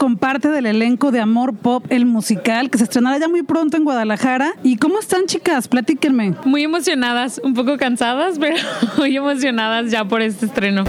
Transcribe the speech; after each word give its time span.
con 0.00 0.16
parte 0.16 0.48
del 0.48 0.64
elenco 0.64 1.10
de 1.10 1.20
Amor 1.20 1.54
Pop, 1.54 1.84
el 1.90 2.06
musical, 2.06 2.70
que 2.70 2.78
se 2.78 2.84
estrenará 2.84 3.18
ya 3.18 3.28
muy 3.28 3.42
pronto 3.42 3.76
en 3.76 3.84
Guadalajara. 3.84 4.54
¿Y 4.62 4.78
cómo 4.78 4.98
están, 4.98 5.26
chicas? 5.26 5.68
Platíquenme. 5.68 6.36
Muy 6.46 6.62
emocionadas, 6.62 7.38
un 7.44 7.52
poco 7.52 7.76
cansadas, 7.76 8.38
pero 8.40 8.56
muy 8.96 9.14
emocionadas 9.14 9.90
ya 9.90 10.06
por 10.06 10.22
este 10.22 10.46
estreno. 10.46 10.84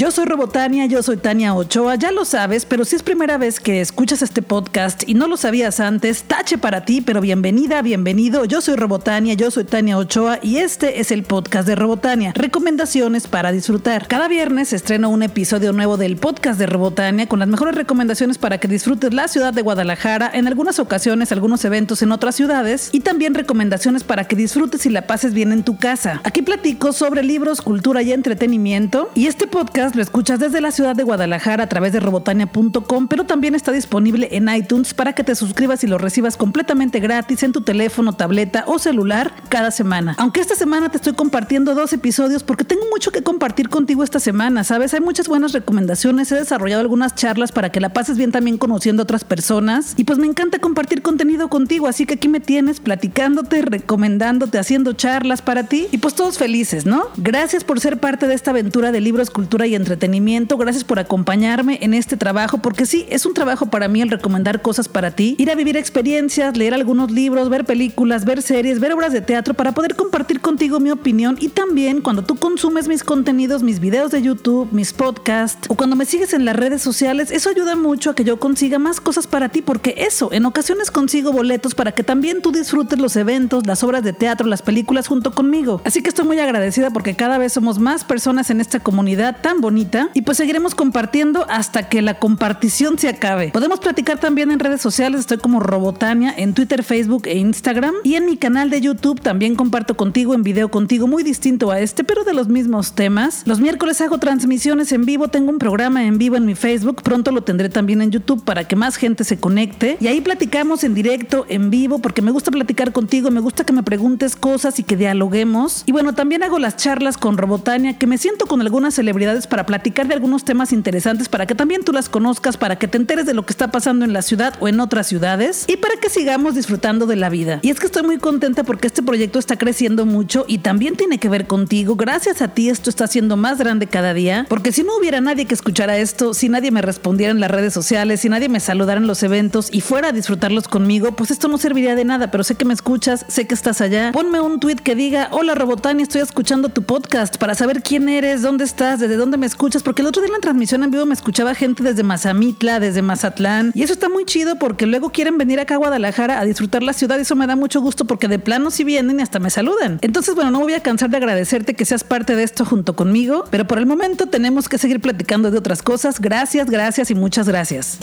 Yo 0.00 0.12
soy 0.12 0.26
Robotania, 0.26 0.86
yo 0.86 1.02
soy 1.02 1.16
Tania 1.16 1.56
Ochoa, 1.56 1.96
ya 1.96 2.12
lo 2.12 2.24
sabes, 2.24 2.64
pero 2.64 2.84
si 2.84 2.94
es 2.94 3.02
primera 3.02 3.36
vez 3.36 3.58
que 3.58 3.80
escuchas 3.80 4.22
este 4.22 4.42
podcast 4.42 5.02
y 5.08 5.14
no 5.14 5.26
lo 5.26 5.36
sabías 5.36 5.80
antes, 5.80 6.22
tache 6.22 6.56
para 6.56 6.84
ti, 6.84 7.00
pero 7.00 7.20
bienvenida, 7.20 7.82
bienvenido. 7.82 8.44
Yo 8.44 8.60
soy 8.60 8.76
Robotania, 8.76 9.34
yo 9.34 9.50
soy 9.50 9.64
Tania 9.64 9.98
Ochoa 9.98 10.38
y 10.40 10.58
este 10.58 11.00
es 11.00 11.10
el 11.10 11.24
podcast 11.24 11.66
de 11.66 11.74
Robotania. 11.74 12.32
Recomendaciones 12.36 13.26
para 13.26 13.50
disfrutar. 13.50 14.06
Cada 14.06 14.28
viernes 14.28 14.72
estreno 14.72 15.10
un 15.10 15.24
episodio 15.24 15.72
nuevo 15.72 15.96
del 15.96 16.16
podcast 16.16 16.60
de 16.60 16.66
Robotania 16.66 17.26
con 17.26 17.40
las 17.40 17.48
mejores 17.48 17.74
recomendaciones 17.74 18.38
para 18.38 18.58
que 18.58 18.68
disfrutes 18.68 19.12
la 19.12 19.26
ciudad 19.26 19.52
de 19.52 19.62
Guadalajara, 19.62 20.30
en 20.32 20.46
algunas 20.46 20.78
ocasiones 20.78 21.32
algunos 21.32 21.64
eventos 21.64 22.02
en 22.02 22.12
otras 22.12 22.36
ciudades 22.36 22.90
y 22.92 23.00
también 23.00 23.34
recomendaciones 23.34 24.04
para 24.04 24.28
que 24.28 24.36
disfrutes 24.36 24.86
y 24.86 24.90
la 24.90 25.08
pases 25.08 25.34
bien 25.34 25.50
en 25.50 25.64
tu 25.64 25.76
casa. 25.76 26.20
Aquí 26.22 26.42
platico 26.42 26.92
sobre 26.92 27.24
libros, 27.24 27.60
cultura 27.60 28.00
y 28.02 28.12
entretenimiento 28.12 29.10
y 29.16 29.26
este 29.26 29.48
podcast 29.48 29.87
lo 29.94 30.02
escuchas 30.02 30.40
desde 30.40 30.60
la 30.60 30.70
ciudad 30.70 30.96
de 30.96 31.02
Guadalajara 31.02 31.64
a 31.64 31.68
través 31.68 31.92
de 31.92 32.00
robotania.com, 32.00 33.08
pero 33.08 33.24
también 33.24 33.54
está 33.54 33.72
disponible 33.72 34.28
en 34.32 34.48
iTunes 34.48 34.94
para 34.94 35.12
que 35.12 35.24
te 35.24 35.34
suscribas 35.34 35.84
y 35.84 35.86
lo 35.86 35.98
recibas 35.98 36.36
completamente 36.36 37.00
gratis 37.00 37.42
en 37.42 37.52
tu 37.52 37.60
teléfono, 37.62 38.14
tableta 38.14 38.64
o 38.66 38.78
celular 38.78 39.32
cada 39.48 39.70
semana. 39.70 40.14
Aunque 40.18 40.40
esta 40.40 40.54
semana 40.54 40.88
te 40.88 40.96
estoy 40.96 41.14
compartiendo 41.14 41.74
dos 41.74 41.92
episodios 41.92 42.42
porque 42.42 42.64
tengo 42.64 42.82
mucho 42.90 43.10
que 43.10 43.22
compartir 43.22 43.68
contigo 43.68 44.02
esta 44.02 44.20
semana, 44.20 44.64
¿sabes? 44.64 44.94
Hay 44.94 45.00
muchas 45.00 45.28
buenas 45.28 45.52
recomendaciones, 45.52 46.30
he 46.32 46.36
desarrollado 46.36 46.80
algunas 46.80 47.14
charlas 47.14 47.52
para 47.52 47.70
que 47.70 47.80
la 47.80 47.90
pases 47.90 48.16
bien 48.16 48.32
también 48.32 48.58
conociendo 48.58 49.02
a 49.02 49.04
otras 49.04 49.24
personas 49.24 49.94
y 49.96 50.04
pues 50.04 50.18
me 50.18 50.26
encanta 50.26 50.58
compartir 50.58 51.02
contenido 51.02 51.48
contigo, 51.48 51.86
así 51.86 52.06
que 52.06 52.14
aquí 52.14 52.28
me 52.28 52.40
tienes 52.40 52.80
platicándote, 52.80 53.62
recomendándote, 53.62 54.58
haciendo 54.58 54.92
charlas 54.92 55.42
para 55.42 55.64
ti 55.64 55.88
y 55.92 55.98
pues 55.98 56.14
todos 56.14 56.38
felices, 56.38 56.86
¿no? 56.86 57.08
Gracias 57.16 57.64
por 57.64 57.80
ser 57.80 57.98
parte 58.00 58.26
de 58.26 58.34
esta 58.34 58.50
aventura 58.50 58.92
de 58.92 59.00
libros, 59.00 59.30
cultura 59.30 59.66
y 59.66 59.74
entretenimiento. 59.78 60.58
Gracias 60.58 60.84
por 60.84 60.98
acompañarme 60.98 61.78
en 61.80 61.94
este 61.94 62.16
trabajo, 62.16 62.58
porque 62.58 62.84
sí, 62.84 63.06
es 63.08 63.24
un 63.24 63.34
trabajo 63.34 63.66
para 63.66 63.88
mí 63.88 64.02
el 64.02 64.10
recomendar 64.10 64.60
cosas 64.60 64.88
para 64.88 65.10
ti, 65.10 65.34
ir 65.38 65.50
a 65.50 65.54
vivir 65.54 65.76
experiencias, 65.76 66.56
leer 66.56 66.74
algunos 66.74 67.10
libros, 67.10 67.48
ver 67.48 67.64
películas, 67.64 68.24
ver 68.24 68.42
series, 68.42 68.80
ver 68.80 68.92
obras 68.92 69.12
de 69.12 69.20
teatro 69.20 69.54
para 69.54 69.72
poder 69.72 69.94
compartir 69.94 70.40
contigo 70.40 70.80
mi 70.80 70.90
opinión 70.90 71.36
y 71.40 71.48
también 71.48 72.00
cuando 72.00 72.22
tú 72.22 72.36
consumes 72.36 72.88
mis 72.88 73.04
contenidos, 73.04 73.62
mis 73.62 73.80
videos 73.80 74.10
de 74.10 74.22
YouTube, 74.22 74.68
mis 74.72 74.92
podcasts 74.92 75.68
o 75.68 75.74
cuando 75.74 75.96
me 75.96 76.04
sigues 76.04 76.32
en 76.34 76.44
las 76.44 76.56
redes 76.56 76.82
sociales, 76.82 77.30
eso 77.30 77.50
ayuda 77.50 77.76
mucho 77.76 78.10
a 78.10 78.14
que 78.14 78.24
yo 78.24 78.38
consiga 78.38 78.78
más 78.78 79.00
cosas 79.00 79.26
para 79.26 79.48
ti, 79.48 79.62
porque 79.62 79.94
eso, 79.98 80.32
en 80.32 80.44
ocasiones 80.44 80.90
consigo 80.90 81.32
boletos 81.32 81.74
para 81.74 81.92
que 81.92 82.02
también 82.02 82.42
tú 82.42 82.52
disfrutes 82.52 82.98
los 82.98 83.16
eventos, 83.16 83.66
las 83.66 83.82
obras 83.82 84.02
de 84.02 84.12
teatro, 84.12 84.46
las 84.46 84.62
películas 84.62 85.08
junto 85.08 85.32
conmigo. 85.32 85.80
Así 85.84 86.02
que 86.02 86.08
estoy 86.08 86.26
muy 86.26 86.38
agradecida 86.38 86.90
porque 86.90 87.14
cada 87.14 87.38
vez 87.38 87.52
somos 87.52 87.78
más 87.78 88.04
personas 88.04 88.50
en 88.50 88.60
esta 88.60 88.80
comunidad 88.80 89.36
tan 89.40 89.60
bonita 89.60 89.67
y 90.14 90.22
pues 90.22 90.38
seguiremos 90.38 90.74
compartiendo 90.74 91.44
hasta 91.50 91.90
que 91.90 92.00
la 92.00 92.18
compartición 92.18 92.98
se 92.98 93.08
acabe. 93.08 93.50
Podemos 93.52 93.80
platicar 93.80 94.18
también 94.18 94.50
en 94.50 94.60
redes 94.60 94.80
sociales, 94.80 95.20
estoy 95.20 95.36
como 95.36 95.60
Robotania 95.60 96.32
en 96.34 96.54
Twitter, 96.54 96.82
Facebook 96.82 97.26
e 97.26 97.36
Instagram 97.36 97.94
y 98.02 98.14
en 98.14 98.24
mi 98.24 98.38
canal 98.38 98.70
de 98.70 98.80
YouTube 98.80 99.20
también 99.20 99.56
comparto 99.56 99.94
contigo 99.94 100.32
en 100.32 100.42
video 100.42 100.70
contigo 100.70 101.06
muy 101.06 101.22
distinto 101.22 101.70
a 101.70 101.80
este, 101.80 102.02
pero 102.02 102.24
de 102.24 102.32
los 102.32 102.48
mismos 102.48 102.94
temas. 102.94 103.42
Los 103.44 103.60
miércoles 103.60 104.00
hago 104.00 104.16
transmisiones 104.16 104.90
en 104.92 105.04
vivo, 105.04 105.28
tengo 105.28 105.50
un 105.50 105.58
programa 105.58 106.04
en 106.04 106.16
vivo 106.16 106.36
en 106.36 106.46
mi 106.46 106.54
Facebook, 106.54 107.02
pronto 107.02 107.30
lo 107.30 107.42
tendré 107.42 107.68
también 107.68 108.00
en 108.00 108.10
YouTube 108.10 108.44
para 108.44 108.64
que 108.64 108.74
más 108.74 108.96
gente 108.96 109.22
se 109.24 109.38
conecte 109.38 109.98
y 110.00 110.06
ahí 110.06 110.22
platicamos 110.22 110.82
en 110.82 110.94
directo, 110.94 111.44
en 111.50 111.68
vivo, 111.68 111.98
porque 111.98 112.22
me 112.22 112.30
gusta 112.30 112.50
platicar 112.50 112.92
contigo, 112.92 113.30
me 113.30 113.40
gusta 113.40 113.64
que 113.64 113.74
me 113.74 113.82
preguntes 113.82 114.34
cosas 114.34 114.78
y 114.78 114.82
que 114.82 114.96
dialoguemos. 114.96 115.82
Y 115.84 115.92
bueno, 115.92 116.14
también 116.14 116.42
hago 116.42 116.58
las 116.58 116.76
charlas 116.76 117.18
con 117.18 117.36
Robotania, 117.36 117.98
que 117.98 118.06
me 118.06 118.16
siento 118.16 118.46
con 118.46 118.62
algunas 118.62 118.94
celebridades 118.94 119.46
para 119.46 119.57
platicar 119.66 120.08
de 120.08 120.14
algunos 120.14 120.44
temas 120.44 120.72
interesantes 120.72 121.28
para 121.28 121.46
que 121.46 121.54
también 121.54 121.84
tú 121.84 121.92
las 121.92 122.08
conozcas, 122.08 122.56
para 122.56 122.76
que 122.76 122.88
te 122.88 122.98
enteres 122.98 123.26
de 123.26 123.34
lo 123.34 123.44
que 123.44 123.52
está 123.52 123.70
pasando 123.70 124.04
en 124.04 124.12
la 124.12 124.22
ciudad 124.22 124.54
o 124.60 124.68
en 124.68 124.80
otras 124.80 125.06
ciudades 125.06 125.64
y 125.66 125.76
para 125.76 125.96
que 125.96 126.10
sigamos 126.10 126.54
disfrutando 126.54 127.06
de 127.06 127.16
la 127.16 127.28
vida. 127.28 127.60
Y 127.62 127.70
es 127.70 127.80
que 127.80 127.86
estoy 127.86 128.02
muy 128.02 128.18
contenta 128.18 128.64
porque 128.64 128.86
este 128.86 129.02
proyecto 129.02 129.38
está 129.38 129.56
creciendo 129.56 130.06
mucho 130.06 130.44
y 130.48 130.58
también 130.58 130.96
tiene 130.96 131.18
que 131.18 131.28
ver 131.28 131.46
contigo. 131.46 131.96
Gracias 131.96 132.42
a 132.42 132.48
ti 132.48 132.68
esto 132.68 132.90
está 132.90 133.06
siendo 133.06 133.36
más 133.36 133.58
grande 133.58 133.86
cada 133.86 134.14
día, 134.14 134.46
porque 134.48 134.72
si 134.72 134.82
no 134.82 134.96
hubiera 134.96 135.20
nadie 135.20 135.46
que 135.46 135.54
escuchara 135.54 135.98
esto, 135.98 136.34
si 136.34 136.48
nadie 136.48 136.70
me 136.70 136.82
respondiera 136.82 137.30
en 137.30 137.40
las 137.40 137.50
redes 137.50 137.72
sociales, 137.72 138.20
si 138.20 138.28
nadie 138.28 138.48
me 138.48 138.60
saludara 138.60 139.00
en 139.00 139.06
los 139.06 139.22
eventos 139.22 139.68
y 139.72 139.80
fuera 139.80 140.08
a 140.08 140.12
disfrutarlos 140.12 140.68
conmigo, 140.68 141.12
pues 141.12 141.30
esto 141.30 141.48
no 141.48 141.58
serviría 141.58 141.94
de 141.94 142.04
nada, 142.04 142.30
pero 142.30 142.44
sé 142.44 142.54
que 142.54 142.64
me 142.64 142.74
escuchas, 142.74 143.24
sé 143.28 143.46
que 143.46 143.54
estás 143.54 143.80
allá. 143.80 144.12
Ponme 144.12 144.40
un 144.40 144.60
tweet 144.60 144.76
que 144.76 144.94
diga, 144.94 145.28
hola 145.32 145.54
Robotani, 145.54 146.02
estoy 146.02 146.20
escuchando 146.20 146.68
tu 146.68 146.82
podcast 146.82 147.36
para 147.38 147.54
saber 147.54 147.82
quién 147.82 148.08
eres, 148.08 148.42
dónde 148.42 148.64
estás, 148.64 149.00
desde 149.00 149.16
dónde 149.16 149.37
me 149.38 149.46
escuchas, 149.46 149.82
porque 149.82 150.02
el 150.02 150.08
otro 150.08 150.22
día 150.22 150.28
en 150.28 150.34
la 150.34 150.40
transmisión 150.40 150.82
en 150.82 150.90
vivo 150.90 151.06
me 151.06 151.14
escuchaba 151.14 151.54
gente 151.54 151.82
desde 151.82 152.02
Mazamitla, 152.02 152.80
desde 152.80 153.02
Mazatlán, 153.02 153.72
y 153.74 153.82
eso 153.82 153.92
está 153.92 154.08
muy 154.08 154.24
chido 154.24 154.58
porque 154.58 154.86
luego 154.86 155.10
quieren 155.10 155.38
venir 155.38 155.60
acá 155.60 155.74
a 155.74 155.78
Guadalajara 155.78 156.40
a 156.40 156.44
disfrutar 156.44 156.82
la 156.82 156.92
ciudad 156.92 157.18
y 157.18 157.22
eso 157.22 157.36
me 157.36 157.46
da 157.46 157.56
mucho 157.56 157.80
gusto 157.80 158.04
porque 158.04 158.28
de 158.28 158.38
plano 158.38 158.70
si 158.70 158.84
vienen 158.84 159.20
y 159.20 159.22
hasta 159.22 159.38
me 159.38 159.50
saludan. 159.50 159.98
Entonces, 160.02 160.34
bueno, 160.34 160.50
no 160.50 160.60
voy 160.60 160.74
a 160.74 160.82
cansar 160.82 161.10
de 161.10 161.16
agradecerte 161.16 161.74
que 161.74 161.84
seas 161.84 162.04
parte 162.04 162.36
de 162.36 162.42
esto 162.42 162.64
junto 162.64 162.94
conmigo, 162.94 163.44
pero 163.50 163.66
por 163.66 163.78
el 163.78 163.86
momento 163.86 164.26
tenemos 164.26 164.68
que 164.68 164.78
seguir 164.78 165.00
platicando 165.00 165.50
de 165.50 165.58
otras 165.58 165.82
cosas. 165.82 166.20
Gracias, 166.20 166.68
gracias 166.70 167.10
y 167.10 167.14
muchas 167.14 167.48
gracias. 167.48 167.98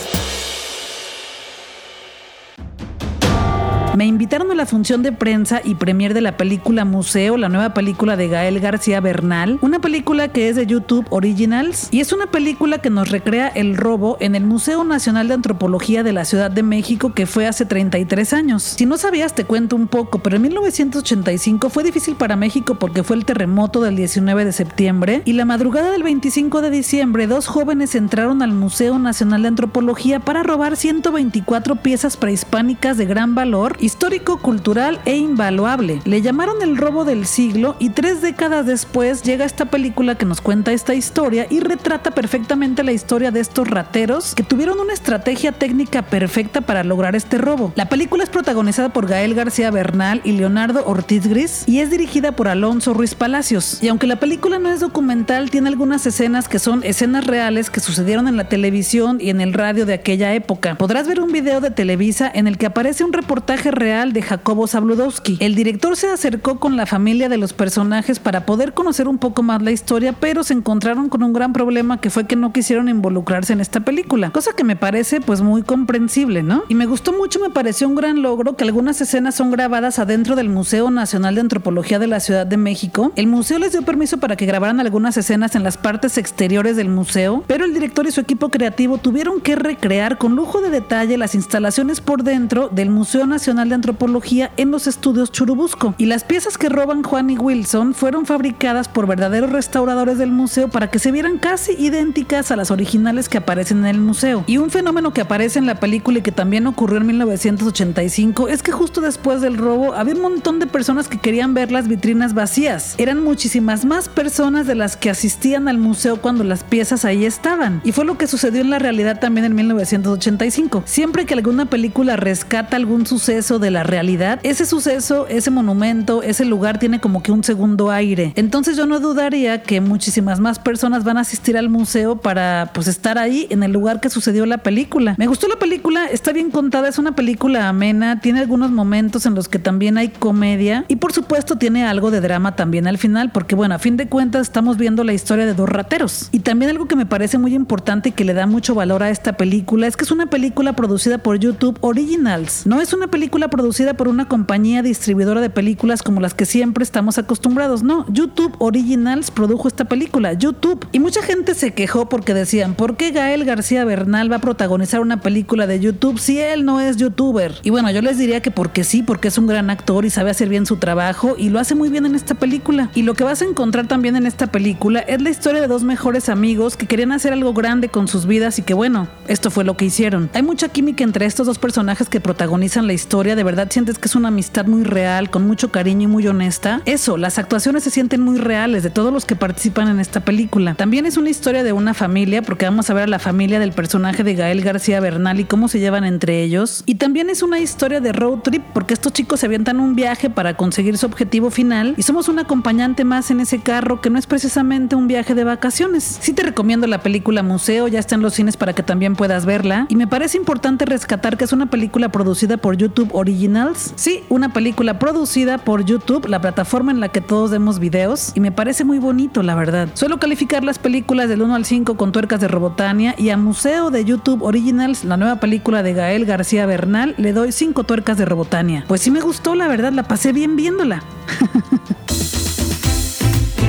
Me 3.96 4.04
invitaron 4.04 4.50
a 4.50 4.54
la 4.54 4.66
función 4.66 5.02
de 5.02 5.10
prensa 5.10 5.62
y 5.64 5.74
premier 5.74 6.12
de 6.12 6.20
la 6.20 6.36
película 6.36 6.84
Museo, 6.84 7.38
la 7.38 7.48
nueva 7.48 7.72
película 7.72 8.14
de 8.14 8.28
Gael 8.28 8.60
García 8.60 9.00
Bernal, 9.00 9.58
una 9.62 9.78
película 9.78 10.28
que 10.28 10.50
es 10.50 10.56
de 10.56 10.66
YouTube 10.66 11.06
Originals 11.08 11.88
y 11.90 12.00
es 12.00 12.12
una 12.12 12.26
película 12.26 12.76
que 12.76 12.90
nos 12.90 13.08
recrea 13.08 13.48
el 13.48 13.74
robo 13.74 14.18
en 14.20 14.34
el 14.34 14.44
Museo 14.44 14.84
Nacional 14.84 15.28
de 15.28 15.34
Antropología 15.34 16.02
de 16.02 16.12
la 16.12 16.26
Ciudad 16.26 16.50
de 16.50 16.62
México 16.62 17.14
que 17.14 17.24
fue 17.24 17.46
hace 17.46 17.64
33 17.64 18.34
años. 18.34 18.62
Si 18.64 18.84
no 18.84 18.98
sabías 18.98 19.34
te 19.34 19.44
cuento 19.44 19.76
un 19.76 19.88
poco, 19.88 20.18
pero 20.18 20.36
en 20.36 20.42
1985 20.42 21.70
fue 21.70 21.82
difícil 21.82 22.16
para 22.16 22.36
México 22.36 22.74
porque 22.78 23.02
fue 23.02 23.16
el 23.16 23.24
terremoto 23.24 23.80
del 23.80 23.96
19 23.96 24.44
de 24.44 24.52
septiembre 24.52 25.22
y 25.24 25.32
la 25.32 25.46
madrugada 25.46 25.90
del 25.90 26.02
25 26.02 26.60
de 26.60 26.68
diciembre 26.68 27.26
dos 27.26 27.46
jóvenes 27.46 27.94
entraron 27.94 28.42
al 28.42 28.52
Museo 28.52 28.98
Nacional 28.98 29.40
de 29.40 29.48
Antropología 29.48 30.20
para 30.20 30.42
robar 30.42 30.76
124 30.76 31.76
piezas 31.76 32.18
prehispánicas 32.18 32.98
de 32.98 33.06
gran 33.06 33.34
valor 33.34 33.78
histórico, 33.86 34.38
cultural 34.38 35.00
e 35.04 35.16
invaluable. 35.16 36.02
Le 36.04 36.20
llamaron 36.20 36.60
el 36.60 36.76
robo 36.76 37.04
del 37.04 37.24
siglo 37.24 37.76
y 37.78 37.90
tres 37.90 38.20
décadas 38.20 38.66
después 38.66 39.22
llega 39.22 39.44
esta 39.44 39.66
película 39.66 40.16
que 40.16 40.26
nos 40.26 40.40
cuenta 40.40 40.72
esta 40.72 40.94
historia 40.94 41.46
y 41.48 41.60
retrata 41.60 42.10
perfectamente 42.10 42.82
la 42.82 42.92
historia 42.92 43.30
de 43.30 43.38
estos 43.38 43.68
rateros 43.68 44.34
que 44.34 44.42
tuvieron 44.42 44.80
una 44.80 44.92
estrategia 44.92 45.52
técnica 45.52 46.02
perfecta 46.02 46.62
para 46.62 46.82
lograr 46.82 47.14
este 47.14 47.38
robo. 47.38 47.72
La 47.76 47.88
película 47.88 48.24
es 48.24 48.30
protagonizada 48.30 48.88
por 48.88 49.06
Gael 49.06 49.34
García 49.34 49.70
Bernal 49.70 50.20
y 50.24 50.32
Leonardo 50.32 50.84
Ortiz 50.84 51.28
Gris 51.28 51.62
y 51.66 51.78
es 51.78 51.90
dirigida 51.90 52.32
por 52.32 52.48
Alonso 52.48 52.92
Ruiz 52.92 53.14
Palacios. 53.14 53.82
Y 53.82 53.88
aunque 53.88 54.08
la 54.08 54.16
película 54.16 54.58
no 54.58 54.68
es 54.68 54.80
documental, 54.80 55.50
tiene 55.50 55.68
algunas 55.68 56.04
escenas 56.06 56.48
que 56.48 56.58
son 56.58 56.82
escenas 56.82 57.24
reales 57.24 57.70
que 57.70 57.78
sucedieron 57.78 58.26
en 58.26 58.36
la 58.36 58.48
televisión 58.48 59.18
y 59.20 59.30
en 59.30 59.40
el 59.40 59.52
radio 59.52 59.86
de 59.86 59.94
aquella 59.94 60.34
época. 60.34 60.74
Podrás 60.74 61.06
ver 61.06 61.20
un 61.20 61.30
video 61.30 61.60
de 61.60 61.70
Televisa 61.70 62.28
en 62.34 62.48
el 62.48 62.58
que 62.58 62.66
aparece 62.66 63.04
un 63.04 63.12
reportaje 63.12 63.70
real 63.76 64.12
de 64.12 64.22
Jacobo 64.22 64.66
Zabludowski. 64.66 65.36
El 65.40 65.54
director 65.54 65.96
se 65.96 66.08
acercó 66.08 66.58
con 66.58 66.76
la 66.76 66.86
familia 66.86 67.28
de 67.28 67.36
los 67.36 67.52
personajes 67.52 68.18
para 68.18 68.46
poder 68.46 68.74
conocer 68.74 69.06
un 69.06 69.18
poco 69.18 69.42
más 69.42 69.62
la 69.62 69.70
historia, 69.70 70.12
pero 70.12 70.42
se 70.42 70.54
encontraron 70.54 71.08
con 71.08 71.22
un 71.22 71.32
gran 71.32 71.52
problema 71.52 72.00
que 72.00 72.10
fue 72.10 72.26
que 72.26 72.36
no 72.36 72.52
quisieron 72.52 72.88
involucrarse 72.88 73.52
en 73.52 73.60
esta 73.60 73.80
película, 73.80 74.30
cosa 74.30 74.52
que 74.56 74.64
me 74.64 74.76
parece 74.76 75.20
pues 75.20 75.42
muy 75.42 75.62
comprensible, 75.62 76.42
¿no? 76.42 76.64
Y 76.68 76.74
me 76.74 76.86
gustó 76.86 77.12
mucho, 77.12 77.38
me 77.38 77.50
pareció 77.50 77.88
un 77.88 77.94
gran 77.94 78.22
logro 78.22 78.56
que 78.56 78.64
algunas 78.64 79.00
escenas 79.00 79.34
son 79.34 79.50
grabadas 79.50 79.98
adentro 79.98 80.36
del 80.36 80.48
Museo 80.48 80.90
Nacional 80.90 81.34
de 81.34 81.42
Antropología 81.42 81.98
de 81.98 82.06
la 82.06 82.20
Ciudad 82.20 82.46
de 82.46 82.56
México. 82.56 83.12
El 83.16 83.26
museo 83.26 83.58
les 83.58 83.72
dio 83.72 83.82
permiso 83.82 84.18
para 84.18 84.36
que 84.36 84.46
grabaran 84.46 84.80
algunas 84.80 85.16
escenas 85.16 85.54
en 85.54 85.62
las 85.62 85.76
partes 85.76 86.18
exteriores 86.18 86.76
del 86.76 86.88
museo, 86.88 87.44
pero 87.46 87.64
el 87.64 87.74
director 87.74 88.06
y 88.06 88.10
su 88.10 88.20
equipo 88.20 88.48
creativo 88.48 88.98
tuvieron 88.98 89.40
que 89.40 89.56
recrear 89.56 90.18
con 90.18 90.34
lujo 90.34 90.60
de 90.60 90.70
detalle 90.70 91.16
las 91.18 91.34
instalaciones 91.34 92.00
por 92.00 92.22
dentro 92.22 92.68
del 92.68 92.90
Museo 92.90 93.26
Nacional 93.26 93.65
De 93.68 93.74
Antropología 93.74 94.52
en 94.56 94.70
los 94.70 94.86
estudios 94.86 95.32
Churubusco. 95.32 95.94
Y 95.98 96.06
las 96.06 96.24
piezas 96.24 96.58
que 96.58 96.68
roban 96.68 97.02
Juan 97.02 97.30
y 97.30 97.38
Wilson 97.38 97.94
fueron 97.94 98.26
fabricadas 98.26 98.88
por 98.88 99.06
verdaderos 99.06 99.50
restauradores 99.50 100.18
del 100.18 100.30
museo 100.30 100.68
para 100.68 100.90
que 100.90 100.98
se 100.98 101.10
vieran 101.10 101.38
casi 101.38 101.72
idénticas 101.72 102.50
a 102.50 102.56
las 102.56 102.70
originales 102.70 103.28
que 103.28 103.38
aparecen 103.38 103.78
en 103.78 103.86
el 103.86 104.00
museo. 104.00 104.44
Y 104.46 104.58
un 104.58 104.70
fenómeno 104.70 105.12
que 105.12 105.20
aparece 105.20 105.58
en 105.58 105.66
la 105.66 105.80
película 105.80 106.18
y 106.18 106.22
que 106.22 106.32
también 106.32 106.66
ocurrió 106.66 106.98
en 106.98 107.06
1985 107.06 108.48
es 108.48 108.62
que 108.62 108.72
justo 108.72 109.00
después 109.00 109.40
del 109.40 109.56
robo 109.58 109.94
había 109.94 110.14
un 110.14 110.22
montón 110.22 110.58
de 110.58 110.66
personas 110.66 111.08
que 111.08 111.18
querían 111.18 111.54
ver 111.54 111.72
las 111.72 111.88
vitrinas 111.88 112.34
vacías. 112.34 112.94
Eran 112.98 113.22
muchísimas 113.22 113.84
más 113.84 114.08
personas 114.08 114.66
de 114.66 114.74
las 114.74 114.96
que 114.96 115.10
asistían 115.10 115.68
al 115.68 115.78
museo 115.78 116.20
cuando 116.20 116.44
las 116.44 116.62
piezas 116.64 117.04
ahí 117.04 117.24
estaban. 117.24 117.80
Y 117.84 117.92
fue 117.92 118.04
lo 118.04 118.18
que 118.18 118.26
sucedió 118.26 118.60
en 118.60 118.70
la 118.70 118.78
realidad 118.78 119.20
también 119.20 119.46
en 119.46 119.54
1985. 119.54 120.82
Siempre 120.86 121.26
que 121.26 121.34
alguna 121.34 121.66
película 121.66 122.16
rescata 122.16 122.76
algún 122.76 123.06
suceso 123.06 123.55
de 123.58 123.70
la 123.70 123.82
realidad, 123.82 124.40
ese 124.42 124.66
suceso, 124.66 125.26
ese 125.28 125.50
monumento, 125.50 126.22
ese 126.22 126.44
lugar 126.44 126.78
tiene 126.78 127.00
como 127.00 127.22
que 127.22 127.32
un 127.32 127.44
segundo 127.44 127.90
aire. 127.90 128.32
Entonces 128.36 128.76
yo 128.76 128.86
no 128.86 129.00
dudaría 129.00 129.62
que 129.62 129.80
muchísimas 129.80 130.40
más 130.40 130.58
personas 130.58 131.04
van 131.04 131.18
a 131.18 131.22
asistir 131.22 131.56
al 131.56 131.68
museo 131.68 132.16
para 132.16 132.70
pues 132.72 132.88
estar 132.88 133.18
ahí 133.18 133.46
en 133.50 133.62
el 133.62 133.72
lugar 133.72 134.00
que 134.00 134.10
sucedió 134.10 134.46
la 134.46 134.58
película. 134.58 135.14
Me 135.18 135.26
gustó 135.26 135.48
la 135.48 135.56
película, 135.56 136.06
está 136.06 136.32
bien 136.32 136.50
contada, 136.50 136.88
es 136.88 136.98
una 136.98 137.14
película 137.14 137.68
amena, 137.68 138.20
tiene 138.20 138.40
algunos 138.40 138.70
momentos 138.70 139.26
en 139.26 139.34
los 139.34 139.48
que 139.48 139.58
también 139.58 139.98
hay 139.98 140.08
comedia 140.08 140.84
y 140.88 140.96
por 140.96 141.12
supuesto 141.12 141.56
tiene 141.56 141.84
algo 141.84 142.10
de 142.10 142.20
drama 142.20 142.56
también 142.56 142.86
al 142.86 142.98
final, 142.98 143.30
porque 143.30 143.54
bueno, 143.54 143.74
a 143.74 143.78
fin 143.78 143.96
de 143.96 144.08
cuentas 144.08 144.42
estamos 144.42 144.76
viendo 144.76 145.04
la 145.04 145.12
historia 145.12 145.46
de 145.46 145.54
dos 145.54 145.68
rateros. 145.68 146.28
Y 146.32 146.40
también 146.40 146.70
algo 146.70 146.86
que 146.86 146.96
me 146.96 147.06
parece 147.06 147.38
muy 147.38 147.54
importante 147.54 148.08
y 148.08 148.12
que 148.12 148.24
le 148.24 148.34
da 148.34 148.46
mucho 148.46 148.74
valor 148.74 149.02
a 149.02 149.10
esta 149.10 149.36
película 149.36 149.86
es 149.86 149.96
que 149.96 150.04
es 150.04 150.10
una 150.10 150.26
película 150.26 150.74
producida 150.74 151.18
por 151.18 151.38
YouTube 151.38 151.78
Originals. 151.80 152.66
No 152.66 152.80
es 152.80 152.92
una 152.92 153.08
película 153.08 153.35
producida 153.44 153.94
por 153.94 154.08
una 154.08 154.26
compañía 154.28 154.82
distribuidora 154.82 155.40
de 155.40 155.50
películas 155.50 156.02
como 156.02 156.20
las 156.20 156.34
que 156.34 156.46
siempre 156.46 156.82
estamos 156.82 157.18
acostumbrados, 157.18 157.82
no. 157.82 158.06
YouTube 158.08 158.56
Originals 158.58 159.30
produjo 159.30 159.68
esta 159.68 159.84
película, 159.84 160.32
YouTube. 160.32 160.86
Y 160.92 160.98
mucha 160.98 161.22
gente 161.22 161.54
se 161.54 161.74
quejó 161.74 162.08
porque 162.08 162.34
decían, 162.34 162.74
¿por 162.74 162.96
qué 162.96 163.10
Gael 163.10 163.44
García 163.44 163.84
Bernal 163.84 164.32
va 164.32 164.36
a 164.36 164.40
protagonizar 164.40 165.00
una 165.00 165.20
película 165.20 165.66
de 165.66 165.80
YouTube 165.80 166.18
si 166.18 166.40
él 166.40 166.64
no 166.64 166.80
es 166.80 166.96
youtuber? 166.96 167.54
Y 167.62 167.70
bueno, 167.70 167.90
yo 167.90 168.00
les 168.02 168.18
diría 168.18 168.40
que 168.40 168.50
porque 168.50 168.84
sí, 168.84 169.02
porque 169.02 169.28
es 169.28 169.38
un 169.38 169.46
gran 169.46 169.70
actor 169.70 170.04
y 170.04 170.10
sabe 170.10 170.30
hacer 170.30 170.48
bien 170.48 170.66
su 170.66 170.76
trabajo 170.76 171.34
y 171.38 171.50
lo 171.50 171.60
hace 171.60 171.74
muy 171.74 171.90
bien 171.90 172.06
en 172.06 172.14
esta 172.14 172.34
película. 172.34 172.90
Y 172.94 173.02
lo 173.02 173.14
que 173.14 173.24
vas 173.24 173.42
a 173.42 173.44
encontrar 173.44 173.86
también 173.86 174.16
en 174.16 174.26
esta 174.26 174.46
película 174.46 175.00
es 175.00 175.20
la 175.20 175.30
historia 175.30 175.60
de 175.60 175.68
dos 175.68 175.84
mejores 175.84 176.28
amigos 176.28 176.76
que 176.76 176.86
querían 176.86 177.12
hacer 177.12 177.32
algo 177.32 177.52
grande 177.52 177.88
con 177.88 178.08
sus 178.08 178.26
vidas 178.26 178.58
y 178.58 178.62
que 178.62 178.74
bueno, 178.74 179.08
esto 179.28 179.50
fue 179.50 179.64
lo 179.64 179.76
que 179.76 179.84
hicieron. 179.84 180.30
Hay 180.32 180.42
mucha 180.42 180.68
química 180.68 181.04
entre 181.04 181.26
estos 181.26 181.46
dos 181.46 181.58
personajes 181.58 182.08
que 182.08 182.20
protagonizan 182.20 182.86
la 182.86 182.92
historia, 182.92 183.25
de 183.34 183.42
verdad 183.42 183.68
sientes 183.70 183.98
que 183.98 184.06
es 184.06 184.14
una 184.14 184.28
amistad 184.28 184.66
muy 184.66 184.84
real, 184.84 185.30
con 185.30 185.46
mucho 185.46 185.72
cariño 185.72 186.02
y 186.02 186.06
muy 186.06 186.26
honesta. 186.28 186.82
Eso, 186.84 187.16
las 187.16 187.38
actuaciones 187.38 187.82
se 187.82 187.90
sienten 187.90 188.20
muy 188.20 188.38
reales 188.38 188.82
de 188.82 188.90
todos 188.90 189.12
los 189.12 189.24
que 189.24 189.36
participan 189.36 189.88
en 189.88 190.00
esta 190.00 190.20
película. 190.20 190.74
También 190.74 191.06
es 191.06 191.16
una 191.16 191.30
historia 191.30 191.64
de 191.64 191.72
una 191.72 191.94
familia, 191.94 192.42
porque 192.42 192.66
vamos 192.66 192.90
a 192.90 192.94
ver 192.94 193.04
a 193.04 193.08
la 193.08 193.18
familia 193.18 193.58
del 193.58 193.72
personaje 193.72 194.22
de 194.22 194.34
Gael 194.34 194.62
García 194.62 195.00
Bernal 195.00 195.40
y 195.40 195.44
cómo 195.44 195.68
se 195.68 195.80
llevan 195.80 196.04
entre 196.04 196.42
ellos. 196.42 196.82
Y 196.86 196.96
también 196.96 197.30
es 197.30 197.42
una 197.42 197.58
historia 197.58 198.00
de 198.00 198.12
road 198.12 198.40
trip, 198.40 198.62
porque 198.72 198.94
estos 198.94 199.12
chicos 199.12 199.40
se 199.40 199.46
avientan 199.46 199.80
un 199.80 199.96
viaje 199.96 200.30
para 200.30 200.56
conseguir 200.56 200.98
su 200.98 201.06
objetivo 201.06 201.50
final 201.50 201.94
y 201.96 202.02
somos 202.02 202.28
un 202.28 202.38
acompañante 202.38 203.04
más 203.04 203.30
en 203.30 203.40
ese 203.40 203.60
carro 203.60 204.00
que 204.00 204.10
no 204.10 204.18
es 204.18 204.26
precisamente 204.26 204.96
un 204.96 205.08
viaje 205.08 205.34
de 205.34 205.44
vacaciones. 205.44 206.18
Sí 206.20 206.32
te 206.32 206.42
recomiendo 206.42 206.86
la 206.86 207.00
película 207.00 207.42
Museo, 207.42 207.88
ya 207.88 207.98
está 207.98 208.14
en 208.14 208.22
los 208.22 208.34
cines 208.34 208.56
para 208.56 208.74
que 208.74 208.82
también 208.82 209.16
puedas 209.16 209.46
verla. 209.46 209.86
Y 209.88 209.96
me 209.96 210.06
parece 210.06 210.36
importante 210.36 210.84
rescatar 210.84 211.36
que 211.36 211.44
es 211.44 211.52
una 211.52 211.66
película 211.66 212.10
producida 212.10 212.56
por 212.56 212.76
YouTube 212.76 213.10
Originals. 213.16 213.94
Sí, 213.96 214.22
una 214.28 214.52
película 214.52 214.98
producida 214.98 215.58
por 215.58 215.84
YouTube, 215.84 216.28
la 216.28 216.40
plataforma 216.40 216.92
en 216.92 217.00
la 217.00 217.08
que 217.08 217.20
todos 217.20 217.50
vemos 217.50 217.78
videos. 217.78 218.32
Y 218.34 218.40
me 218.40 218.52
parece 218.52 218.84
muy 218.84 218.98
bonito, 218.98 219.42
la 219.42 219.54
verdad. 219.54 219.88
Suelo 219.94 220.18
calificar 220.18 220.62
las 220.62 220.78
películas 220.78 221.28
del 221.28 221.42
1 221.42 221.54
al 221.54 221.64
5 221.64 221.96
con 221.96 222.12
tuercas 222.12 222.40
de 222.40 222.48
Robotania 222.48 223.14
y 223.16 223.30
a 223.30 223.36
Museo 223.36 223.90
de 223.90 224.04
YouTube 224.04 224.42
Originals, 224.42 225.04
la 225.04 225.16
nueva 225.16 225.40
película 225.40 225.82
de 225.82 225.94
Gael 225.94 226.26
García 226.26 226.66
Bernal, 226.66 227.14
le 227.16 227.32
doy 227.32 227.52
5 227.52 227.84
tuercas 227.84 228.18
de 228.18 228.26
Robotania. 228.26 228.84
Pues 228.86 229.00
sí 229.00 229.10
me 229.10 229.20
gustó, 229.20 229.54
la 229.54 229.66
verdad, 229.66 229.92
la 229.92 230.02
pasé 230.02 230.32
bien 230.32 230.56
viéndola. 230.56 231.02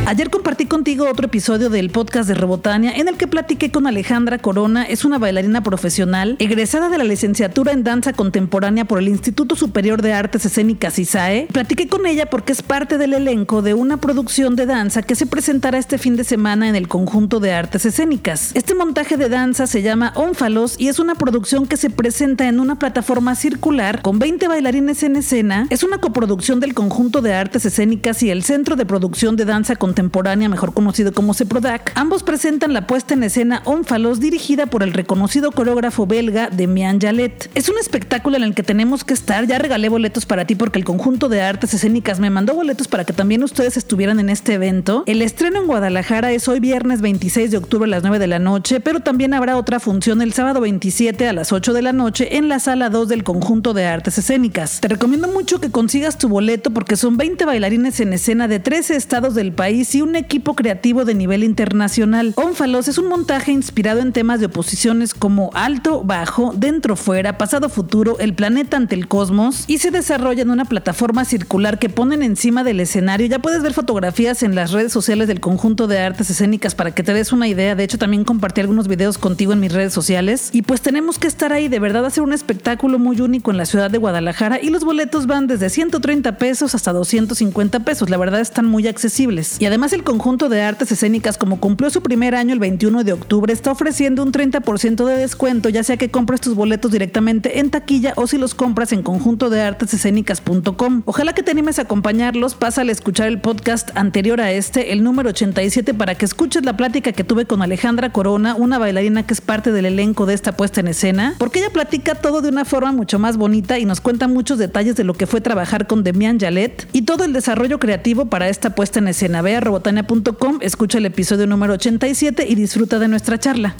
Ayer 0.07 0.29
compartí 0.29 0.67
contigo 0.67 1.05
otro 1.11 1.25
episodio 1.25 1.69
del 1.69 1.89
podcast 1.89 2.29
de 2.29 2.33
Rebotania 2.33 2.93
en 2.95 3.09
el 3.09 3.17
que 3.17 3.27
platiqué 3.27 3.71
con 3.71 3.87
Alejandra 3.87 4.37
Corona, 4.37 4.85
es 4.85 5.03
una 5.03 5.17
bailarina 5.17 5.63
profesional, 5.63 6.37
egresada 6.39 6.87
de 6.87 6.97
la 6.97 7.03
licenciatura 7.03 7.73
en 7.73 7.83
danza 7.83 8.13
contemporánea 8.13 8.85
por 8.85 8.99
el 8.99 9.09
Instituto 9.09 9.57
Superior 9.57 10.01
de 10.01 10.13
Artes 10.13 10.45
Escénicas 10.45 10.97
ISAE. 10.97 11.49
Platiqué 11.51 11.89
con 11.89 12.05
ella 12.05 12.27
porque 12.27 12.53
es 12.53 12.61
parte 12.61 12.97
del 12.97 13.15
elenco 13.15 13.61
de 13.61 13.73
una 13.73 13.97
producción 13.97 14.55
de 14.55 14.65
danza 14.65 15.01
que 15.01 15.13
se 15.13 15.25
presentará 15.25 15.77
este 15.77 15.97
fin 15.97 16.15
de 16.15 16.23
semana 16.23 16.69
en 16.69 16.77
el 16.77 16.87
conjunto 16.87 17.41
de 17.41 17.51
artes 17.51 17.85
escénicas. 17.85 18.51
Este 18.53 18.75
montaje 18.75 19.17
de 19.17 19.27
danza 19.27 19.67
se 19.67 19.81
llama 19.81 20.13
Ónfalos 20.15 20.75
y 20.79 20.87
es 20.87 20.99
una 20.99 21.15
producción 21.15 21.67
que 21.67 21.75
se 21.75 21.89
presenta 21.89 22.47
en 22.47 22.61
una 22.61 22.79
plataforma 22.79 23.35
circular 23.35 24.01
con 24.01 24.19
20 24.19 24.47
bailarines 24.47 25.03
en 25.03 25.17
escena. 25.17 25.67
Es 25.69 25.83
una 25.83 25.97
coproducción 25.97 26.61
del 26.61 26.73
conjunto 26.73 27.21
de 27.21 27.33
artes 27.33 27.65
escénicas 27.65 28.23
y 28.23 28.29
el 28.29 28.43
Centro 28.43 28.77
de 28.77 28.85
Producción 28.85 29.35
de 29.35 29.43
Danza 29.43 29.75
Contemporánea 29.75 29.96
contemporánea, 29.97 30.47
mejor 30.47 30.75
conocido 30.75 31.11
como 31.11 31.33
CEPRODAC, 31.33 31.93
ambos 31.95 32.21
presentan 32.21 32.71
la 32.71 32.85
puesta 32.85 33.15
en 33.15 33.23
escena 33.23 33.63
Ónfalos 33.65 34.19
dirigida 34.19 34.67
por 34.67 34.83
el 34.83 34.93
reconocido 34.93 35.51
coreógrafo 35.51 36.05
belga 36.05 36.51
Demian 36.51 37.01
Jallet. 37.01 37.49
Es 37.55 37.67
un 37.67 37.79
espectáculo 37.79 38.37
en 38.37 38.43
el 38.43 38.53
que 38.53 38.61
tenemos 38.61 39.03
que 39.03 39.15
estar. 39.15 39.47
Ya 39.47 39.57
regalé 39.57 39.89
boletos 39.89 40.27
para 40.27 40.45
ti 40.45 40.53
porque 40.53 40.77
el 40.77 40.85
conjunto 40.85 41.29
de 41.29 41.41
artes 41.41 41.73
escénicas 41.73 42.19
me 42.19 42.29
mandó 42.29 42.53
boletos 42.53 42.87
para 42.87 43.05
que 43.05 43.13
también 43.13 43.41
ustedes 43.41 43.75
estuvieran 43.75 44.19
en 44.19 44.29
este 44.29 44.53
evento. 44.53 45.01
El 45.07 45.23
estreno 45.23 45.61
en 45.61 45.65
Guadalajara 45.65 46.31
es 46.31 46.47
hoy 46.47 46.59
viernes 46.59 47.01
26 47.01 47.49
de 47.49 47.57
octubre 47.57 47.87
a 47.87 47.89
las 47.89 48.03
9 48.03 48.19
de 48.19 48.27
la 48.27 48.37
noche, 48.37 48.79
pero 48.79 48.99
también 48.99 49.33
habrá 49.33 49.57
otra 49.57 49.79
función 49.79 50.21
el 50.21 50.31
sábado 50.33 50.61
27 50.61 51.27
a 51.27 51.33
las 51.33 51.51
8 51.51 51.73
de 51.73 51.81
la 51.81 51.91
noche 51.91 52.37
en 52.37 52.49
la 52.49 52.59
sala 52.59 52.91
2 52.91 53.07
del 53.07 53.23
conjunto 53.23 53.73
de 53.73 53.87
artes 53.87 54.19
escénicas. 54.19 54.79
Te 54.79 54.89
recomiendo 54.89 55.27
mucho 55.27 55.59
que 55.59 55.71
consigas 55.71 56.19
tu 56.19 56.29
boleto 56.29 56.69
porque 56.69 56.97
son 56.97 57.17
20 57.17 57.45
bailarines 57.45 57.99
en 57.99 58.13
escena 58.13 58.47
de 58.47 58.59
13 58.59 58.95
estados 58.95 59.33
del 59.33 59.53
país 59.53 59.86
y 59.95 60.01
un 60.01 60.15
equipo 60.15 60.55
creativo 60.55 61.05
de 61.05 61.13
nivel 61.13 61.43
internacional. 61.43 62.33
Ónfalos 62.35 62.87
es 62.87 62.97
un 62.97 63.07
montaje 63.07 63.51
inspirado 63.51 63.99
en 64.01 64.13
temas 64.13 64.39
de 64.39 64.47
oposiciones 64.47 65.13
como 65.13 65.49
alto, 65.53 66.03
bajo, 66.03 66.53
dentro, 66.55 66.95
fuera, 66.95 67.37
pasado, 67.37 67.69
futuro, 67.69 68.17
el 68.19 68.33
planeta 68.33 68.77
ante 68.77 68.95
el 68.95 69.07
cosmos 69.07 69.65
y 69.67 69.77
se 69.77 69.91
desarrolla 69.91 70.41
en 70.41 70.49
una 70.49 70.65
plataforma 70.65 71.25
circular 71.25 71.79
que 71.79 71.89
ponen 71.89 72.23
encima 72.23 72.63
del 72.63 72.79
escenario. 72.79 73.27
Ya 73.27 73.39
puedes 73.39 73.61
ver 73.61 73.73
fotografías 73.73 74.43
en 74.43 74.55
las 74.55 74.71
redes 74.71 74.91
sociales 74.91 75.27
del 75.27 75.39
conjunto 75.39 75.87
de 75.87 75.99
artes 75.99 76.29
escénicas 76.29 76.75
para 76.75 76.91
que 76.91 77.03
te 77.03 77.13
des 77.13 77.31
una 77.31 77.47
idea. 77.47 77.75
De 77.75 77.83
hecho, 77.83 77.97
también 77.97 78.23
compartí 78.23 78.61
algunos 78.61 78.87
videos 78.87 79.17
contigo 79.17 79.53
en 79.53 79.59
mis 79.59 79.71
redes 79.71 79.93
sociales. 79.93 80.49
Y 80.51 80.63
pues 80.63 80.81
tenemos 80.81 81.19
que 81.19 81.27
estar 81.27 81.53
ahí, 81.53 81.67
de 81.67 81.79
verdad, 81.79 82.05
hacer 82.05 82.23
un 82.23 82.33
espectáculo 82.33 82.99
muy 82.99 83.21
único 83.21 83.51
en 83.51 83.57
la 83.57 83.65
ciudad 83.65 83.91
de 83.91 83.97
Guadalajara 83.97 84.59
y 84.61 84.69
los 84.69 84.83
boletos 84.83 85.27
van 85.27 85.47
desde 85.47 85.69
130 85.69 86.37
pesos 86.37 86.75
hasta 86.75 86.93
250 86.93 87.79
pesos. 87.81 88.09
La 88.09 88.17
verdad 88.17 88.39
están 88.39 88.65
muy 88.65 88.87
accesibles. 88.87 89.57
Y 89.59 89.65
además 89.65 89.76
Además, 89.77 89.93
el 89.93 90.03
conjunto 90.03 90.49
de 90.49 90.63
artes 90.63 90.91
escénicas, 90.91 91.37
como 91.37 91.59
cumplió 91.59 91.91
su 91.91 92.01
primer 92.01 92.33
año 92.33 92.51
el 92.51 92.59
21 92.59 93.03
de 93.03 93.13
octubre, 93.13 93.53
está 93.53 93.71
ofreciendo 93.71 94.23
un 94.23 94.31
30% 94.31 95.05
de 95.05 95.17
descuento, 95.17 95.69
ya 95.69 95.83
sea 95.83 95.97
que 95.97 96.09
compres 96.09 96.41
tus 96.41 96.55
boletos 96.55 96.91
directamente 96.91 97.59
en 97.59 97.69
taquilla 97.69 98.13
o 98.15 98.25
si 98.25 98.39
los 98.39 98.55
compras 98.55 98.91
en 98.91 99.03
conjunto 99.03 99.51
de 99.51 99.61
artesescénicas.com. 99.61 101.03
Ojalá 101.05 101.33
que 101.33 101.43
te 101.43 101.51
animes 101.51 101.77
a 101.77 101.83
acompañarlos, 101.83 102.55
pasa 102.55 102.81
al 102.81 102.89
escuchar 102.89 103.27
el 103.27 103.39
podcast 103.39 103.95
anterior 103.95 104.41
a 104.41 104.51
este, 104.51 104.93
el 104.93 105.03
número 105.03 105.29
87, 105.29 105.93
para 105.93 106.15
que 106.15 106.25
escuches 106.25 106.65
la 106.65 106.75
plática 106.75 107.11
que 107.11 107.23
tuve 107.23 107.45
con 107.45 107.61
Alejandra 107.61 108.11
Corona, 108.11 108.55
una 108.55 108.79
bailarina 108.79 109.27
que 109.27 109.35
es 109.35 109.41
parte 109.41 109.71
del 109.71 109.85
elenco 109.85 110.25
de 110.25 110.33
esta 110.33 110.53
puesta 110.53 110.79
en 110.79 110.87
escena, 110.87 111.35
porque 111.37 111.59
ella 111.59 111.69
platica 111.69 112.15
todo 112.15 112.41
de 112.41 112.49
una 112.49 112.65
forma 112.65 112.93
mucho 112.93 113.19
más 113.19 113.37
bonita 113.37 113.77
y 113.77 113.85
nos 113.85 114.01
cuenta 114.01 114.27
muchos 114.27 114.57
detalles 114.57 114.95
de 114.95 115.03
lo 115.03 115.13
que 115.13 115.27
fue 115.27 115.39
trabajar 115.39 115.85
con 115.85 116.03
Demian 116.03 116.39
Jalet 116.39 116.89
y 116.93 117.03
todo 117.03 117.25
el 117.25 117.31
desarrollo 117.31 117.77
creativo 117.77 118.25
para 118.25 118.49
esta 118.49 118.71
puesta 118.71 118.97
en 118.97 119.09
escena. 119.09 119.43
robotania.com, 119.59 120.59
escucha 120.61 120.97
el 120.97 121.05
episodio 121.05 121.47
número 121.47 121.73
87 121.73 122.45
y 122.47 122.55
disfruta 122.55 122.99
de 122.99 123.07
nuestra 123.07 123.39
charla. 123.39 123.75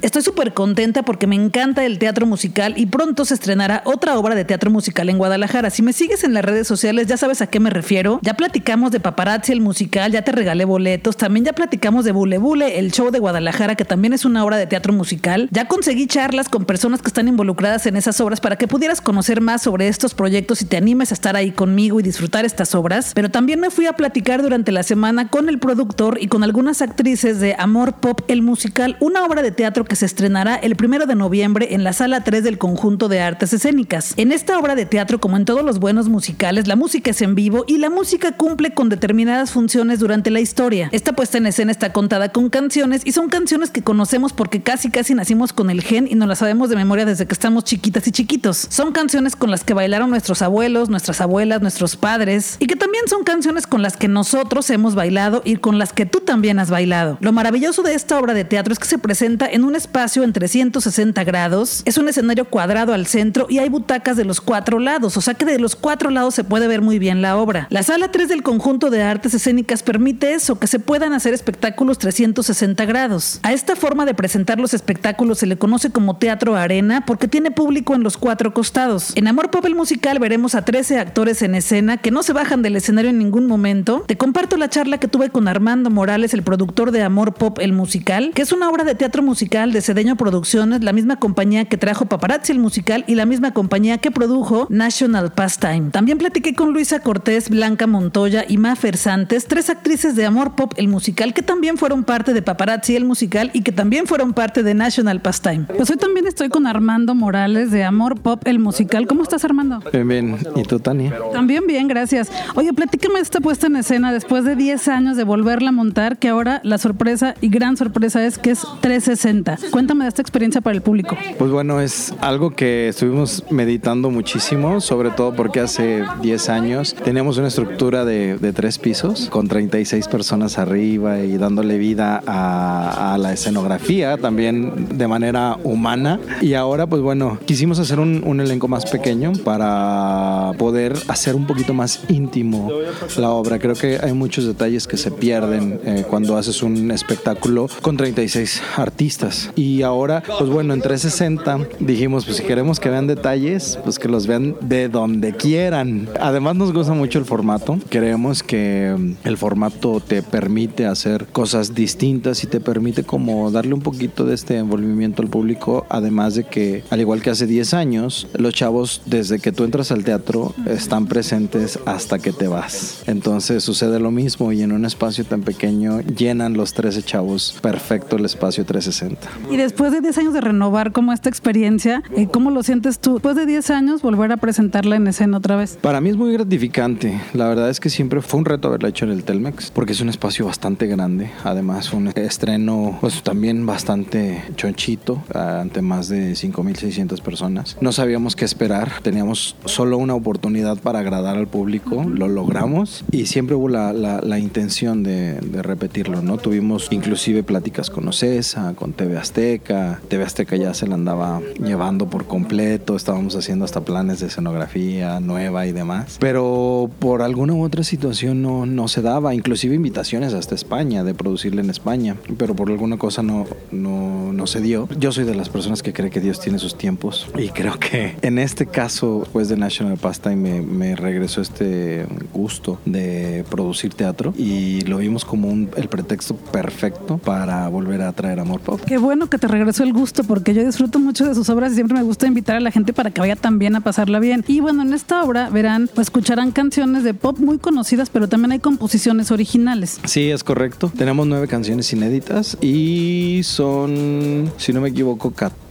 Estoy 0.00 0.22
súper 0.22 0.54
contenta 0.54 1.02
porque 1.02 1.26
me 1.26 1.34
encanta 1.34 1.84
el 1.84 1.98
teatro 1.98 2.24
musical 2.24 2.74
y 2.76 2.86
pronto 2.86 3.24
se 3.24 3.34
estrenará 3.34 3.82
otra 3.84 4.16
obra 4.16 4.36
de 4.36 4.44
teatro 4.44 4.70
musical 4.70 5.08
en 5.08 5.18
Guadalajara. 5.18 5.70
Si 5.70 5.82
me 5.82 5.92
sigues 5.92 6.22
en 6.22 6.34
las 6.34 6.44
redes 6.44 6.68
sociales 6.68 7.08
ya 7.08 7.16
sabes 7.16 7.42
a 7.42 7.48
qué 7.48 7.58
me 7.58 7.68
refiero. 7.68 8.20
Ya 8.22 8.34
platicamos 8.34 8.92
de 8.92 9.00
Paparazzi 9.00 9.50
el 9.50 9.60
musical, 9.60 10.12
ya 10.12 10.22
te 10.22 10.30
regalé 10.30 10.64
boletos, 10.64 11.16
también 11.16 11.46
ya 11.46 11.52
platicamos 11.52 12.04
de 12.04 12.12
Bule 12.12 12.38
Bule, 12.38 12.78
el 12.78 12.92
show 12.92 13.10
de 13.10 13.18
Guadalajara 13.18 13.74
que 13.74 13.84
también 13.84 14.12
es 14.12 14.24
una 14.24 14.44
obra 14.44 14.56
de 14.56 14.68
teatro 14.68 14.92
musical. 14.92 15.48
Ya 15.50 15.66
conseguí 15.66 16.06
charlas 16.06 16.48
con 16.48 16.64
personas 16.64 17.02
que 17.02 17.08
están 17.08 17.26
involucradas 17.26 17.86
en 17.86 17.96
esas 17.96 18.20
obras 18.20 18.40
para 18.40 18.54
que 18.54 18.68
pudieras 18.68 19.00
conocer 19.00 19.40
más 19.40 19.62
sobre 19.62 19.88
estos 19.88 20.14
proyectos 20.14 20.62
y 20.62 20.66
te 20.66 20.76
animes 20.76 21.10
a 21.10 21.14
estar 21.14 21.34
ahí 21.34 21.50
conmigo 21.50 21.98
y 21.98 22.04
disfrutar 22.04 22.44
estas 22.44 22.72
obras. 22.76 23.10
Pero 23.16 23.30
también 23.30 23.58
me 23.58 23.70
fui 23.70 23.86
a 23.86 23.94
platicar 23.94 24.42
durante 24.42 24.70
la 24.70 24.84
semana 24.84 25.28
con 25.28 25.48
el 25.48 25.58
productor 25.58 26.18
y 26.20 26.28
con 26.28 26.44
algunas 26.44 26.82
actrices 26.82 27.40
de 27.40 27.56
Amor 27.58 27.94
Pop 27.94 28.20
el 28.28 28.42
musical, 28.42 28.96
una 29.00 29.24
obra 29.24 29.42
de 29.42 29.50
teatro 29.50 29.87
que 29.88 29.96
se 29.96 30.06
estrenará 30.06 30.54
el 30.54 30.76
primero 30.76 31.06
de 31.06 31.14
noviembre 31.14 31.74
en 31.74 31.82
la 31.82 31.92
sala 31.92 32.22
3 32.22 32.44
del 32.44 32.58
Conjunto 32.58 33.08
de 33.08 33.20
Artes 33.20 33.52
Escénicas. 33.52 34.14
En 34.16 34.30
esta 34.30 34.58
obra 34.58 34.74
de 34.74 34.86
teatro, 34.86 35.18
como 35.18 35.36
en 35.36 35.44
todos 35.44 35.64
los 35.64 35.80
buenos 35.80 36.08
musicales, 36.08 36.68
la 36.68 36.76
música 36.76 37.10
es 37.10 37.22
en 37.22 37.34
vivo 37.34 37.64
y 37.66 37.78
la 37.78 37.90
música 37.90 38.32
cumple 38.32 38.72
con 38.72 38.88
determinadas 38.88 39.50
funciones 39.50 39.98
durante 39.98 40.30
la 40.30 40.40
historia. 40.40 40.90
Esta 40.92 41.14
puesta 41.14 41.38
en 41.38 41.46
escena 41.46 41.72
está 41.72 41.92
contada 41.92 42.30
con 42.30 42.50
canciones 42.50 43.02
y 43.04 43.12
son 43.12 43.28
canciones 43.28 43.70
que 43.70 43.82
conocemos 43.82 44.32
porque 44.32 44.62
casi 44.62 44.90
casi 44.90 45.14
nacimos 45.14 45.52
con 45.52 45.70
el 45.70 45.82
gen 45.82 46.06
y 46.08 46.14
nos 46.14 46.28
las 46.28 46.38
sabemos 46.38 46.68
de 46.68 46.76
memoria 46.76 47.04
desde 47.04 47.26
que 47.26 47.32
estamos 47.32 47.64
chiquitas 47.64 48.06
y 48.06 48.12
chiquitos. 48.12 48.66
Son 48.68 48.92
canciones 48.92 49.34
con 49.36 49.50
las 49.50 49.64
que 49.64 49.74
bailaron 49.74 50.10
nuestros 50.10 50.42
abuelos, 50.42 50.90
nuestras 50.90 51.20
abuelas, 51.20 51.62
nuestros 51.62 51.96
padres 51.96 52.56
y 52.60 52.66
que 52.66 52.76
también 52.76 53.08
son 53.08 53.24
canciones 53.24 53.66
con 53.66 53.82
las 53.82 53.96
que 53.96 54.08
nosotros 54.08 54.68
hemos 54.70 54.94
bailado 54.94 55.42
y 55.44 55.56
con 55.56 55.78
las 55.78 55.92
que 55.94 56.04
tú 56.04 56.20
también 56.20 56.58
has 56.58 56.70
bailado. 56.70 57.16
Lo 57.20 57.32
maravilloso 57.32 57.82
de 57.82 57.94
esta 57.94 58.18
obra 58.18 58.34
de 58.34 58.44
teatro 58.44 58.72
es 58.72 58.78
que 58.78 58.86
se 58.86 58.98
presenta 58.98 59.48
en 59.48 59.64
un 59.64 59.77
espacio 59.78 60.22
en 60.22 60.32
360 60.32 61.24
grados, 61.24 61.82
es 61.86 61.96
un 61.96 62.08
escenario 62.08 62.44
cuadrado 62.44 62.92
al 62.92 63.06
centro 63.06 63.46
y 63.48 63.58
hay 63.58 63.68
butacas 63.70 64.16
de 64.16 64.24
los 64.24 64.40
cuatro 64.40 64.78
lados, 64.78 65.16
o 65.16 65.20
sea 65.20 65.34
que 65.34 65.46
de 65.46 65.58
los 65.58 65.74
cuatro 65.74 66.10
lados 66.10 66.34
se 66.34 66.44
puede 66.44 66.68
ver 66.68 66.82
muy 66.82 66.98
bien 66.98 67.22
la 67.22 67.36
obra. 67.36 67.66
La 67.70 67.82
sala 67.82 68.10
3 68.10 68.28
del 68.28 68.42
conjunto 68.42 68.90
de 68.90 69.02
artes 69.02 69.34
escénicas 69.34 69.82
permite 69.82 70.34
eso, 70.34 70.58
que 70.58 70.66
se 70.66 70.78
puedan 70.78 71.12
hacer 71.12 71.32
espectáculos 71.32 71.98
360 71.98 72.84
grados. 72.84 73.40
A 73.42 73.52
esta 73.52 73.76
forma 73.76 74.04
de 74.04 74.14
presentar 74.14 74.58
los 74.58 74.74
espectáculos 74.74 75.38
se 75.38 75.46
le 75.46 75.56
conoce 75.56 75.90
como 75.90 76.16
teatro 76.16 76.56
arena 76.56 77.04
porque 77.06 77.28
tiene 77.28 77.50
público 77.50 77.94
en 77.94 78.02
los 78.02 78.16
cuatro 78.16 78.52
costados. 78.52 79.12
En 79.14 79.28
Amor 79.28 79.50
Pop 79.50 79.64
el 79.64 79.74
musical 79.74 80.18
veremos 80.18 80.54
a 80.54 80.62
13 80.62 80.98
actores 80.98 81.42
en 81.42 81.54
escena 81.54 81.96
que 81.96 82.10
no 82.10 82.22
se 82.22 82.32
bajan 82.32 82.62
del 82.62 82.76
escenario 82.76 83.10
en 83.10 83.18
ningún 83.18 83.46
momento. 83.46 84.04
Te 84.06 84.16
comparto 84.16 84.56
la 84.56 84.68
charla 84.68 84.98
que 84.98 85.08
tuve 85.08 85.30
con 85.30 85.48
Armando 85.48 85.90
Morales, 85.90 86.34
el 86.34 86.42
productor 86.42 86.90
de 86.90 87.02
Amor 87.02 87.34
Pop 87.34 87.58
el 87.60 87.72
musical, 87.72 88.32
que 88.34 88.42
es 88.42 88.52
una 88.52 88.68
obra 88.68 88.84
de 88.84 88.94
teatro 88.94 89.22
musical 89.22 89.67
de 89.72 89.80
Cedeño 89.80 90.16
Producciones, 90.16 90.82
la 90.82 90.92
misma 90.92 91.16
compañía 91.16 91.64
que 91.64 91.76
trajo 91.76 92.06
Paparazzi 92.06 92.52
el 92.52 92.58
musical 92.58 93.04
y 93.06 93.14
la 93.14 93.26
misma 93.26 93.52
compañía 93.52 93.98
que 93.98 94.10
produjo 94.10 94.66
National 94.70 95.32
Pastime. 95.32 95.90
También 95.90 96.18
platiqué 96.18 96.54
con 96.54 96.72
Luisa 96.72 97.00
Cortés, 97.00 97.50
Blanca 97.50 97.86
Montoya 97.86 98.44
y 98.48 98.58
Mafer 98.58 98.96
Santes, 98.96 99.46
tres 99.46 99.70
actrices 99.70 100.16
de 100.16 100.26
Amor 100.26 100.54
Pop 100.54 100.72
el 100.76 100.88
musical 100.88 101.34
que 101.34 101.42
también 101.42 101.76
fueron 101.78 102.04
parte 102.04 102.34
de 102.34 102.42
Paparazzi 102.42 102.96
el 102.96 103.04
musical 103.04 103.50
y 103.52 103.62
que 103.62 103.72
también 103.72 104.06
fueron 104.06 104.32
parte 104.32 104.62
de 104.62 104.74
National 104.74 105.20
Pastime. 105.20 105.64
Pues 105.76 105.90
hoy 105.90 105.96
también 105.96 106.26
estoy 106.26 106.48
con 106.48 106.66
Armando 106.66 107.14
Morales 107.14 107.70
de 107.70 107.84
Amor 107.84 108.20
Pop 108.20 108.46
el 108.46 108.58
musical. 108.58 109.06
¿Cómo 109.06 109.22
estás, 109.22 109.44
Armando? 109.44 109.82
Bien, 109.92 110.08
bien. 110.08 110.38
¿Y 110.56 110.62
tú, 110.62 110.78
Tania? 110.78 111.14
También 111.32 111.66
bien, 111.66 111.88
gracias. 111.88 112.30
Oye, 112.54 112.72
platícame 112.72 113.20
esta 113.20 113.40
puesta 113.40 113.66
en 113.66 113.76
escena 113.76 114.12
después 114.12 114.44
de 114.44 114.56
10 114.56 114.88
años 114.88 115.16
de 115.16 115.24
volverla 115.24 115.70
a 115.70 115.72
montar, 115.72 116.18
que 116.18 116.28
ahora 116.28 116.60
la 116.64 116.78
sorpresa 116.78 117.34
y 117.40 117.48
gran 117.48 117.76
sorpresa 117.76 118.24
es 118.24 118.38
que 118.38 118.50
es 118.50 118.66
360. 118.80 119.57
Cuéntame 119.70 120.04
de 120.04 120.08
esta 120.08 120.22
experiencia 120.22 120.60
para 120.60 120.74
el 120.74 120.82
público. 120.82 121.16
Pues 121.38 121.50
bueno, 121.50 121.80
es 121.80 122.14
algo 122.20 122.50
que 122.50 122.88
estuvimos 122.88 123.44
meditando 123.50 124.10
muchísimo, 124.10 124.80
sobre 124.80 125.10
todo 125.10 125.34
porque 125.34 125.60
hace 125.60 126.04
10 126.22 126.48
años 126.48 126.94
teníamos 127.04 127.38
una 127.38 127.48
estructura 127.48 128.04
de, 128.04 128.38
de 128.38 128.52
tres 128.52 128.78
pisos 128.78 129.28
con 129.30 129.48
36 129.48 130.08
personas 130.08 130.58
arriba 130.58 131.20
y 131.20 131.36
dándole 131.36 131.78
vida 131.78 132.22
a, 132.26 133.16
la 133.18 133.32
escenografía 133.32 134.16
también 134.16 134.96
de 134.96 135.08
manera 135.08 135.58
humana. 135.64 136.20
Y 136.40 136.54
ahora, 136.54 136.86
pues 136.86 137.02
bueno, 137.02 137.38
quisimos 137.46 137.78
hacer 137.78 138.00
un, 138.00 138.22
un 138.24 138.40
elenco 138.40 138.68
más 138.68 138.86
pequeño 138.86 139.32
para 139.44 140.52
poder 140.58 140.94
hacer 141.08 141.34
un 141.34 141.46
poquito 141.46 141.74
más 141.74 142.00
íntimo 142.08 142.70
la 143.16 143.30
obra. 143.30 143.58
Creo 143.58 143.74
que 143.74 143.98
hay 144.02 144.12
muchos 144.12 144.44
detalles 144.44 144.86
que 144.86 144.96
se 144.96 145.10
pierden 145.10 145.80
eh, 145.84 146.04
cuando 146.08 146.36
haces 146.36 146.62
un 146.62 146.90
espectáculo 146.90 147.68
con 147.82 147.96
36 147.96 148.62
artistas. 148.76 149.47
Y 149.56 149.82
ahora, 149.82 150.22
pues 150.38 150.50
bueno, 150.50 150.74
en 150.74 150.80
360 150.80 151.68
dijimos, 151.80 152.24
pues 152.24 152.36
si 152.38 152.42
queremos 152.42 152.80
que 152.80 152.90
vean 152.90 153.06
detalles, 153.06 153.78
pues 153.84 153.98
que 153.98 154.08
los 154.08 154.26
vean 154.26 154.56
de 154.60 154.88
donde 154.88 155.32
quieran. 155.32 156.08
Además 156.20 156.56
nos 156.56 156.72
gusta 156.72 156.92
mucho 156.92 157.18
el 157.18 157.24
formato. 157.24 157.78
Creemos 157.88 158.42
que 158.42 158.94
mm, 158.96 159.26
el 159.26 159.36
formato 159.36 160.00
te 160.00 160.22
permite 160.22 160.86
hacer 160.86 161.26
cosas 161.26 161.74
distintas 161.74 162.44
y 162.44 162.46
te 162.46 162.60
permite 162.60 163.04
como 163.04 163.50
darle 163.50 163.74
un 163.74 163.80
poquito 163.80 164.24
de 164.24 164.34
este 164.34 164.56
envolvimiento 164.58 165.22
al 165.22 165.28
público, 165.28 165.86
además 165.88 166.34
de 166.34 166.44
que, 166.44 166.84
al 166.90 167.00
igual 167.00 167.22
que 167.22 167.30
hace 167.30 167.46
10 167.46 167.74
años, 167.74 168.28
los 168.34 168.54
chavos 168.54 169.02
desde 169.06 169.38
que 169.38 169.52
tú 169.52 169.64
entras 169.64 169.92
al 169.92 170.04
teatro 170.04 170.54
están 170.66 171.06
presentes 171.06 171.78
hasta 171.86 172.18
que 172.18 172.32
te 172.32 172.48
vas. 172.48 173.02
Entonces 173.06 173.64
sucede 173.64 174.00
lo 174.00 174.10
mismo 174.10 174.52
y 174.52 174.62
en 174.62 174.72
un 174.72 174.84
espacio 174.84 175.24
tan 175.24 175.42
pequeño 175.42 176.00
llenan 176.00 176.54
los 176.54 176.72
13 176.72 177.02
chavos 177.02 177.56
perfecto 177.60 178.16
el 178.16 178.24
espacio 178.24 178.64
360. 178.64 179.28
Y 179.50 179.56
después 179.56 179.92
de 179.92 180.00
10 180.00 180.18
años 180.18 180.34
de 180.34 180.40
renovar 180.40 180.92
como 180.92 181.12
esta 181.12 181.28
experiencia, 181.28 182.02
eh, 182.16 182.28
¿cómo 182.30 182.50
lo 182.50 182.62
sientes 182.62 182.98
tú? 182.98 183.14
Después 183.14 183.36
de 183.36 183.46
10 183.46 183.70
años 183.70 184.02
volver 184.02 184.32
a 184.32 184.36
presentarla 184.36 184.96
en 184.96 185.06
escena 185.06 185.38
otra 185.38 185.56
vez. 185.56 185.78
Para 185.80 186.00
mí 186.00 186.10
es 186.10 186.16
muy 186.16 186.32
gratificante. 186.32 187.20
La 187.34 187.48
verdad 187.48 187.70
es 187.70 187.80
que 187.80 187.90
siempre 187.90 188.20
fue 188.20 188.40
un 188.40 188.44
reto 188.44 188.68
haberla 188.68 188.88
hecho 188.88 189.04
en 189.04 189.12
el 189.12 189.24
Telmex 189.24 189.70
porque 189.70 189.92
es 189.92 190.00
un 190.00 190.08
espacio 190.08 190.46
bastante 190.46 190.86
grande. 190.86 191.30
Además 191.44 191.92
un 191.92 192.08
estreno 192.08 192.98
pues 193.00 193.22
también 193.22 193.64
bastante 193.66 194.42
chonchito 194.56 195.22
ante 195.34 195.82
más 195.82 196.08
de 196.08 196.32
5.600 196.32 197.20
personas. 197.22 197.76
No 197.80 197.92
sabíamos 197.92 198.36
qué 198.36 198.44
esperar. 198.44 198.90
Teníamos 199.02 199.56
solo 199.64 199.98
una 199.98 200.14
oportunidad 200.14 200.78
para 200.78 201.00
agradar 201.00 201.36
al 201.36 201.48
público. 201.48 202.04
Lo 202.04 202.28
logramos 202.28 203.04
y 203.10 203.26
siempre 203.26 203.54
hubo 203.54 203.68
la, 203.68 203.92
la, 203.92 204.20
la 204.20 204.38
intención 204.38 205.02
de, 205.02 205.34
de, 205.34 205.62
repetirlo, 205.62 206.22
¿no? 206.22 206.38
Tuvimos 206.38 206.88
inclusive 206.90 207.42
pláticas 207.42 207.90
con 207.90 208.08
OCESA, 208.08 208.74
con 208.74 208.92
TV 208.92 209.16
Azteca. 209.28 210.00
TV 210.08 210.24
Azteca 210.24 210.56
ya 210.56 210.72
se 210.72 210.86
la 210.86 210.94
andaba 210.94 211.42
llevando 211.62 212.08
por 212.08 212.26
completo. 212.26 212.96
Estábamos 212.96 213.36
haciendo 213.36 213.66
hasta 213.66 213.82
planes 213.82 214.20
de 214.20 214.28
escenografía 214.28 215.20
nueva 215.20 215.66
y 215.66 215.72
demás. 215.72 216.16
Pero 216.18 216.90
por 216.98 217.20
alguna 217.20 217.52
u 217.52 217.62
otra 217.62 217.84
situación 217.84 218.40
no, 218.40 218.64
no 218.64 218.88
se 218.88 219.02
daba. 219.02 219.34
Inclusive 219.34 219.74
invitaciones 219.74 220.32
hasta 220.32 220.54
España, 220.54 221.04
de 221.04 221.12
producirla 221.12 221.60
en 221.60 221.68
España. 221.68 222.16
Pero 222.38 222.56
por 222.56 222.70
alguna 222.70 222.96
cosa 222.96 223.22
no, 223.22 223.44
no, 223.70 224.32
no 224.32 224.46
se 224.46 224.62
dio. 224.62 224.88
Yo 224.98 225.12
soy 225.12 225.24
de 225.24 225.34
las 225.34 225.50
personas 225.50 225.82
que 225.82 225.92
cree 225.92 226.08
que 226.08 226.20
Dios 226.20 226.40
tiene 226.40 226.58
sus 226.58 226.78
tiempos. 226.78 227.28
Y 227.36 227.48
creo 227.48 227.78
que 227.78 228.16
en 228.22 228.38
este 228.38 228.64
caso, 228.64 229.20
después 229.20 229.50
de 229.50 229.58
National 229.58 229.98
Pastime, 229.98 230.36
me, 230.36 230.62
me 230.62 230.96
regresó 230.96 231.42
este 231.42 232.06
gusto 232.32 232.80
de 232.86 233.44
producir 233.50 233.92
teatro. 233.92 234.32
Y 234.38 234.80
lo 234.82 234.96
vimos 234.96 235.26
como 235.26 235.48
un, 235.48 235.68
el 235.76 235.88
pretexto 235.88 236.34
perfecto 236.34 237.18
para 237.18 237.68
volver 237.68 238.00
a 238.00 238.12
traer 238.12 238.40
amor 238.40 238.60
pop. 238.60 238.80
Qué 238.86 238.96
bueno 238.96 239.17
que 239.26 239.38
te 239.38 239.48
regresó 239.48 239.82
el 239.82 239.92
gusto, 239.92 240.24
porque 240.24 240.54
yo 240.54 240.64
disfruto 240.64 240.98
mucho 240.98 241.26
de 241.26 241.34
sus 241.34 241.48
obras 241.50 241.72
y 241.72 241.74
siempre 241.74 241.96
me 241.96 242.02
gusta 242.02 242.26
invitar 242.26 242.56
a 242.56 242.60
la 242.60 242.70
gente 242.70 242.92
para 242.92 243.10
que 243.10 243.20
vaya 243.20 243.36
también 243.36 243.76
a 243.76 243.80
pasarla 243.80 244.18
bien. 244.20 244.44
Y 244.48 244.60
bueno, 244.60 244.82
en 244.82 244.94
esta 244.94 245.22
obra 245.24 245.50
verán, 245.50 245.90
pues 245.94 246.06
escucharán 246.06 246.52
canciones 246.52 247.04
de 247.04 247.14
pop 247.14 247.38
muy 247.38 247.58
conocidas, 247.58 248.10
pero 248.10 248.28
también 248.28 248.52
hay 248.52 248.58
composiciones 248.60 249.30
originales. 249.30 250.00
Sí, 250.04 250.30
es 250.30 250.42
correcto. 250.44 250.90
Tenemos 250.96 251.26
nueve 251.26 251.48
canciones 251.48 251.92
inéditas 251.92 252.56
y 252.60 253.40
son, 253.44 254.50
si 254.56 254.72
no 254.72 254.80
me 254.80 254.88
equivoco, 254.88 255.30
14 255.30 255.67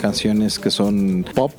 canciones 0.00 0.58
que 0.58 0.70
son 0.70 1.24
pop. 1.34 1.52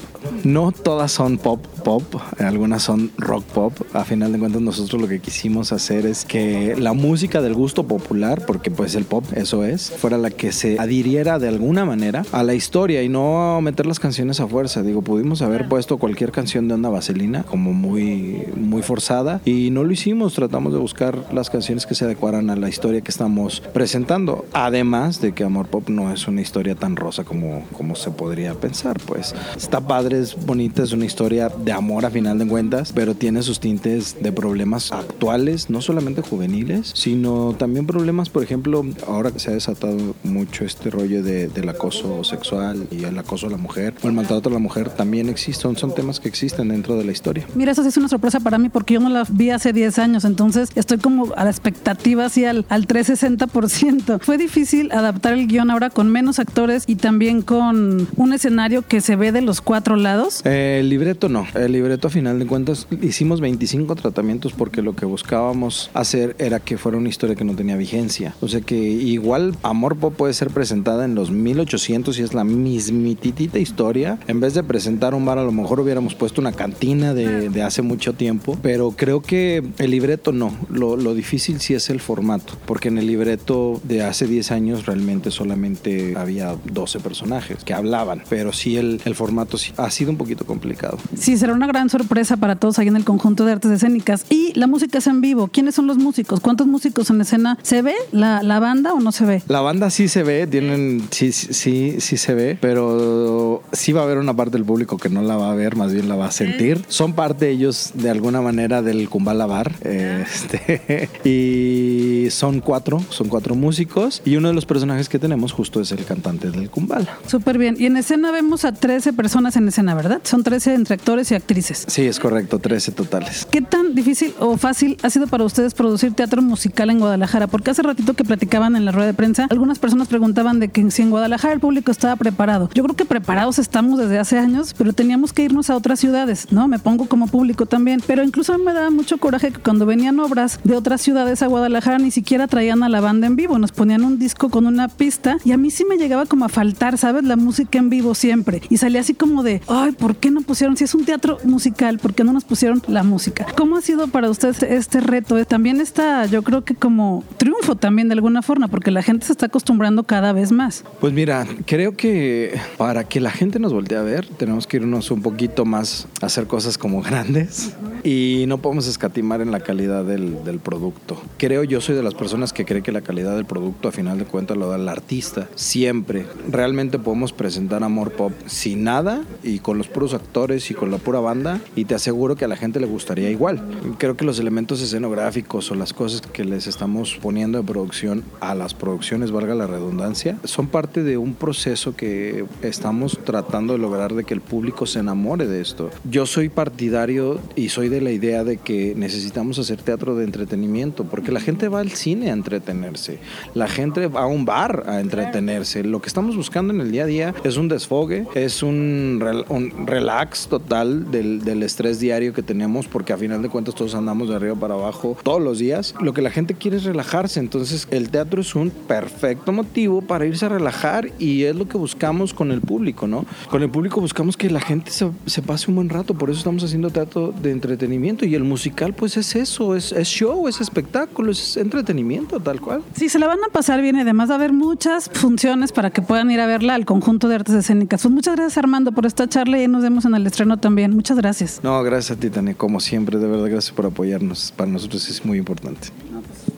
No 0.44 0.72
todas 0.72 1.12
son 1.12 1.38
pop, 1.38 1.66
pop, 1.84 2.04
algunas 2.40 2.84
son 2.84 3.12
rock 3.18 3.44
pop. 3.46 3.74
A 3.94 4.04
final 4.06 4.32
de 4.32 4.40
cuentas, 4.40 4.62
nosotros 4.62 5.02
lo 5.02 5.08
que 5.08 5.20
quisimos 5.20 5.72
hacer 5.72 6.06
es 6.06 6.26
que 6.26 6.76
la 6.78 6.94
música 6.94 7.42
del 7.42 7.54
gusto 7.54 7.88
popular, 7.88 8.46
porque 8.46 8.70
pues 8.70 8.96
el 8.96 9.06
pop 9.06 9.26
eso 9.36 9.66
es, 9.66 9.92
fuera 9.92 10.18
la 10.18 10.30
que 10.30 10.52
se 10.52 10.80
adhiriera 10.80 11.40
de 11.40 11.48
alguna 11.48 11.86
manera 11.86 12.24
a 12.32 12.44
la 12.44 12.54
historia 12.54 13.04
y 13.04 13.10
no 13.10 13.60
meter 13.62 13.86
las 13.86 14.00
canciones 14.00 14.40
a 14.40 14.48
fuerza. 14.48 14.84
Digo, 14.84 15.02
pudimos 15.02 15.42
haber 15.42 15.68
puesto 15.68 15.98
cualquier 15.98 16.32
canción 16.32 16.68
de 16.68 16.76
Onda 16.76 16.90
Vaselina 16.90 17.44
como 17.44 17.74
muy, 17.74 18.44
muy 18.56 18.84
forzada 18.84 19.42
y 19.46 19.72
no 19.72 19.84
lo 19.84 19.92
hicimos. 19.92 20.34
Tratamos 20.34 20.74
de 20.74 20.80
buscar 20.80 21.18
las 21.34 21.50
canciones 21.50 21.86
que 21.86 21.96
se 21.96 22.06
adecuaran 22.06 22.50
a 22.50 22.56
la 22.56 22.70
historia 22.70 23.02
que 23.02 23.12
estamos 23.12 23.62
presentando. 23.74 24.46
Además 24.54 25.22
de 25.22 25.34
que 25.34 25.44
Amor 25.44 25.68
Pop 25.68 25.90
no 25.90 26.12
es 26.12 26.28
una 26.28 26.42
historia 26.42 26.76
tan 26.76 26.96
rosa 26.96 27.24
como, 27.24 27.64
como 27.72 27.96
se 27.96 28.12
podría 28.12 28.54
pensar, 28.54 29.00
pues 29.06 29.34
está 29.56 29.82
padre, 29.82 30.20
es 30.20 30.36
bonita, 30.46 30.84
es 30.84 30.92
una 30.92 31.06
historia 31.06 31.50
de 31.50 31.72
amor 31.72 32.06
a 32.06 32.10
final 32.10 32.38
de 32.38 32.48
cuentas, 32.48 32.92
pero 32.94 33.16
tiene 33.16 33.42
sus 33.44 33.60
tintes 33.60 34.18
de 34.22 34.32
problemas 34.32 34.92
actuales, 34.92 35.70
no 35.70 35.82
solamente 35.82 36.22
juveniles, 36.22 36.92
sino 36.94 37.54
también 37.58 37.86
problemas, 37.86 38.30
por 38.30 38.44
ejemplo, 38.44 38.86
ahora 39.08 39.32
que 39.32 39.40
se 39.40 39.52
ha 39.52 39.54
desatado 39.54 40.16
mucho 40.24 40.66
este 40.66 40.90
rollo 40.90 41.24
de, 41.24 41.48
del 41.48 41.70
acoso 41.70 42.24
sexual 42.24 42.88
y 42.92 43.04
el 43.04 43.18
acoso 43.18 43.48
a 43.48 43.50
la 43.50 43.58
mujer 43.58 43.94
o 44.04 44.08
el 44.08 44.14
maltrato 44.14 44.50
a 44.50 44.52
la 44.52 44.60
mujer, 44.60 44.90
también 44.90 45.30
existen, 45.30 45.76
son 45.76 45.94
temas 45.94 46.20
que 46.20 46.28
existen 46.28 46.70
dentro 46.70 46.96
de 46.98 47.04
la 47.04 47.12
historia. 47.12 47.46
Mira, 47.56 47.72
eso 47.72 47.84
sí 47.84 47.90
es 47.90 47.98
una 47.98 48.08
sorpresa 48.08 48.40
para 48.40 48.58
mí 48.58 48.70
porque 48.70 48.96
yo 48.96 49.00
no 49.00 49.10
la 49.10 49.26
vi 49.30 49.50
hace 49.50 49.74
10 49.74 50.00
años, 50.00 50.26
entonces 50.26 50.70
estoy 50.76 50.98
como 50.98 51.34
a 51.36 51.44
la 51.44 51.50
expectativa 51.50 52.26
así 52.26 52.46
al, 52.46 52.66
al 52.70 52.88
360%. 52.88 54.20
Fue 54.22 54.38
difícil 54.38 54.92
adaptar 54.92 55.34
el 55.34 55.48
guion 55.48 55.72
ahora 55.72 55.90
con 55.90 56.10
menos 56.10 56.40
actores 56.40 56.84
y 56.88 56.96
también 56.96 57.42
con 57.52 58.08
un 58.16 58.32
escenario 58.32 58.82
que 58.82 59.02
se 59.02 59.18
ve 59.18 59.34
de 59.34 59.42
los 59.42 59.60
cuatro 59.60 59.98
lados? 59.98 60.42
Eh, 60.46 60.78
el 60.80 60.88
libreto 60.88 61.28
no. 61.28 61.46
El 61.54 61.74
libreto, 61.74 62.08
a 62.08 62.10
final 62.10 62.40
de 62.40 62.46
cuentas, 62.46 62.88
hicimos 63.02 63.42
25 63.42 63.94
tratamientos 63.96 64.54
porque 64.54 64.82
lo 64.82 64.96
que 64.96 65.06
buscábamos 65.06 65.92
hacer 65.94 66.34
era 66.40 66.62
que 66.62 66.78
fuera 66.78 66.98
una 66.98 67.10
historia 67.10 67.36
que 67.36 67.44
no 67.44 67.54
tenía 67.54 67.76
vigencia. 67.76 68.34
O 68.40 68.48
sea 68.48 68.62
que 68.62 68.78
igual 68.78 69.58
Amor 69.64 69.98
Pop 69.98 70.16
puede 70.16 70.34
ser 70.34 70.50
presentada 70.52 71.04
en 71.04 71.14
los 71.14 71.30
1800 71.30 72.18
y 72.20 72.22
es 72.22 72.34
la 72.34 72.46
mismititita 72.46 73.60
historia. 73.60 74.18
En 74.30 74.40
vez 74.40 74.54
de 74.54 74.64
presentar 74.64 75.14
un 75.14 75.26
bar, 75.26 75.38
a 75.38 75.44
lo 75.44 75.52
mejor 75.52 75.82
hubiéramos 75.82 76.16
puesto 76.16 76.40
una 76.40 76.54
cantina 76.54 77.14
de, 77.14 77.50
de 77.50 77.64
hace 77.64 77.82
mucho 77.82 78.14
tiempo. 78.14 78.58
Pero 78.62 78.92
creo 78.92 79.22
que 79.22 79.62
el 79.78 79.92
libreto 79.92 80.32
no. 80.32 80.56
Lo, 80.70 80.96
lo 80.96 81.14
difícil 81.14 81.60
sí 81.60 81.74
es 81.74 81.90
el 81.90 82.00
formato. 82.00 82.54
Porque 82.66 82.88
en 82.88 82.98
el 82.98 83.08
libreto 83.08 83.82
de 83.84 84.04
hace 84.04 84.26
10 84.26 84.52
años 84.52 84.86
realmente 84.86 85.32
solamente 85.32 86.14
había 86.16 86.56
12 86.72 87.02
personajes 87.02 87.41
que 87.64 87.74
hablaban. 87.74 88.24
Pero 88.30 88.54
sí 88.54 88.78
el, 88.78 89.02
el 89.06 89.16
formato 89.16 89.58
sí 89.58 89.74
ha 89.78 89.90
sido 89.90 90.12
un 90.12 90.18
poquito 90.18 90.46
complicado. 90.46 90.98
Sí, 91.16 91.38
será 91.38 91.54
una 91.54 91.68
gran 91.68 91.90
sorpresa 91.90 92.38
para 92.38 92.56
todos 92.56 92.80
ahí 92.80 92.88
en 92.88 92.96
el 92.96 93.04
conjunto 93.04 93.46
de 93.46 93.54
artes 93.54 93.72
escénicas. 93.72 94.26
Y 94.30 94.54
la 94.58 94.68
música 94.68 95.00
es 95.00 95.08
en 95.08 95.22
vivo. 95.22 95.48
¿Quiénes 95.48 95.76
son 95.76 95.88
los 95.88 95.98
músicos? 95.98 96.40
¿Cuántos 96.40 96.68
músicos 96.68 97.10
en 97.10 97.22
escena? 97.22 97.58
¿Se 97.62 97.82
ve 97.82 97.96
la, 98.12 98.44
la 98.44 98.60
banda 98.60 98.94
o 98.94 99.00
no 99.00 99.12
se 99.12 99.26
ve? 99.26 99.44
La 99.48 99.62
banda 99.62 99.90
sí 99.90 100.08
se 100.08 100.24
ve, 100.24 100.48
tienen, 100.48 101.08
sí, 101.12 101.32
sí, 101.32 101.54
sí, 101.54 101.96
sí 102.00 102.18
se 102.18 102.34
ve, 102.34 102.58
pero 102.60 103.64
sí 103.72 103.92
va 103.92 104.02
a 104.02 104.04
haber 104.04 104.18
una 104.18 104.36
parte 104.36 104.58
del 104.58 104.66
público 104.66 104.98
que 104.98 105.10
no 105.10 105.22
la 105.22 105.36
va 105.36 105.52
a 105.52 105.56
ver, 105.56 105.76
más 105.76 105.94
bien 105.94 106.08
la 106.08 106.16
va 106.16 106.28
a 106.28 106.32
sentir. 106.32 106.84
Son 106.88 107.14
parte 107.14 107.50
ellos 107.50 107.92
de 107.94 108.10
alguna 108.10 108.42
manera 108.42 108.82
del 108.82 109.10
Kumbala 109.10 109.46
Bar. 109.46 109.74
Este, 109.82 111.10
y 111.24 112.30
son 112.30 112.62
cuatro, 112.62 113.02
son 113.10 113.28
cuatro 113.28 113.56
músicos. 113.56 114.22
Y 114.26 114.36
uno 114.36 114.50
de 114.50 114.54
los 114.54 114.66
personajes 114.66 115.10
que 115.10 115.20
tenemos 115.20 115.52
justo 115.52 115.82
es 115.82 115.92
el 115.92 116.06
cantante 116.06 116.52
del 116.52 116.70
Kumbala. 116.70 117.18
Súper 117.32 117.58
bien. 117.58 117.78
Y 117.80 117.86
en 117.86 117.96
escena 117.96 118.30
vemos 118.30 118.66
a 118.66 118.74
13 118.74 119.14
personas 119.14 119.56
en 119.56 119.66
escena, 119.66 119.96
¿verdad? 119.96 120.20
Son 120.24 120.44
13 120.44 120.74
entre 120.74 120.96
actores 120.96 121.32
y 121.32 121.36
actrices. 121.36 121.86
Sí, 121.88 122.06
es 122.06 122.20
correcto, 122.20 122.60
13 122.60 122.92
totales. 122.92 123.48
¿Qué 123.50 123.62
tan 123.62 123.96
difícil 123.96 124.34
o 124.38 124.58
fácil 124.58 124.98
ha 125.02 125.10
sido 125.10 125.28
para 125.28 125.46
ustedes 125.46 125.74
producir 125.74 126.12
teatro 126.12 126.42
musical 126.42 126.90
en 126.90 127.00
Guadalajara? 127.00 127.48
Porque 127.48 127.72
hace 127.72 127.84
ratito 127.84 128.16
que 128.16 128.26
platicaban 128.26 128.76
en 128.76 128.84
la 128.84 128.92
rueda 128.92 129.08
de 129.08 129.14
prensa, 129.14 129.48
algunas 129.50 129.80
personas 129.80 130.10
preguntaban 130.10 130.60
de 130.60 130.68
que 130.68 130.92
si 130.92 131.04
en 131.04 131.10
Guadalajara 131.10 131.54
el 131.54 131.62
público 131.62 131.90
estaba 131.90 132.18
preparado. 132.18 132.70
Yo 132.74 132.84
creo 132.84 132.98
que 132.98 133.06
preparados 133.06 133.60
estamos 133.60 133.98
desde 133.98 134.20
hace 134.20 134.38
años, 134.38 134.76
pero 134.78 134.92
teníamos 134.92 135.32
que 135.32 135.44
irnos 135.44 135.70
a 135.70 135.78
otras 135.78 136.02
ciudades, 136.02 136.52
¿no? 136.52 136.68
Me 136.68 136.80
pongo 136.80 137.06
como 137.06 137.28
público 137.28 137.66
también. 137.66 138.02
Pero 138.06 138.26
incluso 138.26 138.54
a 138.54 138.58
mí 138.58 138.66
me 138.66 138.74
daba 138.74 138.90
mucho 138.90 139.20
coraje 139.20 139.54
que 139.54 139.62
cuando 139.62 139.86
venían 139.86 140.20
obras 140.20 140.60
de 140.66 140.76
otras 140.76 141.00
ciudades 141.00 141.42
a 141.42 141.48
Guadalajara 141.48 141.98
ni 141.98 142.12
siquiera 142.12 142.48
traían 142.48 142.84
a 142.84 142.90
la 142.90 143.00
banda 143.00 143.26
en 143.26 143.38
vivo, 143.38 143.58
nos 143.58 143.72
ponían 143.72 144.04
un 144.04 144.20
disco 144.20 144.50
con 144.50 144.66
una 144.66 144.90
pista 144.90 145.38
y 145.46 145.54
a 145.54 145.58
mí 145.58 145.72
sí 145.72 145.86
me 145.86 145.96
llegaba 145.96 146.26
como 146.26 146.44
a 146.44 146.50
faltar, 146.50 146.98
¿sabes? 146.98 147.21
La 147.22 147.36
música 147.36 147.80
en 147.80 147.90
vivo 147.90 148.16
siempre. 148.16 148.62
Y 148.70 148.78
salía 148.78 149.02
así 149.02 149.14
como 149.14 149.44
de, 149.44 149.62
ay, 149.68 149.92
¿por 149.92 150.16
qué 150.16 150.32
no 150.32 150.42
pusieron? 150.42 150.78
Si 150.78 150.84
es 150.84 150.96
un 150.96 151.06
teatro 151.06 151.38
musical, 151.44 152.00
¿por 152.00 152.14
qué 152.14 152.24
no 152.24 152.34
nos 152.34 152.44
pusieron 152.44 152.82
la 152.88 153.04
música? 153.04 153.46
¿Cómo 153.56 153.78
ha 153.78 153.82
sido 153.82 154.08
para 154.08 154.30
ustedes 154.30 154.64
este 154.64 155.00
reto? 155.02 155.44
También 155.46 155.82
está, 155.82 156.26
yo 156.26 156.44
creo 156.44 156.64
que 156.64 156.76
como 156.76 157.24
triunfo 157.38 157.76
también 157.76 158.08
de 158.08 158.14
alguna 158.14 158.42
forma, 158.42 158.68
porque 158.68 158.92
la 158.92 159.02
gente 159.02 159.26
se 159.26 159.34
está 159.34 159.48
acostumbrando 159.48 160.04
cada 160.04 160.34
vez 160.34 160.52
más. 160.52 160.84
Pues 161.00 161.14
mira, 161.14 161.48
creo 161.66 161.96
que 161.96 162.60
para 162.78 163.04
que 163.04 163.20
la 163.20 163.32
gente 163.32 163.60
nos 163.60 163.74
voltee 163.74 163.98
a 163.98 164.04
ver, 164.04 164.28
tenemos 164.28 164.68
que 164.68 164.78
irnos 164.78 165.12
un 165.12 165.22
poquito 165.22 165.66
más 165.66 166.08
a 166.22 166.28
hacer 166.28 166.48
cosas 166.48 166.78
como 166.78 167.02
grandes 167.02 167.74
y 168.04 168.46
no 168.48 168.60
podemos 168.60 168.88
escatimar 168.88 169.42
en 169.42 169.52
la 169.52 169.60
calidad 169.60 170.04
del, 170.04 170.44
del 170.44 170.60
producto. 170.60 171.22
Creo, 171.38 171.64
yo 171.64 171.82
soy 171.82 171.96
de 171.96 172.04
las 172.04 172.14
personas 172.14 172.54
que 172.54 172.66
cree 172.66 172.82
que 172.82 172.92
la 172.92 173.02
calidad 173.02 173.36
del 173.36 173.46
producto 173.46 173.88
a 173.88 173.92
final 173.92 174.18
de 174.18 174.26
cuentas 174.26 174.58
lo 174.58 174.70
da 174.70 174.76
el 174.76 174.90
artista. 174.90 175.50
Siempre. 175.56 176.26
Realmente 176.50 177.00
podemos 177.00 177.34
presentar 177.34 177.84
Amor 177.84 178.12
Pop 178.12 178.32
sin 178.46 178.84
nada 178.84 179.24
y 179.44 179.60
con 179.60 179.78
los 179.78 179.88
puros 179.88 180.14
actores 180.14 180.72
y 180.72 180.74
con 180.74 180.92
la 180.92 180.98
pura 180.98 181.20
banda 181.20 181.62
y 181.76 181.86
te 181.86 181.96
aseguro 181.96 182.36
que 182.36 182.46
a 182.46 182.48
la 182.48 182.56
gente 182.56 182.80
le 182.80 182.88
gustaría 182.88 183.30
igual. 183.30 183.62
Creo 183.98 184.18
que 184.18 184.26
los 184.26 184.40
elementos 184.40 184.82
escenográficos 184.82 185.72
o 185.72 185.76
las 185.76 185.94
cosas 185.94 186.22
que 186.22 186.44
les 186.44 186.68
estamos 186.68 187.18
poniendo 187.22 187.60
de 187.60 187.64
producción 187.64 188.24
a 188.40 188.56
las 188.56 188.74
producciones, 188.74 189.32
valga 189.32 189.56
la 189.56 189.68
redundancia, 189.68 190.38
son 190.44 190.68
parte 190.68 191.04
de 191.04 191.18
un 191.18 191.34
proceso 191.34 191.96
que 191.96 192.46
estamos 192.62 193.20
tratando 193.24 193.74
de 193.74 193.80
lograr 193.80 194.14
de 194.14 194.24
que 194.24 194.34
el 194.34 194.42
público 194.42 194.86
se 194.86 195.00
enamore 195.00 195.48
de 195.48 195.62
esto. 195.62 195.90
Yo 196.10 196.26
soy 196.26 196.50
partidario 196.50 197.40
y 197.56 197.70
soy 197.70 197.90
de 197.92 198.02
la 198.02 198.10
idea 198.12 198.44
de 198.44 198.58
que 198.58 198.94
necesitamos 198.96 199.60
hacer 199.60 199.82
teatro 199.84 200.16
de 200.16 200.24
entretenimiento 200.24 201.04
porque 201.04 201.32
la 201.32 201.40
gente 201.40 201.68
va 201.68 201.82
al 201.82 201.92
cine 201.92 202.32
a 202.32 202.34
entretenerse, 202.34 203.20
la 203.54 203.68
gente 203.68 204.08
va 204.08 204.22
a 204.22 204.26
un 204.26 204.46
bar 204.46 204.86
a 204.88 205.00
entretenerse. 205.00 205.84
Lo 205.84 206.02
que 206.02 206.08
estamos 206.08 206.36
buscando 206.36 206.74
en 206.74 206.82
el 206.82 206.92
día 206.92 207.04
a 207.04 207.06
día 207.06 207.36
es 207.44 207.58
un 207.58 207.68
desfogue, 207.68 208.26
es 208.34 208.64
un, 208.64 209.20
rel- 209.22 209.46
un 209.50 209.86
relax 209.86 210.48
total 210.48 211.12
del, 211.12 211.44
del 211.44 211.62
estrés 211.62 212.00
diario 212.00 212.34
que 212.34 212.42
tenemos 212.42 212.88
porque 212.88 213.14
a 213.14 213.18
final 213.18 213.42
de 213.42 213.50
cuentas 213.50 213.76
todos 213.76 213.94
andamos 213.94 214.30
de 214.30 214.36
arriba 214.36 214.56
para 214.56 214.74
abajo 214.74 215.18
todos 215.22 215.42
los 215.42 215.60
días. 215.60 215.94
Lo 216.02 216.14
que 216.14 216.22
la 216.22 216.32
gente 216.32 216.56
quiere 216.56 216.78
es 216.78 216.84
relajarse, 216.86 217.40
entonces 217.40 217.88
el 217.92 218.10
teatro 218.10 218.42
es 218.42 218.56
un 218.56 218.70
perfecto 218.72 219.52
motivo 219.52 220.02
para 220.02 220.26
irse 220.26 220.46
a 220.46 220.50
relajar 220.50 221.12
y 221.20 221.44
es 221.44 221.56
lo 221.56 221.68
que 221.68 221.78
buscamos 221.78 222.34
con 222.34 222.52
el 222.52 222.62
público, 222.62 223.08
¿no? 223.08 223.26
Con 223.50 223.62
el 223.62 223.70
público 223.70 224.00
buscamos 224.02 224.38
que 224.38 224.50
la 224.50 224.62
gente 224.62 224.92
se, 224.92 225.10
se 225.26 225.42
pase 225.42 225.70
un 225.70 225.76
buen 225.76 225.90
rato, 225.90 226.14
por 226.14 226.30
eso 226.30 226.40
estamos 226.40 226.64
haciendo 226.64 226.90
teatro 226.90 227.34
de 227.42 227.52
entretenimiento 227.82 228.26
y 228.26 228.36
el 228.36 228.44
musical 228.44 228.94
pues 228.94 229.18
es 229.18 229.36
eso, 229.36 229.76
es, 229.76 229.92
es 229.92 230.08
show, 230.08 230.48
es 230.48 230.62
espectáculo, 230.62 231.32
es 231.32 231.58
entretenimiento 231.58 232.40
tal 232.40 232.62
cual. 232.62 232.84
Sí, 232.96 233.10
se 233.10 233.18
la 233.18 233.26
van 233.26 233.40
a 233.44 233.52
pasar 233.52 233.82
bien 233.82 233.96
y 233.96 234.02
además 234.02 234.30
va 234.30 234.34
a 234.34 234.38
haber 234.38 234.54
muchas 234.54 235.10
funciones 235.12 235.72
para 235.72 235.90
que 235.90 236.02
puedan 236.02 236.30
ir 236.30 236.40
a 236.40 236.46
verla 236.46 236.76
al 236.76 236.86
conjunto 236.86 237.28
de 237.28 237.36
artes 237.36 237.56
escénicas. 237.56 238.04
Pues 238.04 238.14
muchas 238.14 238.36
gracias 238.36 238.60
Armando 238.60 238.92
por 238.92 239.08
esta 239.08 239.28
charla 239.28 239.62
y 239.62 239.68
nos 239.68 239.82
vemos 239.82 240.06
en 240.06 240.14
el 240.14 240.28
estreno 240.28 240.58
también. 240.58 240.96
Muchas 240.96 241.18
gracias. 241.18 241.60
No, 241.64 241.82
gracias 241.82 242.18
a 242.18 242.20
ti, 242.20 242.30
Tania, 242.30 242.54
como 242.54 242.80
siempre, 242.80 243.18
de 243.18 243.28
verdad, 243.28 243.50
gracias 243.50 243.74
por 243.74 243.88
apoyarnos. 243.88 244.54
Para 244.56 244.70
nosotros 244.70 245.10
es 245.10 245.26
muy 245.26 245.40
importante. 245.40 245.88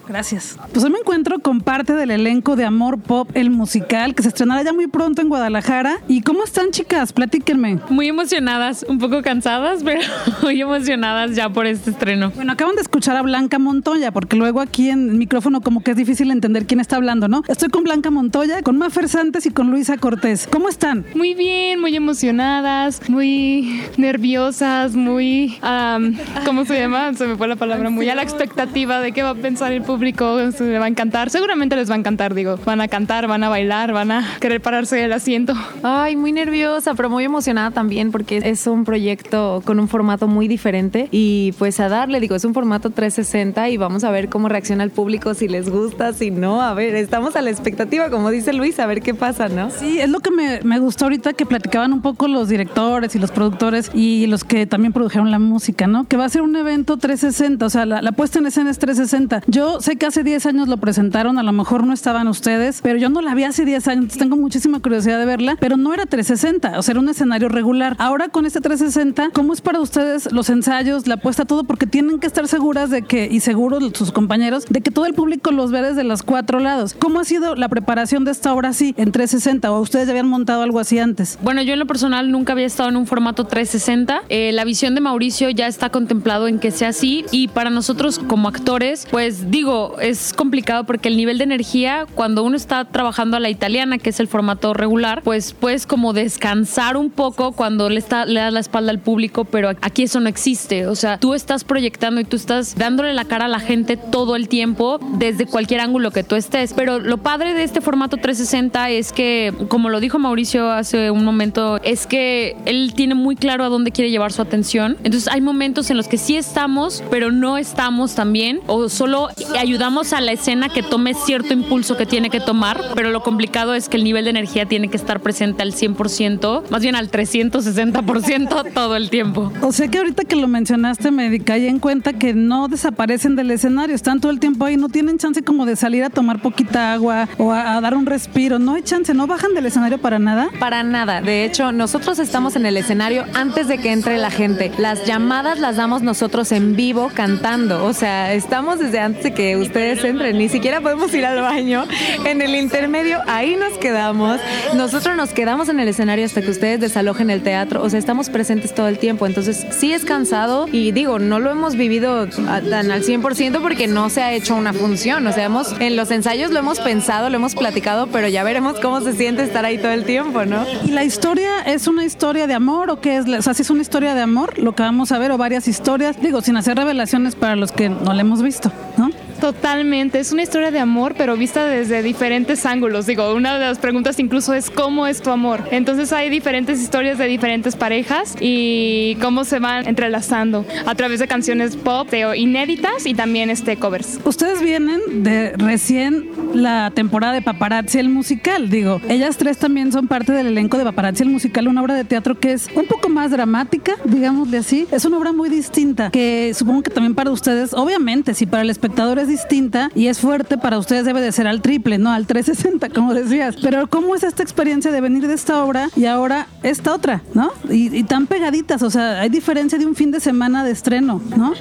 Gracias. 0.07 0.57
Pues 0.71 0.83
hoy 0.83 0.91
me 0.91 0.99
encuentro 0.99 1.39
con 1.39 1.61
parte 1.61 1.93
del 1.93 2.11
elenco 2.11 2.55
de 2.55 2.65
Amor 2.65 2.99
Pop, 2.99 3.29
el 3.35 3.49
musical, 3.49 4.15
que 4.15 4.23
se 4.23 4.29
estrenará 4.29 4.63
ya 4.63 4.73
muy 4.73 4.87
pronto 4.87 5.21
en 5.21 5.29
Guadalajara. 5.29 5.99
¿Y 6.07 6.21
cómo 6.21 6.43
están, 6.43 6.71
chicas? 6.71 7.13
Platíquenme. 7.13 7.79
Muy 7.89 8.07
emocionadas, 8.07 8.85
un 8.87 8.99
poco 8.99 9.21
cansadas, 9.21 9.83
pero 9.85 10.01
muy 10.41 10.59
emocionadas 10.59 11.35
ya 11.35 11.49
por 11.49 11.65
este 11.65 11.91
estreno. 11.91 12.31
Bueno, 12.35 12.51
acaban 12.51 12.75
de 12.75 12.81
escuchar 12.81 13.15
a 13.15 13.21
Blanca 13.21 13.59
Montoya, 13.59 14.11
porque 14.11 14.35
luego 14.35 14.59
aquí 14.59 14.89
en 14.89 15.09
el 15.09 15.15
micrófono 15.15 15.61
como 15.61 15.81
que 15.83 15.91
es 15.91 15.97
difícil 15.97 16.31
entender 16.31 16.65
quién 16.65 16.79
está 16.79 16.97
hablando, 16.97 17.27
¿no? 17.27 17.43
Estoy 17.47 17.69
con 17.69 17.83
Blanca 17.83 18.11
Montoya, 18.11 18.61
con 18.61 18.77
Mafer 18.77 19.07
Santos 19.07 19.45
y 19.45 19.51
con 19.51 19.71
Luisa 19.71 19.97
Cortés. 19.97 20.47
¿Cómo 20.51 20.67
están? 20.67 21.05
Muy 21.15 21.33
bien, 21.33 21.79
muy 21.79 21.95
emocionadas, 21.95 23.09
muy 23.09 23.81
nerviosas, 23.97 24.95
muy, 24.95 25.57
am, 25.61 26.17
¿cómo 26.45 26.65
se 26.65 26.79
llama? 26.79 27.13
Se 27.13 27.25
me 27.25 27.37
fue 27.37 27.47
la 27.47 27.55
palabra, 27.55 27.89
muy 27.89 28.09
a 28.09 28.15
la 28.15 28.23
expectativa 28.23 28.99
de 28.99 29.11
qué 29.11 29.23
va 29.23 29.29
a 29.29 29.35
pensar 29.35 29.71
el 29.71 29.81
público, 29.81 29.92
se 29.97 30.63
le 30.63 30.79
va 30.79 30.85
a 30.85 30.87
encantar. 30.87 31.29
Seguramente 31.29 31.75
les 31.75 31.89
va 31.89 31.95
a 31.95 31.97
encantar, 31.97 32.33
digo, 32.33 32.57
van 32.65 32.81
a 32.81 32.87
cantar, 32.87 33.27
van 33.27 33.43
a 33.43 33.49
bailar, 33.49 33.93
van 33.93 34.11
a 34.11 34.25
querer 34.39 34.61
pararse 34.61 34.95
del 34.95 35.13
asiento. 35.13 35.53
Ay, 35.83 36.15
muy 36.15 36.31
nerviosa, 36.31 36.93
pero 36.95 37.09
muy 37.09 37.23
emocionada 37.23 37.71
también 37.71 38.11
porque 38.11 38.41
es 38.43 38.67
un 38.67 38.85
proyecto 38.85 39.61
con 39.65 39.79
un 39.79 39.87
formato 39.87 40.27
muy 40.27 40.47
diferente 40.47 41.07
y 41.11 41.53
pues 41.53 41.79
a 41.79 41.89
darle, 41.89 42.19
digo, 42.19 42.35
es 42.35 42.45
un 42.45 42.53
formato 42.53 42.89
360 42.89 43.69
y 43.69 43.77
vamos 43.77 44.03
a 44.03 44.11
ver 44.11 44.29
cómo 44.29 44.49
reacciona 44.49 44.83
el 44.83 44.91
público, 44.91 45.33
si 45.33 45.47
les 45.47 45.69
gusta, 45.69 46.13
si 46.13 46.31
no, 46.31 46.61
a 46.61 46.73
ver, 46.73 46.95
estamos 46.95 47.35
a 47.35 47.41
la 47.41 47.49
expectativa, 47.49 48.09
como 48.09 48.29
dice 48.29 48.53
Luis, 48.53 48.79
a 48.79 48.85
ver 48.85 49.01
qué 49.01 49.13
pasa, 49.13 49.49
¿no? 49.49 49.69
Sí, 49.69 49.99
es 49.99 50.09
lo 50.09 50.19
que 50.19 50.31
me, 50.31 50.61
me 50.63 50.79
gustó 50.79 51.05
ahorita 51.05 51.33
que 51.33 51.45
platicaban 51.45 51.93
un 51.93 52.01
poco 52.01 52.27
los 52.27 52.49
directores 52.49 53.15
y 53.15 53.19
los 53.19 53.31
productores 53.31 53.91
y 53.93 54.27
los 54.27 54.43
que 54.43 54.65
también 54.65 54.93
produjeron 54.93 55.31
la 55.31 55.39
música, 55.39 55.87
¿no? 55.87 56.05
Que 56.05 56.17
va 56.17 56.25
a 56.25 56.29
ser 56.29 56.41
un 56.41 56.55
evento 56.55 56.97
360, 56.97 57.65
o 57.65 57.69
sea, 57.69 57.85
la, 57.85 58.01
la 58.01 58.11
puesta 58.11 58.39
en 58.39 58.47
escena 58.47 58.71
es 58.71 58.79
360. 58.79 59.43
Yo 59.47 59.81
sé 59.83 59.97
que 59.97 60.05
hace 60.05 60.23
10 60.23 60.45
años 60.45 60.69
lo 60.69 60.77
presentaron, 60.77 61.37
a 61.37 61.43
lo 61.43 61.51
mejor 61.51 61.85
no 61.85 61.91
estaban 61.91 62.29
ustedes, 62.29 62.79
pero 62.81 62.97
yo 62.97 63.09
no 63.09 63.21
la 63.21 63.35
vi 63.35 63.43
hace 63.43 63.65
10 63.65 63.87
años, 63.89 64.13
tengo 64.17 64.37
muchísima 64.37 64.79
curiosidad 64.79 65.19
de 65.19 65.25
verla, 65.25 65.57
pero 65.59 65.75
no 65.75 65.93
era 65.93 66.05
360, 66.05 66.79
o 66.79 66.81
sea, 66.81 66.93
era 66.93 67.01
un 67.01 67.09
escenario 67.09 67.49
regular. 67.49 67.97
Ahora 67.99 68.29
con 68.29 68.45
este 68.45 68.61
360, 68.61 69.31
¿cómo 69.33 69.51
es 69.51 69.59
para 69.59 69.81
ustedes 69.81 70.31
los 70.31 70.49
ensayos, 70.49 71.05
la 71.05 71.17
puesta, 71.17 71.43
todo? 71.43 71.65
Porque 71.65 71.85
tienen 71.85 72.19
que 72.19 72.27
estar 72.27 72.47
seguras 72.47 72.91
de 72.91 73.01
que, 73.01 73.27
y 73.29 73.41
seguros 73.41 73.83
sus 73.93 74.13
compañeros, 74.13 74.65
de 74.69 74.79
que 74.79 74.89
todo 74.89 75.05
el 75.05 75.15
público 75.15 75.51
los 75.51 75.71
ve 75.71 75.81
desde 75.81 76.05
los 76.05 76.23
cuatro 76.23 76.59
lados. 76.59 76.95
¿Cómo 76.97 77.19
ha 77.19 77.25
sido 77.25 77.55
la 77.55 77.67
preparación 77.67 78.23
de 78.23 78.31
esta 78.31 78.53
obra 78.53 78.69
así, 78.69 78.95
en 78.97 79.11
360? 79.11 79.69
¿O 79.69 79.81
ustedes 79.81 80.05
ya 80.07 80.11
habían 80.11 80.29
montado 80.29 80.61
algo 80.61 80.79
así 80.79 80.97
antes? 80.97 81.37
Bueno, 81.41 81.61
yo 81.61 81.73
en 81.73 81.79
lo 81.79 81.87
personal 81.87 82.31
nunca 82.31 82.53
había 82.53 82.67
estado 82.67 82.87
en 82.87 82.95
un 82.95 83.05
formato 83.05 83.43
360. 83.47 84.21
Eh, 84.29 84.53
la 84.53 84.63
visión 84.63 84.95
de 84.95 85.01
Mauricio 85.01 85.49
ya 85.49 85.67
está 85.67 85.89
contemplado 85.89 86.47
en 86.47 86.59
que 86.59 86.71
sea 86.71 86.89
así 86.89 87.25
y 87.31 87.49
para 87.49 87.69
nosotros 87.69 88.19
como 88.19 88.47
actores, 88.47 89.07
pues 89.11 89.51
digo, 89.51 89.72
es 89.99 90.33
complicado 90.33 90.85
porque 90.85 91.09
el 91.09 91.17
nivel 91.17 91.37
de 91.37 91.43
energía, 91.43 92.05
cuando 92.15 92.43
uno 92.43 92.55
está 92.55 92.85
trabajando 92.85 93.37
a 93.37 93.39
la 93.39 93.49
italiana, 93.49 93.97
que 93.97 94.09
es 94.09 94.19
el 94.19 94.27
formato 94.27 94.73
regular, 94.73 95.21
pues 95.23 95.53
puedes 95.53 95.85
como 95.85 96.13
descansar 96.13 96.97
un 96.97 97.09
poco 97.09 97.51
cuando 97.51 97.89
le, 97.89 97.99
está, 97.99 98.25
le 98.25 98.39
das 98.39 98.53
la 98.53 98.59
espalda 98.59 98.91
al 98.91 98.99
público, 98.99 99.45
pero 99.45 99.69
aquí 99.81 100.03
eso 100.03 100.19
no 100.19 100.29
existe. 100.29 100.87
O 100.87 100.95
sea, 100.95 101.19
tú 101.19 101.33
estás 101.33 101.63
proyectando 101.63 102.21
y 102.21 102.23
tú 102.23 102.35
estás 102.35 102.75
dándole 102.75 103.13
la 103.13 103.25
cara 103.25 103.45
a 103.45 103.47
la 103.49 103.59
gente 103.59 103.97
todo 103.97 104.35
el 104.35 104.47
tiempo, 104.47 104.99
desde 105.17 105.45
cualquier 105.45 105.81
ángulo 105.81 106.11
que 106.11 106.23
tú 106.23 106.35
estés. 106.35 106.73
Pero 106.73 106.99
lo 106.99 107.17
padre 107.17 107.53
de 107.53 107.63
este 107.63 107.81
formato 107.81 108.17
360 108.17 108.89
es 108.89 109.11
que, 109.11 109.53
como 109.67 109.89
lo 109.89 109.99
dijo 109.99 110.19
Mauricio 110.19 110.71
hace 110.71 111.11
un 111.11 111.25
momento, 111.25 111.79
es 111.83 112.07
que 112.07 112.55
él 112.65 112.93
tiene 112.95 113.15
muy 113.15 113.35
claro 113.35 113.63
a 113.63 113.69
dónde 113.69 113.91
quiere 113.91 114.11
llevar 114.11 114.31
su 114.31 114.41
atención. 114.41 114.97
Entonces 115.03 115.27
hay 115.31 115.41
momentos 115.41 115.89
en 115.89 115.97
los 115.97 116.07
que 116.07 116.17
sí 116.17 116.35
estamos, 116.35 117.03
pero 117.09 117.31
no 117.31 117.57
estamos 117.57 118.15
también, 118.15 118.59
o 118.67 118.89
solo 118.89 119.29
ayudamos 119.63 120.11
a 120.11 120.19
la 120.19 120.33
escena 120.33 120.67
que 120.67 120.83
tome 120.83 121.13
cierto 121.13 121.53
impulso 121.53 121.95
que 121.95 122.05
tiene 122.05 122.29
que 122.29 122.41
tomar, 122.41 122.81
pero 122.95 123.11
lo 123.11 123.23
complicado 123.23 123.73
es 123.73 123.87
que 123.87 123.95
el 123.95 124.03
nivel 124.03 124.25
de 124.25 124.31
energía 124.31 124.65
tiene 124.65 124.89
que 124.89 124.97
estar 124.97 125.21
presente 125.21 125.63
al 125.63 125.71
100%, 125.71 126.69
más 126.69 126.81
bien 126.81 126.95
al 126.95 127.09
360% 127.09 128.65
todo 128.73 128.97
el 128.97 129.09
tiempo. 129.09 129.53
O 129.61 129.71
sea 129.71 129.87
que 129.87 129.99
ahorita 129.99 130.25
que 130.25 130.35
lo 130.35 130.49
mencionaste 130.49 131.11
me 131.11 131.39
caí 131.39 131.67
en 131.67 131.79
cuenta 131.79 132.11
que 132.11 132.33
no 132.33 132.67
desaparecen 132.67 133.37
del 133.37 133.51
escenario, 133.51 133.95
están 133.95 134.19
todo 134.19 134.33
el 134.33 134.41
tiempo 134.41 134.65
ahí, 134.65 134.75
no 134.75 134.89
tienen 134.89 135.17
chance 135.17 135.41
como 135.43 135.65
de 135.65 135.77
salir 135.77 136.03
a 136.03 136.09
tomar 136.09 136.41
poquita 136.41 136.91
agua 136.91 137.29
o 137.37 137.53
a, 137.53 137.77
a 137.77 137.81
dar 137.81 137.95
un 137.95 138.05
respiro, 138.05 138.59
no 138.59 138.73
hay 138.73 138.81
chance, 138.81 139.13
no 139.13 139.27
bajan 139.27 139.53
del 139.53 139.65
escenario 139.65 139.97
para 139.97 140.19
nada. 140.19 140.49
Para 140.59 140.83
nada. 140.83 141.21
De 141.21 141.45
hecho, 141.45 141.71
nosotros 141.71 142.19
estamos 142.19 142.57
en 142.57 142.65
el 142.65 142.75
escenario 142.75 143.23
antes 143.33 143.69
de 143.69 143.77
que 143.77 143.93
entre 143.93 144.17
la 144.17 144.29
gente. 144.29 144.73
Las 144.77 145.05
llamadas 145.05 145.59
las 145.59 145.77
damos 145.77 146.01
nosotros 146.01 146.51
en 146.51 146.75
vivo 146.75 147.09
cantando. 147.13 147.85
O 147.85 147.93
sea, 147.93 148.33
estamos 148.33 148.79
desde 148.79 148.99
antes 148.99 149.23
de 149.23 149.33
que 149.33 149.52
ustedes 149.55 150.03
entren. 150.03 150.37
Ni 150.37 150.49
siquiera 150.49 150.81
podemos 150.81 151.13
ir 151.13 151.25
al 151.25 151.41
baño. 151.41 151.85
En 152.25 152.41
el 152.41 152.55
intermedio, 152.55 153.19
ahí 153.27 153.55
nos 153.55 153.77
quedamos. 153.77 154.39
Nosotros 154.75 155.15
nos 155.15 155.31
quedamos 155.31 155.69
en 155.69 155.79
el 155.79 155.87
escenario 155.87 156.25
hasta 156.25 156.41
que 156.41 156.51
ustedes 156.51 156.79
desalojen 156.79 157.29
el 157.29 157.41
teatro. 157.41 157.81
O 157.81 157.89
sea, 157.89 157.99
estamos 157.99 158.29
presentes 158.29 158.73
todo 158.73 158.87
el 158.87 158.97
tiempo. 158.99 159.25
Entonces, 159.27 159.65
sí 159.71 159.93
es 159.93 160.05
cansado. 160.05 160.67
Y 160.71 160.91
digo, 160.91 161.19
no 161.19 161.39
lo 161.39 161.51
hemos 161.51 161.75
vivido 161.75 162.27
tan 162.27 162.91
al 162.91 163.03
100% 163.03 163.61
porque 163.61 163.87
no 163.87 164.09
se 164.09 164.21
ha 164.21 164.33
hecho 164.33 164.55
una 164.55 164.73
función. 164.73 165.25
O 165.27 165.31
sea, 165.31 165.45
hemos, 165.45 165.75
en 165.79 165.95
los 165.95 166.11
ensayos 166.11 166.51
lo 166.51 166.59
hemos 166.59 166.79
pensado, 166.79 167.29
lo 167.29 167.35
hemos 167.35 167.55
platicado, 167.55 168.07
pero 168.07 168.27
ya 168.27 168.43
veremos 168.43 168.79
cómo 168.79 169.01
se 169.01 169.13
siente 169.13 169.43
estar 169.43 169.65
ahí 169.65 169.77
todo 169.77 169.91
el 169.91 170.05
tiempo, 170.05 170.45
¿no? 170.45 170.65
¿Y 170.85 170.91
la 170.91 171.03
historia 171.03 171.61
es 171.65 171.87
una 171.87 172.05
historia 172.05 172.47
de 172.47 172.53
amor 172.53 172.89
o 172.89 172.99
qué 172.99 173.17
es? 173.17 173.27
O 173.27 173.41
sea, 173.41 173.53
si 173.53 173.61
es 173.61 173.69
una 173.69 173.81
historia 173.81 174.15
de 174.15 174.21
amor, 174.21 174.57
lo 174.59 174.73
que 174.75 174.83
vamos 174.83 175.11
a 175.11 175.19
ver, 175.19 175.31
o 175.31 175.37
varias 175.37 175.67
historias, 175.67 176.21
digo, 176.21 176.41
sin 176.41 176.57
hacer 176.57 176.77
revelaciones 176.77 177.35
para 177.35 177.55
los 177.55 177.71
que 177.71 177.89
no 177.89 178.13
la 178.13 178.21
hemos 178.21 178.41
visto, 178.41 178.71
¿no? 178.97 179.09
Totalmente, 179.43 180.21
es 180.21 180.31
una 180.31 180.41
historia 180.41 180.71
de 180.71 180.79
amor, 180.79 181.15
pero 181.17 181.35
vista 181.35 181.65
desde 181.65 182.01
diferentes 182.01 182.65
ángulos. 182.65 183.07
Digo, 183.07 183.33
una 183.33 183.55
de 183.55 183.59
las 183.59 183.77
preguntas 183.77 184.17
incluso 184.19 184.53
es 184.53 184.69
cómo 184.69 185.05
es 185.05 185.21
tu 185.21 185.31
amor. 185.31 185.67
Entonces 185.71 186.13
hay 186.13 186.29
diferentes 186.29 186.81
historias 186.81 187.17
de 187.17 187.25
diferentes 187.25 187.75
parejas 187.75 188.37
y 188.39 189.17
cómo 189.21 189.43
se 189.43 189.59
van 189.59 189.85
entrelazando 189.85 190.65
a 190.85 190.95
través 190.95 191.19
de 191.19 191.27
canciones 191.27 191.75
pop 191.75 192.07
inéditas 192.37 193.05
y 193.05 193.15
también 193.15 193.49
este 193.49 193.75
covers. 193.75 194.17
Ustedes 194.23 194.61
vienen 194.61 195.01
de 195.23 195.51
recién 195.57 196.29
la 196.53 196.91
temporada 196.95 197.33
de 197.33 197.41
Paparazzi 197.41 197.99
el 197.99 198.07
musical, 198.07 198.69
digo, 198.69 199.01
ellas 199.09 199.35
tres 199.35 199.57
también 199.57 199.91
son 199.91 200.07
parte 200.07 200.31
del 200.31 200.47
elenco 200.47 200.77
de 200.77 200.85
Paparazzi 200.85 201.23
el 201.23 201.29
musical, 201.29 201.67
una 201.67 201.81
obra 201.81 201.95
de 201.95 202.05
teatro 202.05 202.39
que 202.39 202.53
es 202.53 202.69
un 202.75 202.85
poco 202.85 203.09
más 203.09 203.31
dramática, 203.31 203.95
digámosle 204.05 204.59
así. 204.59 204.87
Es 204.89 205.03
una 205.03 205.17
obra 205.17 205.33
muy 205.33 205.49
distinta 205.49 206.11
que 206.11 206.53
supongo 206.55 206.83
que 206.83 206.91
también 206.91 207.13
para 207.13 207.29
ustedes, 207.29 207.73
obviamente, 207.73 208.33
si 208.33 208.45
para 208.45 208.63
el 208.63 208.69
espectador 208.69 209.19
es 209.19 209.32
distinta 209.33 209.89
y 209.95 210.07
es 210.07 210.19
fuerte, 210.19 210.57
para 210.57 210.77
ustedes 210.77 211.05
debe 211.05 211.21
de 211.21 211.31
ser 211.31 211.47
al 211.47 211.61
triple, 211.61 211.97
¿no? 211.97 212.11
Al 212.11 212.27
360, 212.27 212.89
como 212.89 213.13
decías. 213.13 213.55
Pero 213.61 213.87
¿cómo 213.87 214.15
es 214.15 214.23
esta 214.23 214.43
experiencia 214.43 214.91
de 214.91 215.01
venir 215.01 215.27
de 215.27 215.33
esta 215.33 215.63
obra 215.63 215.89
y 215.95 216.05
ahora 216.05 216.47
esta 216.61 216.93
otra, 216.93 217.21
¿no? 217.33 217.51
Y, 217.69 217.95
y 217.95 218.03
tan 218.03 218.27
pegaditas, 218.27 218.81
o 218.83 218.89
sea, 218.89 219.21
hay 219.21 219.29
diferencia 219.29 219.77
de 219.79 219.85
un 219.85 219.95
fin 219.95 220.11
de 220.11 220.19
semana 220.19 220.63
de 220.63 220.71
estreno, 220.71 221.21
¿no? 221.35 221.53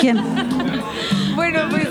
¿Quién? 0.00 0.20
Bueno, 1.34 1.60
pues, 1.70 1.88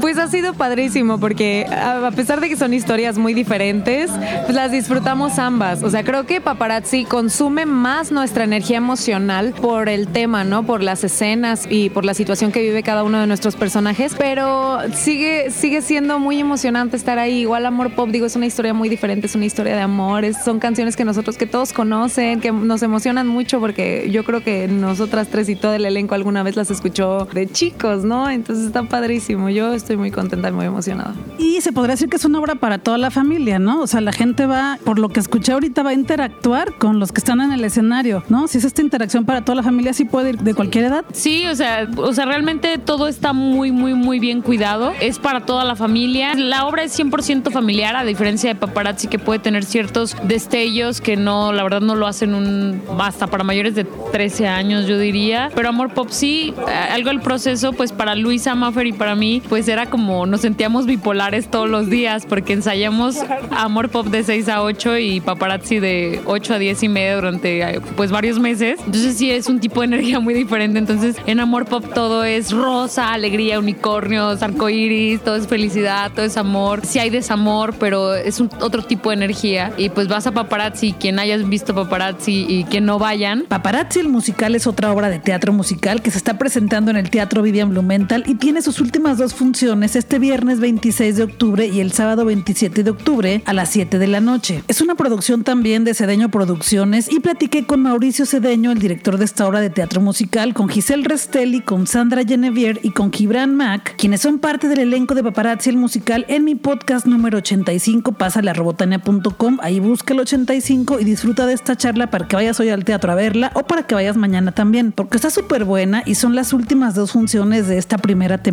pues 0.00 0.18
ha 0.18 0.28
sido 0.28 0.54
padrísimo 0.54 1.18
porque 1.18 1.66
a 1.70 2.10
pesar 2.12 2.40
de 2.40 2.48
que 2.48 2.56
son 2.56 2.72
historias 2.72 3.18
muy 3.18 3.34
diferentes, 3.34 4.10
pues 4.44 4.54
las 4.54 4.70
disfrutamos 4.72 5.38
ambas. 5.38 5.82
O 5.82 5.90
sea, 5.90 6.04
creo 6.04 6.24
que 6.24 6.40
Paparazzi 6.40 7.04
consume 7.04 7.66
más 7.66 8.10
nuestra 8.12 8.44
energía 8.44 8.78
emocional 8.78 9.52
por 9.60 9.88
el 9.88 10.08
tema, 10.08 10.44
¿no? 10.44 10.64
Por 10.64 10.82
las 10.82 11.04
escenas 11.04 11.66
y 11.68 11.90
por 11.90 12.04
la 12.04 12.14
situación 12.14 12.52
que 12.52 12.62
vive 12.62 12.82
cada 12.82 13.02
uno 13.02 13.20
de 13.20 13.26
nuestros 13.26 13.56
personajes, 13.56 14.14
pero 14.18 14.78
sigue, 14.94 15.50
sigue 15.50 15.82
siendo 15.82 16.18
muy 16.18 16.40
emocionante 16.40 16.96
estar 16.96 17.18
ahí. 17.18 17.40
Igual 17.40 17.66
Amor 17.66 17.94
Pop, 17.94 18.08
digo, 18.08 18.26
es 18.26 18.36
una 18.36 18.46
historia 18.46 18.74
muy 18.74 18.88
diferente, 18.88 19.26
es 19.26 19.34
una 19.34 19.44
historia 19.44 19.74
de 19.76 19.82
amor, 19.82 20.24
es- 20.24 20.42
son 20.44 20.58
canciones 20.60 20.96
que 20.96 21.04
nosotros, 21.04 21.36
que 21.36 21.46
todos 21.46 21.72
conocen, 21.72 22.40
que 22.40 22.52
nos 22.52 22.82
emocionan 22.82 23.26
mucho 23.28 23.60
porque 23.60 24.08
yo 24.10 24.24
creo 24.24 24.42
que 24.42 24.68
nosotras 24.68 25.28
tres 25.30 25.48
y 25.48 25.56
todo 25.56 25.74
el 25.74 25.84
elenco 25.84 26.14
alguna 26.14 26.42
vez 26.42 26.56
las 26.56 26.70
escuchó 26.70 27.26
de 27.32 27.46
chicos, 27.46 28.04
¿no? 28.04 28.30
Entonces 28.30 28.72
está 28.78 28.88
padrísimo. 28.88 29.48
Yo 29.48 29.72
estoy 29.72 29.96
muy 29.96 30.10
contenta 30.10 30.48
y 30.48 30.52
muy 30.52 30.66
emocionada. 30.66 31.14
Y 31.38 31.60
se 31.60 31.72
podría 31.72 31.94
decir 31.94 32.08
que 32.08 32.16
es 32.16 32.24
una 32.24 32.38
obra 32.38 32.54
para 32.56 32.78
toda 32.78 32.98
la 32.98 33.10
familia, 33.10 33.58
¿no? 33.58 33.80
O 33.80 33.86
sea, 33.86 34.00
la 34.00 34.12
gente 34.12 34.46
va, 34.46 34.78
por 34.84 34.98
lo 34.98 35.08
que 35.08 35.20
escuché 35.20 35.52
ahorita, 35.52 35.82
va 35.82 35.90
a 35.90 35.94
interactuar 35.94 36.74
con 36.74 36.98
los 36.98 37.12
que 37.12 37.18
están 37.18 37.40
en 37.40 37.52
el 37.52 37.64
escenario, 37.64 38.22
¿no? 38.28 38.48
Si 38.48 38.58
es 38.58 38.64
esta 38.64 38.82
interacción 38.82 39.24
para 39.24 39.44
toda 39.44 39.56
la 39.56 39.62
familia, 39.62 39.92
sí 39.92 40.04
puede 40.04 40.30
ir 40.30 40.38
de 40.38 40.54
cualquier 40.54 40.84
edad. 40.84 41.04
Sí, 41.12 41.46
o 41.46 41.54
sea, 41.54 41.88
o 41.96 42.12
sea, 42.12 42.26
realmente 42.26 42.78
todo 42.78 43.08
está 43.08 43.32
muy, 43.32 43.72
muy, 43.72 43.94
muy 43.94 44.18
bien 44.18 44.42
cuidado. 44.42 44.92
Es 45.00 45.18
para 45.18 45.40
toda 45.40 45.64
la 45.64 45.76
familia. 45.76 46.34
La 46.34 46.66
obra 46.66 46.84
es 46.84 46.98
100% 46.98 47.50
familiar, 47.50 47.96
a 47.96 48.04
diferencia 48.04 48.52
de 48.52 48.54
Paparazzi, 48.54 49.08
que 49.08 49.18
puede 49.18 49.40
tener 49.40 49.64
ciertos 49.64 50.16
destellos 50.24 51.00
que 51.00 51.16
no, 51.16 51.52
la 51.52 51.62
verdad, 51.62 51.80
no 51.80 51.94
lo 51.94 52.06
hacen 52.06 52.34
un 52.34 52.80
hasta 52.98 53.26
para 53.26 53.44
mayores 53.44 53.74
de 53.74 53.84
13 53.84 54.48
años, 54.48 54.86
yo 54.86 54.98
diría. 54.98 55.50
Pero 55.54 55.68
Amor 55.68 55.94
Pop 55.94 56.08
sí, 56.10 56.54
algo 56.90 57.08
del 57.08 57.20
proceso, 57.20 57.72
pues 57.72 57.92
para 57.92 58.14
Luisa 58.14 58.54
Maffer 58.68 58.86
y 58.86 58.92
para 58.92 59.14
mí, 59.14 59.42
pues 59.48 59.66
era 59.68 59.86
como 59.86 60.26
nos 60.26 60.42
sentíamos 60.42 60.86
bipolares 60.86 61.50
todos 61.50 61.68
los 61.68 61.88
días, 61.88 62.26
porque 62.26 62.52
ensayamos 62.52 63.16
Amor 63.50 63.88
Pop 63.88 64.06
de 64.08 64.22
6 64.22 64.48
a 64.48 64.62
8 64.62 64.98
y 64.98 65.20
Paparazzi 65.20 65.80
de 65.80 66.20
8 66.26 66.54
a 66.54 66.58
10 66.58 66.82
y 66.82 66.88
media 66.88 67.16
durante 67.16 67.62
eh, 67.62 67.80
pues 67.96 68.10
varios 68.10 68.38
meses. 68.38 68.78
Entonces 68.84 69.16
sí 69.16 69.30
es 69.30 69.48
un 69.48 69.60
tipo 69.60 69.80
de 69.80 69.86
energía 69.86 70.20
muy 70.20 70.34
diferente. 70.34 70.78
Entonces 70.78 71.16
en 71.26 71.40
Amor 71.40 71.64
Pop 71.64 71.84
todo 71.94 72.24
es 72.24 72.52
rosa, 72.52 73.12
alegría, 73.12 73.58
unicornios, 73.58 74.42
arcoíris, 74.42 75.22
todo 75.22 75.36
es 75.36 75.46
felicidad, 75.46 76.12
todo 76.14 76.26
es 76.26 76.36
amor. 76.36 76.84
Sí 76.84 76.98
hay 76.98 77.10
desamor, 77.10 77.74
pero 77.78 78.14
es 78.14 78.40
un 78.40 78.50
otro 78.60 78.82
tipo 78.82 79.10
de 79.10 79.16
energía. 79.16 79.72
Y 79.78 79.88
pues 79.88 80.08
vas 80.08 80.26
a 80.26 80.32
Paparazzi, 80.32 80.92
quien 80.92 81.18
hayas 81.18 81.48
visto 81.48 81.74
Paparazzi 81.74 82.46
y 82.48 82.64
quien 82.64 82.84
no 82.84 82.98
vayan, 82.98 83.44
Paparazzi 83.48 84.00
el 84.00 84.08
musical 84.08 84.54
es 84.54 84.66
otra 84.66 84.92
obra 84.92 85.08
de 85.08 85.18
teatro 85.18 85.52
musical 85.52 86.02
que 86.02 86.10
se 86.10 86.18
está 86.18 86.38
presentando 86.38 86.90
en 86.90 86.96
el 86.96 87.10
Teatro 87.10 87.42
Vivian 87.42 87.70
Blumenthal 87.70 88.24
y 88.26 88.34
tiene 88.34 88.57
sus 88.62 88.80
últimas 88.80 89.18
dos 89.18 89.34
funciones 89.34 89.94
este 89.94 90.18
viernes 90.18 90.58
26 90.58 91.16
de 91.16 91.22
octubre 91.22 91.66
y 91.66 91.80
el 91.80 91.92
sábado 91.92 92.24
27 92.24 92.82
de 92.82 92.90
octubre 92.90 93.42
a 93.44 93.52
las 93.52 93.70
7 93.70 93.98
de 93.98 94.06
la 94.06 94.20
noche. 94.20 94.64
Es 94.66 94.80
una 94.80 94.96
producción 94.96 95.44
también 95.44 95.84
de 95.84 95.94
Cedeño 95.94 96.28
Producciones 96.28 97.10
y 97.10 97.20
platiqué 97.20 97.66
con 97.66 97.82
Mauricio 97.82 98.26
Cedeño, 98.26 98.72
el 98.72 98.80
director 98.80 99.16
de 99.16 99.24
esta 99.24 99.46
obra 99.46 99.60
de 99.60 99.70
teatro 99.70 100.00
musical, 100.00 100.54
con 100.54 100.68
Giselle 100.68 101.04
Restelli, 101.04 101.60
con 101.60 101.86
Sandra 101.86 102.24
Genevier 102.24 102.80
y 102.82 102.90
con 102.90 103.12
Gibran 103.12 103.54
Mac, 103.54 103.94
quienes 103.96 104.22
son 104.22 104.38
parte 104.40 104.68
del 104.68 104.80
elenco 104.80 105.14
de 105.14 105.22
Paparazzi 105.22 105.70
el 105.70 105.76
musical 105.76 106.24
en 106.28 106.44
mi 106.44 106.54
podcast 106.54 107.06
número 107.06 107.38
85, 107.38 108.12
pásale 108.12 108.50
a 108.50 108.54
robotania.com, 108.54 109.58
ahí 109.62 109.78
busca 109.78 110.14
el 110.14 110.20
85 110.20 110.98
y 110.98 111.04
disfruta 111.04 111.46
de 111.46 111.52
esta 111.52 111.76
charla 111.76 112.10
para 112.10 112.26
que 112.26 112.34
vayas 112.34 112.58
hoy 112.58 112.70
al 112.70 112.84
teatro 112.84 113.12
a 113.12 113.14
verla 113.14 113.52
o 113.54 113.62
para 113.62 113.84
que 113.84 113.94
vayas 113.94 114.16
mañana 114.16 114.52
también, 114.52 114.92
porque 114.92 115.16
está 115.16 115.30
súper 115.30 115.64
buena 115.64 116.02
y 116.06 116.16
son 116.16 116.34
las 116.34 116.52
últimas 116.52 116.94
dos 116.94 117.12
funciones 117.12 117.68
de 117.68 117.78
esta 117.78 117.98
primera 117.98 118.38
temporada. 118.38 118.47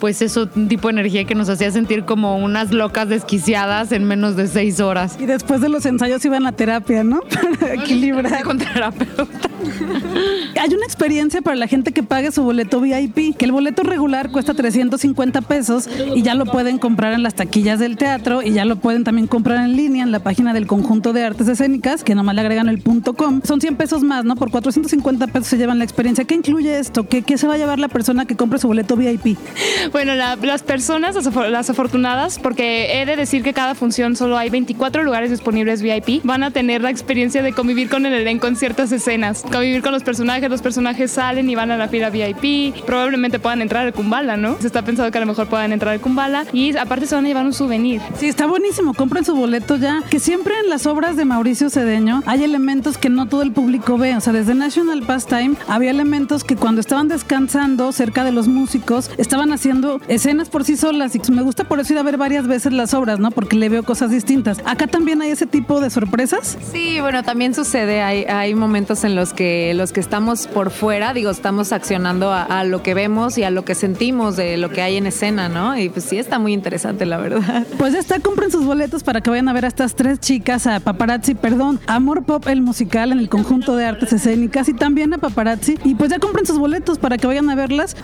Pues 0.00 0.22
eso, 0.22 0.48
un 0.56 0.68
tipo 0.68 0.88
de 0.88 0.92
energía 0.92 1.24
que 1.24 1.34
nos 1.34 1.48
hacía 1.48 1.70
sentir 1.70 2.04
como 2.04 2.36
unas 2.38 2.72
locas 2.72 3.08
desquiciadas 3.08 3.92
en 3.92 4.04
menos 4.04 4.36
de 4.36 4.48
seis 4.48 4.80
horas. 4.80 5.16
Y 5.20 5.26
después 5.26 5.60
de 5.60 5.68
los 5.68 5.84
ensayos 5.86 6.24
iban 6.24 6.46
a 6.46 6.52
terapia, 6.52 7.04
¿no? 7.04 7.20
Para 7.60 7.74
equilibrar. 7.74 8.42
Con 8.42 8.58
terapeuta. 8.58 9.48
Hay 10.60 10.74
una 10.74 10.84
experiencia 10.84 11.42
para 11.42 11.56
la 11.56 11.66
gente 11.66 11.92
que 11.92 12.02
pague 12.02 12.32
su 12.32 12.42
boleto 12.42 12.80
VIP, 12.80 13.36
que 13.36 13.44
el 13.44 13.52
boleto 13.52 13.82
regular 13.82 14.30
cuesta 14.30 14.54
350 14.54 15.42
pesos 15.42 15.88
y 16.14 16.22
ya 16.22 16.34
lo 16.34 16.46
pueden 16.46 16.78
comprar 16.78 17.12
en 17.12 17.22
las 17.22 17.34
taquillas 17.34 17.78
del 17.78 17.96
teatro 17.96 18.42
y 18.42 18.52
ya 18.52 18.64
lo 18.64 18.76
pueden 18.76 19.04
también 19.04 19.26
comprar 19.26 19.64
en 19.64 19.76
línea 19.76 20.02
en 20.02 20.12
la 20.12 20.20
página 20.20 20.52
del 20.52 20.66
conjunto 20.66 21.12
de 21.12 21.24
artes 21.24 21.48
escénicas, 21.48 22.04
que 22.04 22.14
nomás 22.14 22.34
le 22.34 22.42
agregan 22.42 22.68
el 22.68 22.80
punto 22.80 23.14
com. 23.14 23.40
Son 23.44 23.60
100 23.60 23.76
pesos 23.76 24.02
más, 24.02 24.24
¿no? 24.24 24.36
Por 24.36 24.50
450 24.50 25.26
pesos 25.28 25.48
se 25.48 25.56
llevan 25.56 25.78
la 25.78 25.84
experiencia. 25.84 26.24
¿Qué 26.24 26.34
incluye 26.34 26.78
esto? 26.78 27.08
¿Qué, 27.08 27.22
qué 27.22 27.38
se 27.38 27.46
va 27.46 27.54
a 27.54 27.58
llevar 27.58 27.78
la 27.78 27.88
persona 27.88 28.24
que 28.24 28.36
compre 28.36 28.58
su 28.58 28.68
boleto 28.68 28.96
VIP? 28.96 29.33
Bueno, 29.92 30.14
la- 30.14 30.36
las 30.36 30.62
personas, 30.62 31.14
las, 31.14 31.26
afor- 31.30 31.48
las 31.50 31.68
afortunadas, 31.70 32.38
porque 32.38 33.00
he 33.00 33.06
de 33.06 33.16
decir 33.16 33.42
que 33.42 33.52
cada 33.52 33.74
función 33.74 34.16
solo 34.16 34.36
hay 34.38 34.50
24 34.50 35.02
lugares 35.04 35.30
disponibles 35.30 35.82
VIP, 35.82 36.24
van 36.24 36.42
a 36.42 36.50
tener 36.50 36.80
la 36.82 36.90
experiencia 36.90 37.42
de 37.42 37.52
convivir 37.52 37.88
con 37.88 38.06
el 38.06 38.12
elenco 38.14 38.46
en 38.46 38.56
ciertas 38.56 38.90
escenas. 38.92 39.42
convivir 39.42 39.82
con 39.82 39.92
los 39.92 40.02
personajes, 40.02 40.48
los 40.50 40.62
personajes 40.62 41.10
salen 41.10 41.48
y 41.50 41.54
van 41.54 41.70
a 41.70 41.76
la 41.76 41.88
fila 41.88 42.10
VIP, 42.10 42.74
probablemente 42.86 43.38
puedan 43.38 43.62
entrar 43.62 43.86
al 43.86 43.92
Kumbala, 43.92 44.36
¿no? 44.36 44.56
Se 44.60 44.66
está 44.66 44.82
pensando 44.82 45.10
que 45.12 45.18
a 45.18 45.20
lo 45.20 45.26
mejor 45.26 45.46
puedan 45.48 45.72
entrar 45.72 45.92
al 45.94 46.00
Kumbala 46.00 46.44
y 46.52 46.76
aparte 46.76 47.06
se 47.06 47.14
van 47.14 47.24
a 47.24 47.28
llevar 47.28 47.44
un 47.44 47.52
souvenir. 47.52 48.00
Sí, 48.18 48.26
está 48.26 48.46
buenísimo. 48.46 48.94
Compren 48.94 49.24
su 49.24 49.34
boleto 49.36 49.76
ya. 49.76 50.02
Que 50.10 50.18
siempre 50.18 50.54
en 50.62 50.70
las 50.70 50.86
obras 50.86 51.16
de 51.16 51.24
Mauricio 51.24 51.70
Cedeño 51.70 52.22
hay 52.26 52.42
elementos 52.44 52.98
que 52.98 53.08
no 53.10 53.26
todo 53.26 53.42
el 53.42 53.52
público 53.52 53.98
ve. 53.98 54.16
O 54.16 54.20
sea, 54.20 54.32
desde 54.32 54.54
National 54.54 55.02
Pastime 55.02 55.56
había 55.68 55.90
elementos 55.90 56.42
que 56.44 56.56
cuando 56.56 56.80
estaban 56.80 57.08
descansando 57.08 57.92
cerca 57.92 58.24
de 58.24 58.32
los 58.32 58.48
músicos 58.48 59.10
estaban 59.24 59.52
haciendo 59.52 60.00
escenas 60.08 60.48
por 60.48 60.64
sí 60.64 60.76
solas. 60.76 61.14
Y 61.14 61.20
me 61.32 61.42
gusta 61.42 61.64
por 61.64 61.80
eso 61.80 61.92
ir 61.92 61.98
a 61.98 62.02
ver 62.02 62.16
varias 62.16 62.46
veces 62.46 62.72
las 62.72 62.94
obras, 62.94 63.18
¿no? 63.18 63.30
Porque 63.30 63.56
le 63.56 63.68
veo 63.68 63.82
cosas 63.82 64.10
distintas. 64.10 64.58
Acá 64.64 64.86
también 64.86 65.20
hay 65.22 65.30
ese 65.30 65.46
tipo 65.46 65.80
de 65.80 65.90
sorpresas. 65.90 66.56
Sí, 66.72 67.00
bueno, 67.00 67.22
también 67.22 67.54
sucede. 67.54 68.02
Hay, 68.02 68.24
hay 68.24 68.54
momentos 68.54 69.04
en 69.04 69.14
los 69.14 69.32
que 69.32 69.72
los 69.74 69.92
que 69.92 70.00
estamos 70.00 70.46
por 70.46 70.70
fuera, 70.70 71.12
digo, 71.14 71.30
estamos 71.30 71.72
accionando 71.72 72.32
a, 72.32 72.42
a 72.44 72.64
lo 72.64 72.82
que 72.82 72.94
vemos 72.94 73.38
y 73.38 73.44
a 73.44 73.50
lo 73.50 73.64
que 73.64 73.74
sentimos 73.74 74.36
de 74.36 74.56
lo 74.56 74.70
que 74.70 74.82
hay 74.82 74.96
en 74.96 75.06
escena, 75.06 75.48
¿no? 75.48 75.76
Y 75.78 75.88
pues 75.88 76.04
sí 76.04 76.18
está 76.18 76.38
muy 76.38 76.52
interesante, 76.52 77.06
la 77.06 77.18
verdad. 77.18 77.66
Pues 77.78 77.92
ya 77.92 77.98
está, 77.98 78.20
compren 78.20 78.50
sus 78.50 78.64
boletos 78.64 79.02
para 79.02 79.20
que 79.20 79.30
vayan 79.30 79.48
a 79.48 79.52
ver 79.52 79.64
a 79.64 79.68
estas 79.68 79.94
tres 79.94 80.20
chicas, 80.20 80.66
a 80.66 80.80
Paparazzi, 80.80 81.34
perdón, 81.34 81.80
Amor 81.86 82.24
Pop, 82.24 82.46
el 82.48 82.62
musical 82.62 83.12
en 83.12 83.18
el 83.18 83.28
conjunto 83.28 83.76
de 83.76 83.84
artes 83.84 84.12
escénicas 84.12 84.68
y 84.68 84.74
también 84.74 85.12
a 85.12 85.18
Paparazzi. 85.18 85.78
Y 85.84 85.94
pues 85.94 86.10
ya 86.10 86.18
compren 86.18 86.46
sus 86.46 86.58
boletos 86.58 86.98
para 86.98 87.18
que 87.18 87.26
vayan 87.26 87.50
a 87.50 87.54
verlas. 87.54 87.96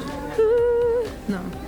No. 1.31 1.60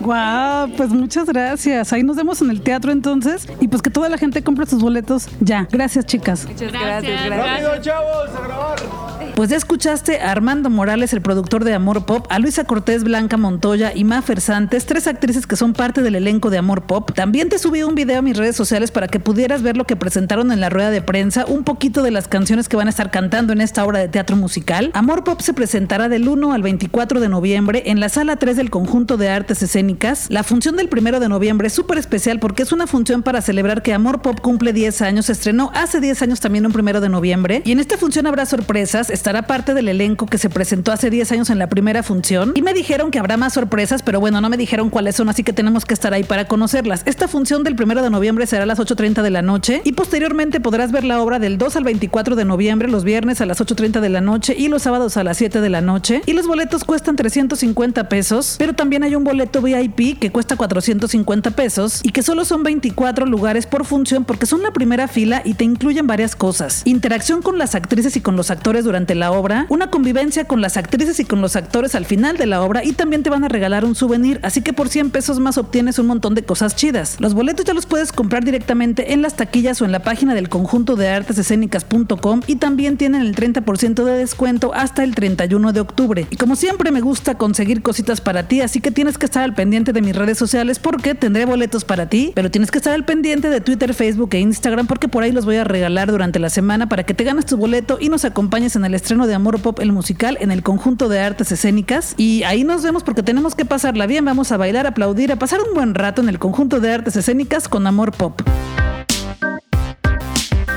Wow, 0.00 0.76
pues 0.76 0.90
muchas 0.90 1.26
gracias. 1.26 1.92
Ahí 1.92 2.02
nos 2.02 2.16
vemos 2.16 2.40
en 2.42 2.50
el 2.50 2.60
teatro 2.60 2.92
entonces. 2.92 3.46
Y 3.60 3.68
pues 3.68 3.82
que 3.82 3.90
toda 3.90 4.08
la 4.08 4.18
gente 4.18 4.42
compre 4.42 4.66
sus 4.66 4.82
boletos 4.82 5.28
ya. 5.40 5.68
Gracias, 5.70 6.06
chicas. 6.06 6.46
Muchas 6.46 6.72
Gracias, 6.72 7.24
gracias. 7.26 7.70
gracias. 7.70 8.97
Pues 9.38 9.50
ya 9.50 9.56
escuchaste 9.56 10.18
a 10.18 10.32
Armando 10.32 10.68
Morales, 10.68 11.12
el 11.12 11.20
productor 11.20 11.62
de 11.62 11.72
Amor 11.72 12.04
Pop, 12.06 12.26
a 12.28 12.40
Luisa 12.40 12.64
Cortés, 12.64 13.04
Blanca 13.04 13.36
Montoya 13.36 13.92
y 13.94 14.02
Mafer 14.02 14.40
Santos, 14.40 14.84
tres 14.84 15.06
actrices 15.06 15.46
que 15.46 15.54
son 15.54 15.74
parte 15.74 16.02
del 16.02 16.16
elenco 16.16 16.50
de 16.50 16.58
Amor 16.58 16.82
Pop. 16.82 17.12
También 17.14 17.48
te 17.48 17.60
subí 17.60 17.84
un 17.84 17.94
video 17.94 18.18
a 18.18 18.22
mis 18.22 18.36
redes 18.36 18.56
sociales 18.56 18.90
para 18.90 19.06
que 19.06 19.20
pudieras 19.20 19.62
ver 19.62 19.76
lo 19.76 19.84
que 19.84 19.94
presentaron 19.94 20.50
en 20.50 20.58
la 20.58 20.70
rueda 20.70 20.90
de 20.90 21.02
prensa, 21.02 21.44
un 21.46 21.62
poquito 21.62 22.02
de 22.02 22.10
las 22.10 22.26
canciones 22.26 22.68
que 22.68 22.74
van 22.74 22.88
a 22.88 22.90
estar 22.90 23.12
cantando 23.12 23.52
en 23.52 23.60
esta 23.60 23.84
obra 23.84 24.00
de 24.00 24.08
teatro 24.08 24.34
musical. 24.34 24.90
Amor 24.92 25.22
Pop 25.22 25.40
se 25.40 25.54
presentará 25.54 26.08
del 26.08 26.28
1 26.28 26.52
al 26.52 26.62
24 26.62 27.20
de 27.20 27.28
noviembre 27.28 27.84
en 27.86 28.00
la 28.00 28.08
sala 28.08 28.34
3 28.34 28.56
del 28.56 28.70
conjunto 28.70 29.18
de 29.18 29.28
artes 29.28 29.62
escénicas. 29.62 30.26
La 30.30 30.42
función 30.42 30.74
del 30.74 30.90
1 30.92 31.20
de 31.20 31.28
noviembre 31.28 31.68
es 31.68 31.74
súper 31.74 31.98
especial 31.98 32.40
porque 32.40 32.64
es 32.64 32.72
una 32.72 32.88
función 32.88 33.22
para 33.22 33.40
celebrar 33.40 33.82
que 33.82 33.94
Amor 33.94 34.20
Pop 34.20 34.40
cumple 34.40 34.72
10 34.72 35.00
años. 35.02 35.30
Estrenó 35.30 35.70
hace 35.74 36.00
10 36.00 36.22
años 36.22 36.40
también 36.40 36.66
un 36.66 36.76
1 36.76 37.00
de 37.00 37.08
noviembre. 37.08 37.62
Y 37.64 37.70
en 37.70 37.78
esta 37.78 37.96
función 37.96 38.26
habrá 38.26 38.44
sorpresas. 38.44 39.10
Estará 39.28 39.46
parte 39.46 39.74
del 39.74 39.88
elenco 39.88 40.24
que 40.24 40.38
se 40.38 40.48
presentó 40.48 40.90
hace 40.90 41.10
10 41.10 41.32
años 41.32 41.50
en 41.50 41.58
la 41.58 41.66
primera 41.66 42.02
función. 42.02 42.52
Y 42.54 42.62
me 42.62 42.72
dijeron 42.72 43.10
que 43.10 43.18
habrá 43.18 43.36
más 43.36 43.52
sorpresas, 43.52 44.02
pero 44.02 44.20
bueno, 44.20 44.40
no 44.40 44.48
me 44.48 44.56
dijeron 44.56 44.88
cuáles 44.88 45.16
son, 45.16 45.28
así 45.28 45.44
que 45.44 45.52
tenemos 45.52 45.84
que 45.84 45.92
estar 45.92 46.14
ahí 46.14 46.24
para 46.24 46.46
conocerlas. 46.46 47.02
Esta 47.04 47.28
función 47.28 47.62
del 47.62 47.74
1 47.78 48.00
de 48.00 48.08
noviembre 48.08 48.46
será 48.46 48.62
a 48.62 48.66
las 48.66 48.78
8.30 48.78 49.20
de 49.20 49.28
la 49.28 49.42
noche 49.42 49.82
y 49.84 49.92
posteriormente 49.92 50.60
podrás 50.60 50.92
ver 50.92 51.04
la 51.04 51.20
obra 51.20 51.38
del 51.38 51.58
2 51.58 51.76
al 51.76 51.84
24 51.84 52.36
de 52.36 52.46
noviembre, 52.46 52.88
los 52.88 53.04
viernes 53.04 53.42
a 53.42 53.44
las 53.44 53.60
8.30 53.60 54.00
de 54.00 54.08
la 54.08 54.22
noche 54.22 54.54
y 54.56 54.68
los 54.68 54.80
sábados 54.80 55.18
a 55.18 55.24
las 55.24 55.36
7 55.36 55.60
de 55.60 55.68
la 55.68 55.82
noche. 55.82 56.22
Y 56.24 56.32
los 56.32 56.46
boletos 56.46 56.84
cuestan 56.84 57.14
350 57.16 58.08
pesos, 58.08 58.56
pero 58.58 58.72
también 58.72 59.02
hay 59.02 59.14
un 59.14 59.24
boleto 59.24 59.60
VIP 59.60 60.18
que 60.18 60.32
cuesta 60.32 60.56
450 60.56 61.50
pesos 61.50 62.00
y 62.02 62.12
que 62.12 62.22
solo 62.22 62.46
son 62.46 62.62
24 62.62 63.26
lugares 63.26 63.66
por 63.66 63.84
función 63.84 64.24
porque 64.24 64.46
son 64.46 64.62
la 64.62 64.70
primera 64.70 65.06
fila 65.06 65.42
y 65.44 65.52
te 65.52 65.64
incluyen 65.64 66.06
varias 66.06 66.34
cosas. 66.34 66.80
Interacción 66.86 67.42
con 67.42 67.58
las 67.58 67.74
actrices 67.74 68.16
y 68.16 68.22
con 68.22 68.34
los 68.34 68.50
actores 68.50 68.84
durante 68.84 69.17
la 69.18 69.32
obra, 69.32 69.66
una 69.68 69.90
convivencia 69.90 70.44
con 70.44 70.60
las 70.60 70.76
actrices 70.76 71.20
y 71.20 71.24
con 71.24 71.40
los 71.40 71.56
actores 71.56 71.94
al 71.94 72.04
final 72.04 72.36
de 72.36 72.46
la 72.46 72.62
obra 72.62 72.84
y 72.84 72.92
también 72.92 73.22
te 73.22 73.30
van 73.30 73.44
a 73.44 73.48
regalar 73.48 73.84
un 73.84 73.94
souvenir, 73.94 74.40
así 74.42 74.62
que 74.62 74.72
por 74.72 74.88
100 74.88 75.10
pesos 75.10 75.40
más 75.40 75.58
obtienes 75.58 75.98
un 75.98 76.06
montón 76.06 76.34
de 76.34 76.42
cosas 76.42 76.76
chidas. 76.76 77.16
Los 77.18 77.34
boletos 77.34 77.64
ya 77.64 77.74
los 77.74 77.86
puedes 77.86 78.12
comprar 78.12 78.44
directamente 78.44 79.12
en 79.12 79.22
las 79.22 79.36
taquillas 79.36 79.80
o 79.82 79.84
en 79.84 79.92
la 79.92 80.00
página 80.00 80.34
del 80.34 80.48
conjunto 80.48 80.96
de 80.96 81.08
artesescénicas.com 81.08 82.40
y 82.46 82.56
también 82.56 82.96
tienen 82.96 83.22
el 83.22 83.34
30% 83.34 84.04
de 84.04 84.12
descuento 84.12 84.72
hasta 84.74 85.04
el 85.04 85.14
31 85.14 85.72
de 85.72 85.80
octubre. 85.80 86.26
Y 86.30 86.36
como 86.36 86.56
siempre 86.56 86.90
me 86.90 87.00
gusta 87.00 87.36
conseguir 87.36 87.82
cositas 87.82 88.20
para 88.20 88.48
ti, 88.48 88.60
así 88.60 88.80
que 88.80 88.90
tienes 88.90 89.18
que 89.18 89.26
estar 89.26 89.42
al 89.42 89.54
pendiente 89.54 89.92
de 89.92 90.00
mis 90.00 90.14
redes 90.14 90.38
sociales 90.38 90.78
porque 90.78 91.14
tendré 91.14 91.44
boletos 91.44 91.84
para 91.84 92.08
ti, 92.08 92.32
pero 92.34 92.50
tienes 92.50 92.70
que 92.70 92.78
estar 92.78 92.94
al 92.94 93.04
pendiente 93.04 93.50
de 93.50 93.60
Twitter, 93.60 93.94
Facebook 93.94 94.30
e 94.32 94.40
Instagram 94.40 94.86
porque 94.86 95.08
por 95.08 95.22
ahí 95.22 95.32
los 95.32 95.44
voy 95.44 95.56
a 95.56 95.64
regalar 95.64 96.10
durante 96.10 96.38
la 96.38 96.50
semana 96.50 96.88
para 96.88 97.04
que 97.04 97.14
te 97.14 97.24
ganes 97.24 97.46
tu 97.46 97.56
boleto 97.56 97.98
y 98.00 98.08
nos 98.08 98.24
acompañes 98.24 98.76
en 98.76 98.84
el 98.84 98.94
estreno 98.94 99.07
de 99.08 99.34
Amor 99.34 99.58
Pop 99.62 99.80
el 99.80 99.90
musical 99.90 100.36
en 100.38 100.50
el 100.50 100.62
conjunto 100.62 101.08
de 101.08 101.18
artes 101.18 101.50
escénicas 101.50 102.12
y 102.18 102.42
ahí 102.42 102.62
nos 102.62 102.82
vemos 102.82 103.02
porque 103.02 103.22
tenemos 103.22 103.54
que 103.54 103.64
pasarla 103.64 104.06
bien, 104.06 104.22
vamos 104.22 104.52
a 104.52 104.58
bailar, 104.58 104.86
aplaudir, 104.86 105.32
a 105.32 105.36
pasar 105.36 105.60
un 105.66 105.72
buen 105.72 105.94
rato 105.94 106.20
en 106.20 106.28
el 106.28 106.38
conjunto 106.38 106.78
de 106.78 106.92
artes 106.92 107.16
escénicas 107.16 107.68
con 107.68 107.86
Amor 107.86 108.12
Pop. 108.12 108.42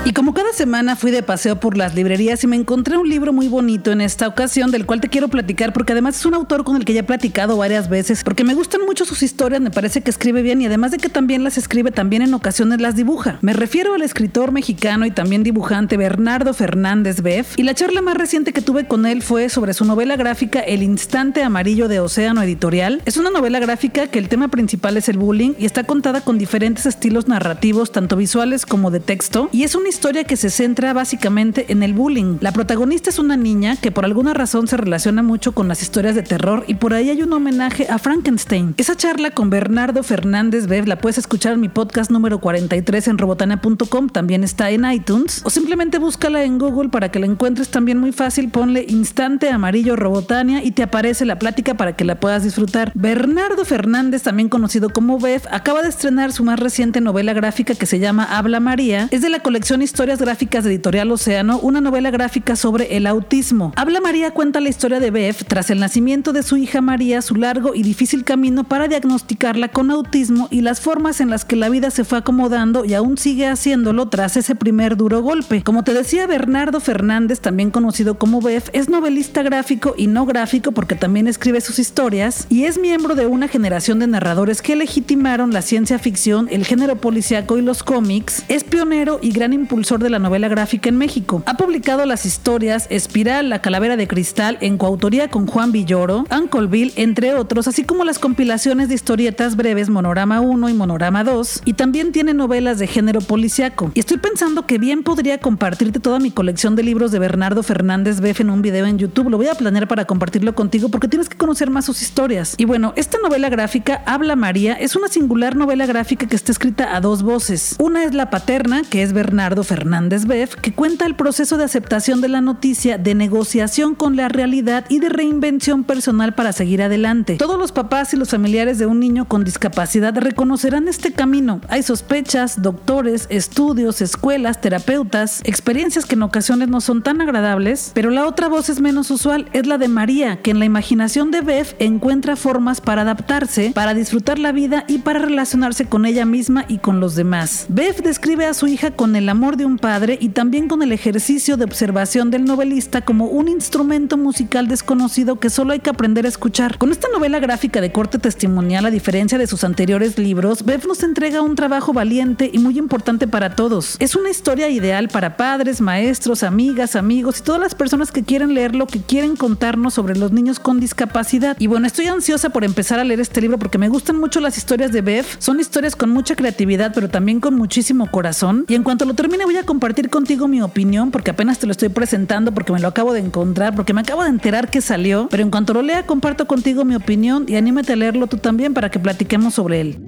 Y 0.04 0.12
como 0.14 0.34
cada 0.34 0.52
semana 0.52 0.96
fui 0.96 1.12
de 1.12 1.22
paseo 1.22 1.60
por 1.60 1.76
las 1.76 1.94
librerías 1.94 2.42
y 2.42 2.48
me 2.48 2.56
encontré 2.56 2.96
un 2.96 3.08
libro 3.08 3.32
muy 3.32 3.46
bonito 3.46 3.92
en 3.92 4.00
esta 4.00 4.26
ocasión 4.26 4.72
del 4.72 4.84
cual 4.84 5.00
te 5.00 5.08
quiero 5.08 5.28
platicar 5.28 5.72
porque 5.72 5.92
además 5.92 6.16
es 6.16 6.26
un 6.26 6.34
autor 6.34 6.64
con 6.64 6.74
el 6.74 6.84
que 6.84 6.92
ya 6.92 7.00
he 7.00 7.04
platicado 7.04 7.56
varias 7.56 7.88
veces 7.88 8.24
porque 8.24 8.42
me 8.42 8.54
gustan 8.54 8.80
mucho 8.84 9.04
sus 9.04 9.22
historias, 9.22 9.60
me 9.60 9.70
parece 9.70 10.00
que 10.00 10.10
escribe 10.10 10.42
bien 10.42 10.60
y 10.60 10.66
además 10.66 10.90
de 10.90 10.98
que 10.98 11.08
también 11.08 11.44
las 11.44 11.56
escribe, 11.56 11.92
también 11.92 12.22
en 12.22 12.34
ocasiones 12.34 12.80
las 12.80 12.96
dibuja. 12.96 13.38
Me 13.42 13.52
refiero 13.52 13.94
al 13.94 14.02
escritor 14.02 14.50
mexicano 14.50 15.06
y 15.06 15.12
también 15.12 15.44
dibujante 15.44 15.96
Bernardo 15.96 16.52
Fernández 16.52 17.22
Beff 17.22 17.56
y 17.56 17.62
la 17.62 17.74
charla 17.74 18.02
más 18.02 18.16
reciente 18.16 18.52
que 18.52 18.60
tuve 18.60 18.88
con 18.88 19.06
él 19.06 19.22
fue 19.22 19.48
sobre 19.50 19.72
su 19.72 19.84
novela 19.84 20.16
gráfica 20.16 20.58
El 20.58 20.82
Instante 20.82 21.44
Amarillo 21.44 21.86
de 21.86 22.00
Océano 22.00 22.42
Editorial. 22.42 23.02
Es 23.04 23.18
una 23.18 23.30
novela 23.30 23.60
gráfica 23.60 24.08
que 24.08 24.18
el 24.18 24.28
tema 24.28 24.48
principal 24.48 24.96
es 24.96 25.08
el 25.08 25.18
bullying 25.18 25.52
y 25.60 25.64
está 25.64 25.84
contada 25.84 26.22
con 26.22 26.38
diferentes 26.38 26.86
estilos 26.86 27.28
narrativos, 27.28 27.92
tanto 27.92 28.16
visuales 28.16 28.66
como 28.66 28.90
de 28.90 28.98
texto, 28.98 29.48
y 29.52 29.62
es 29.62 29.76
una 29.76 29.91
historia 29.92 30.24
que 30.24 30.38
se 30.38 30.48
centra 30.48 30.94
básicamente 30.94 31.66
en 31.68 31.82
el 31.82 31.92
bullying. 31.92 32.38
La 32.40 32.52
protagonista 32.52 33.10
es 33.10 33.18
una 33.18 33.36
niña 33.36 33.76
que 33.76 33.92
por 33.92 34.06
alguna 34.06 34.32
razón 34.32 34.66
se 34.66 34.78
relaciona 34.78 35.22
mucho 35.22 35.52
con 35.52 35.68
las 35.68 35.82
historias 35.82 36.14
de 36.14 36.22
terror 36.22 36.64
y 36.66 36.76
por 36.76 36.94
ahí 36.94 37.10
hay 37.10 37.22
un 37.22 37.32
homenaje 37.32 37.86
a 37.90 37.98
Frankenstein. 37.98 38.74
Esa 38.78 38.96
charla 38.96 39.32
con 39.32 39.50
Bernardo 39.50 40.02
Fernández 40.02 40.66
Bev 40.66 40.88
la 40.88 40.96
puedes 40.96 41.18
escuchar 41.18 41.52
en 41.52 41.60
mi 41.60 41.68
podcast 41.68 42.10
número 42.10 42.40
43 42.40 43.08
en 43.08 43.18
robotania.com, 43.18 44.08
también 44.08 44.44
está 44.44 44.70
en 44.70 44.90
iTunes, 44.90 45.42
o 45.44 45.50
simplemente 45.50 45.98
búscala 45.98 46.42
en 46.42 46.58
Google 46.58 46.88
para 46.88 47.10
que 47.10 47.18
la 47.18 47.26
encuentres 47.26 47.68
también 47.68 47.98
muy 47.98 48.12
fácil, 48.12 48.48
ponle 48.48 48.86
instante 48.88 49.50
amarillo 49.50 49.94
Robotania 49.94 50.64
y 50.64 50.70
te 50.70 50.82
aparece 50.82 51.26
la 51.26 51.38
plática 51.38 51.74
para 51.74 51.94
que 51.96 52.06
la 52.06 52.18
puedas 52.18 52.44
disfrutar. 52.44 52.92
Bernardo 52.94 53.66
Fernández, 53.66 54.22
también 54.22 54.48
conocido 54.48 54.88
como 54.88 55.18
Bev, 55.18 55.42
acaba 55.50 55.82
de 55.82 55.90
estrenar 55.90 56.32
su 56.32 56.44
más 56.44 56.58
reciente 56.58 57.02
novela 57.02 57.34
gráfica 57.34 57.74
que 57.74 57.86
se 57.86 57.98
llama 57.98 58.24
Habla 58.24 58.60
María. 58.60 59.08
Es 59.10 59.20
de 59.20 59.28
la 59.28 59.40
colección 59.40 59.81
Historias 59.82 60.20
Gráficas 60.20 60.62
de 60.62 60.70
Editorial 60.70 61.10
Océano, 61.10 61.58
una 61.58 61.80
novela 61.80 62.12
gráfica 62.12 62.54
sobre 62.54 62.96
el 62.96 63.06
autismo. 63.06 63.72
Habla 63.74 64.00
María 64.00 64.30
cuenta 64.30 64.60
la 64.60 64.68
historia 64.68 65.00
de 65.00 65.10
Bev 65.10 65.44
tras 65.46 65.70
el 65.70 65.80
nacimiento 65.80 66.32
de 66.32 66.44
su 66.44 66.56
hija 66.56 66.80
María, 66.80 67.20
su 67.20 67.34
largo 67.34 67.74
y 67.74 67.82
difícil 67.82 68.22
camino 68.22 68.64
para 68.64 68.86
diagnosticarla 68.86 69.68
con 69.68 69.90
autismo 69.90 70.46
y 70.50 70.60
las 70.60 70.80
formas 70.80 71.20
en 71.20 71.30
las 71.30 71.44
que 71.44 71.56
la 71.56 71.68
vida 71.68 71.90
se 71.90 72.04
fue 72.04 72.18
acomodando 72.18 72.84
y 72.84 72.94
aún 72.94 73.18
sigue 73.18 73.48
haciéndolo 73.48 74.08
tras 74.08 74.36
ese 74.36 74.54
primer 74.54 74.96
duro 74.96 75.20
golpe. 75.20 75.62
Como 75.64 75.82
te 75.82 75.94
decía, 75.94 76.28
Bernardo 76.28 76.78
Fernández, 76.78 77.40
también 77.40 77.72
conocido 77.72 78.18
como 78.18 78.40
Bev, 78.40 78.64
es 78.72 78.88
novelista 78.88 79.42
gráfico 79.42 79.94
y 79.96 80.06
no 80.06 80.26
gráfico 80.26 80.70
porque 80.70 80.94
también 80.94 81.26
escribe 81.26 81.60
sus 81.60 81.80
historias 81.80 82.46
y 82.48 82.64
es 82.64 82.78
miembro 82.78 83.16
de 83.16 83.26
una 83.26 83.48
generación 83.48 83.98
de 83.98 84.06
narradores 84.06 84.62
que 84.62 84.76
legitimaron 84.76 85.52
la 85.52 85.62
ciencia 85.62 85.98
ficción, 85.98 86.46
el 86.50 86.64
género 86.64 86.96
policíaco 86.96 87.58
y 87.58 87.62
los 87.62 87.82
cómics. 87.82 88.44
Es 88.48 88.62
pionero 88.62 89.18
y 89.20 89.32
gran 89.32 89.52
impulsor 89.52 89.71
impulsor 89.72 90.02
de 90.02 90.10
la 90.10 90.18
novela 90.18 90.48
gráfica 90.48 90.90
en 90.90 90.98
México. 90.98 91.42
Ha 91.46 91.54
publicado 91.54 92.04
las 92.04 92.26
historias 92.26 92.86
Espiral, 92.90 93.48
La 93.48 93.62
Calavera 93.62 93.96
de 93.96 94.06
Cristal 94.06 94.58
en 94.60 94.76
coautoría 94.76 95.28
con 95.28 95.46
Juan 95.46 95.72
Villoro, 95.72 96.26
Uncle 96.30 96.66
Bill, 96.66 96.92
entre 96.96 97.34
otros, 97.34 97.66
así 97.68 97.82
como 97.82 98.04
las 98.04 98.18
compilaciones 98.18 98.90
de 98.90 98.96
historietas 98.96 99.56
breves 99.56 99.88
Monorama 99.88 100.42
1 100.42 100.68
y 100.68 100.74
Monorama 100.74 101.24
2, 101.24 101.62
y 101.64 101.72
también 101.72 102.12
tiene 102.12 102.34
novelas 102.34 102.78
de 102.78 102.86
género 102.86 103.22
policiaco. 103.22 103.90
Y 103.94 104.00
estoy 104.00 104.18
pensando 104.18 104.66
que 104.66 104.76
bien 104.76 105.04
podría 105.04 105.38
compartirte 105.38 106.00
toda 106.00 106.18
mi 106.18 106.30
colección 106.30 106.76
de 106.76 106.82
libros 106.82 107.10
de 107.10 107.18
Bernardo 107.18 107.62
Fernández 107.62 108.20
Beff 108.20 108.40
en 108.40 108.50
un 108.50 108.60
video 108.60 108.84
en 108.84 108.98
YouTube. 108.98 109.30
Lo 109.30 109.38
voy 109.38 109.48
a 109.48 109.54
planear 109.54 109.88
para 109.88 110.04
compartirlo 110.04 110.54
contigo 110.54 110.90
porque 110.90 111.08
tienes 111.08 111.30
que 111.30 111.38
conocer 111.38 111.70
más 111.70 111.86
sus 111.86 112.02
historias. 112.02 112.56
Y 112.58 112.66
bueno, 112.66 112.92
esta 112.94 113.16
novela 113.22 113.48
gráfica, 113.48 114.02
Habla 114.04 114.36
María, 114.36 114.74
es 114.74 114.96
una 114.96 115.08
singular 115.08 115.56
novela 115.56 115.86
gráfica 115.86 116.26
que 116.26 116.36
está 116.36 116.52
escrita 116.52 116.94
a 116.94 117.00
dos 117.00 117.22
voces. 117.22 117.76
Una 117.78 118.04
es 118.04 118.12
la 118.12 118.28
paterna, 118.28 118.82
que 118.82 119.02
es 119.02 119.14
Bernardo 119.14 119.61
Fernández 119.64 120.26
Beff, 120.26 120.56
que 120.56 120.72
cuenta 120.72 121.06
el 121.06 121.14
proceso 121.14 121.56
de 121.56 121.64
aceptación 121.64 122.20
de 122.20 122.28
la 122.28 122.40
noticia, 122.40 122.98
de 122.98 123.14
negociación 123.14 123.94
con 123.94 124.16
la 124.16 124.28
realidad 124.28 124.84
y 124.88 124.98
de 124.98 125.08
reinvención 125.08 125.84
personal 125.84 126.34
para 126.34 126.52
seguir 126.52 126.82
adelante. 126.82 127.36
Todos 127.36 127.58
los 127.58 127.72
papás 127.72 128.12
y 128.14 128.16
los 128.16 128.30
familiares 128.30 128.78
de 128.78 128.86
un 128.86 129.00
niño 129.00 129.26
con 129.26 129.44
discapacidad 129.44 130.16
reconocerán 130.16 130.88
este 130.88 131.12
camino. 131.12 131.60
Hay 131.68 131.82
sospechas, 131.82 132.62
doctores, 132.62 133.26
estudios, 133.30 134.00
escuelas, 134.00 134.60
terapeutas, 134.60 135.40
experiencias 135.44 136.04
que 136.04 136.14
en 136.14 136.22
ocasiones 136.22 136.68
no 136.68 136.80
son 136.80 137.02
tan 137.02 137.20
agradables, 137.20 137.92
pero 137.94 138.10
la 138.10 138.26
otra 138.26 138.48
voz 138.48 138.68
es 138.68 138.80
menos 138.80 139.10
usual, 139.10 139.48
es 139.52 139.66
la 139.66 139.78
de 139.78 139.88
María, 139.88 140.40
que 140.42 140.50
en 140.50 140.58
la 140.58 140.64
imaginación 140.64 141.30
de 141.30 141.40
Bev 141.40 141.74
encuentra 141.78 142.36
formas 142.36 142.80
para 142.80 143.02
adaptarse, 143.02 143.72
para 143.74 143.94
disfrutar 143.94 144.38
la 144.38 144.52
vida 144.52 144.84
y 144.88 144.98
para 144.98 145.20
relacionarse 145.20 145.86
con 145.86 146.06
ella 146.06 146.24
misma 146.24 146.64
y 146.68 146.78
con 146.78 147.00
los 147.00 147.14
demás. 147.14 147.66
Bev 147.68 148.02
describe 148.02 148.46
a 148.46 148.54
su 148.54 148.66
hija 148.66 148.92
con 148.92 149.16
el 149.16 149.28
amor 149.28 149.51
de 149.56 149.64
un 149.64 149.78
padre 149.78 150.18
y 150.20 150.30
también 150.30 150.68
con 150.68 150.82
el 150.82 150.92
ejercicio 150.92 151.56
de 151.56 151.64
observación 151.64 152.30
del 152.30 152.44
novelista 152.44 153.02
como 153.02 153.26
un 153.26 153.48
instrumento 153.48 154.16
musical 154.16 154.68
desconocido 154.68 155.38
que 155.38 155.50
solo 155.50 155.72
hay 155.72 155.80
que 155.80 155.90
aprender 155.90 156.26
a 156.26 156.28
escuchar. 156.28 156.78
Con 156.78 156.90
esta 156.92 157.08
novela 157.12 157.38
gráfica 157.40 157.80
de 157.80 157.92
corte 157.92 158.18
testimonial, 158.18 158.86
a 158.86 158.90
diferencia 158.90 159.38
de 159.38 159.46
sus 159.46 159.64
anteriores 159.64 160.18
libros, 160.18 160.64
Bev 160.64 160.86
nos 160.86 161.02
entrega 161.02 161.42
un 161.42 161.56
trabajo 161.56 161.92
valiente 161.92 162.50
y 162.52 162.58
muy 162.58 162.78
importante 162.78 163.26
para 163.26 163.54
todos. 163.56 163.96
Es 163.98 164.16
una 164.16 164.30
historia 164.30 164.68
ideal 164.68 165.08
para 165.08 165.36
padres, 165.36 165.80
maestros, 165.80 166.42
amigas, 166.42 166.96
amigos 166.96 167.40
y 167.40 167.42
todas 167.42 167.60
las 167.60 167.74
personas 167.74 168.12
que 168.12 168.22
quieren 168.22 168.54
leerlo, 168.54 168.86
que 168.86 169.00
quieren 169.00 169.36
contarnos 169.36 169.94
sobre 169.94 170.16
los 170.16 170.32
niños 170.32 170.58
con 170.58 170.80
discapacidad. 170.80 171.56
Y 171.58 171.66
bueno, 171.66 171.86
estoy 171.86 172.06
ansiosa 172.06 172.50
por 172.50 172.64
empezar 172.64 172.98
a 172.98 173.04
leer 173.04 173.20
este 173.20 173.40
libro 173.40 173.58
porque 173.58 173.78
me 173.78 173.88
gustan 173.88 174.18
mucho 174.18 174.40
las 174.40 174.56
historias 174.56 174.92
de 174.92 175.00
Bev. 175.00 175.26
Son 175.38 175.60
historias 175.60 175.96
con 175.96 176.10
mucha 176.10 176.36
creatividad, 176.36 176.92
pero 176.94 177.08
también 177.08 177.40
con 177.40 177.54
muchísimo 177.54 178.10
corazón. 178.10 178.64
Y 178.68 178.74
en 178.74 178.82
cuanto 178.82 179.04
lo 179.04 179.14
termine 179.14 179.31
voy 179.44 179.56
a 179.56 179.64
compartir 179.64 180.08
contigo 180.08 180.48
mi 180.48 180.62
opinión 180.62 181.10
porque 181.10 181.30
apenas 181.30 181.58
te 181.58 181.66
lo 181.66 181.72
estoy 181.72 181.88
presentando 181.88 182.52
porque 182.52 182.72
me 182.72 182.80
lo 182.80 182.88
acabo 182.88 183.12
de 183.12 183.20
encontrar, 183.20 183.74
porque 183.74 183.92
me 183.92 184.00
acabo 184.00 184.22
de 184.22 184.30
enterar 184.30 184.70
que 184.70 184.80
salió. 184.80 185.28
Pero 185.30 185.42
en 185.42 185.50
cuanto 185.50 185.74
lo 185.74 185.82
lea 185.82 186.06
comparto 186.06 186.46
contigo 186.46 186.84
mi 186.84 186.94
opinión 186.94 187.44
y 187.48 187.56
anímate 187.56 187.92
a 187.92 187.96
leerlo 187.96 188.26
tú 188.26 188.38
también 188.38 188.74
para 188.74 188.90
que 188.90 188.98
platiquemos 188.98 189.54
sobre 189.54 189.80
él. 189.80 189.98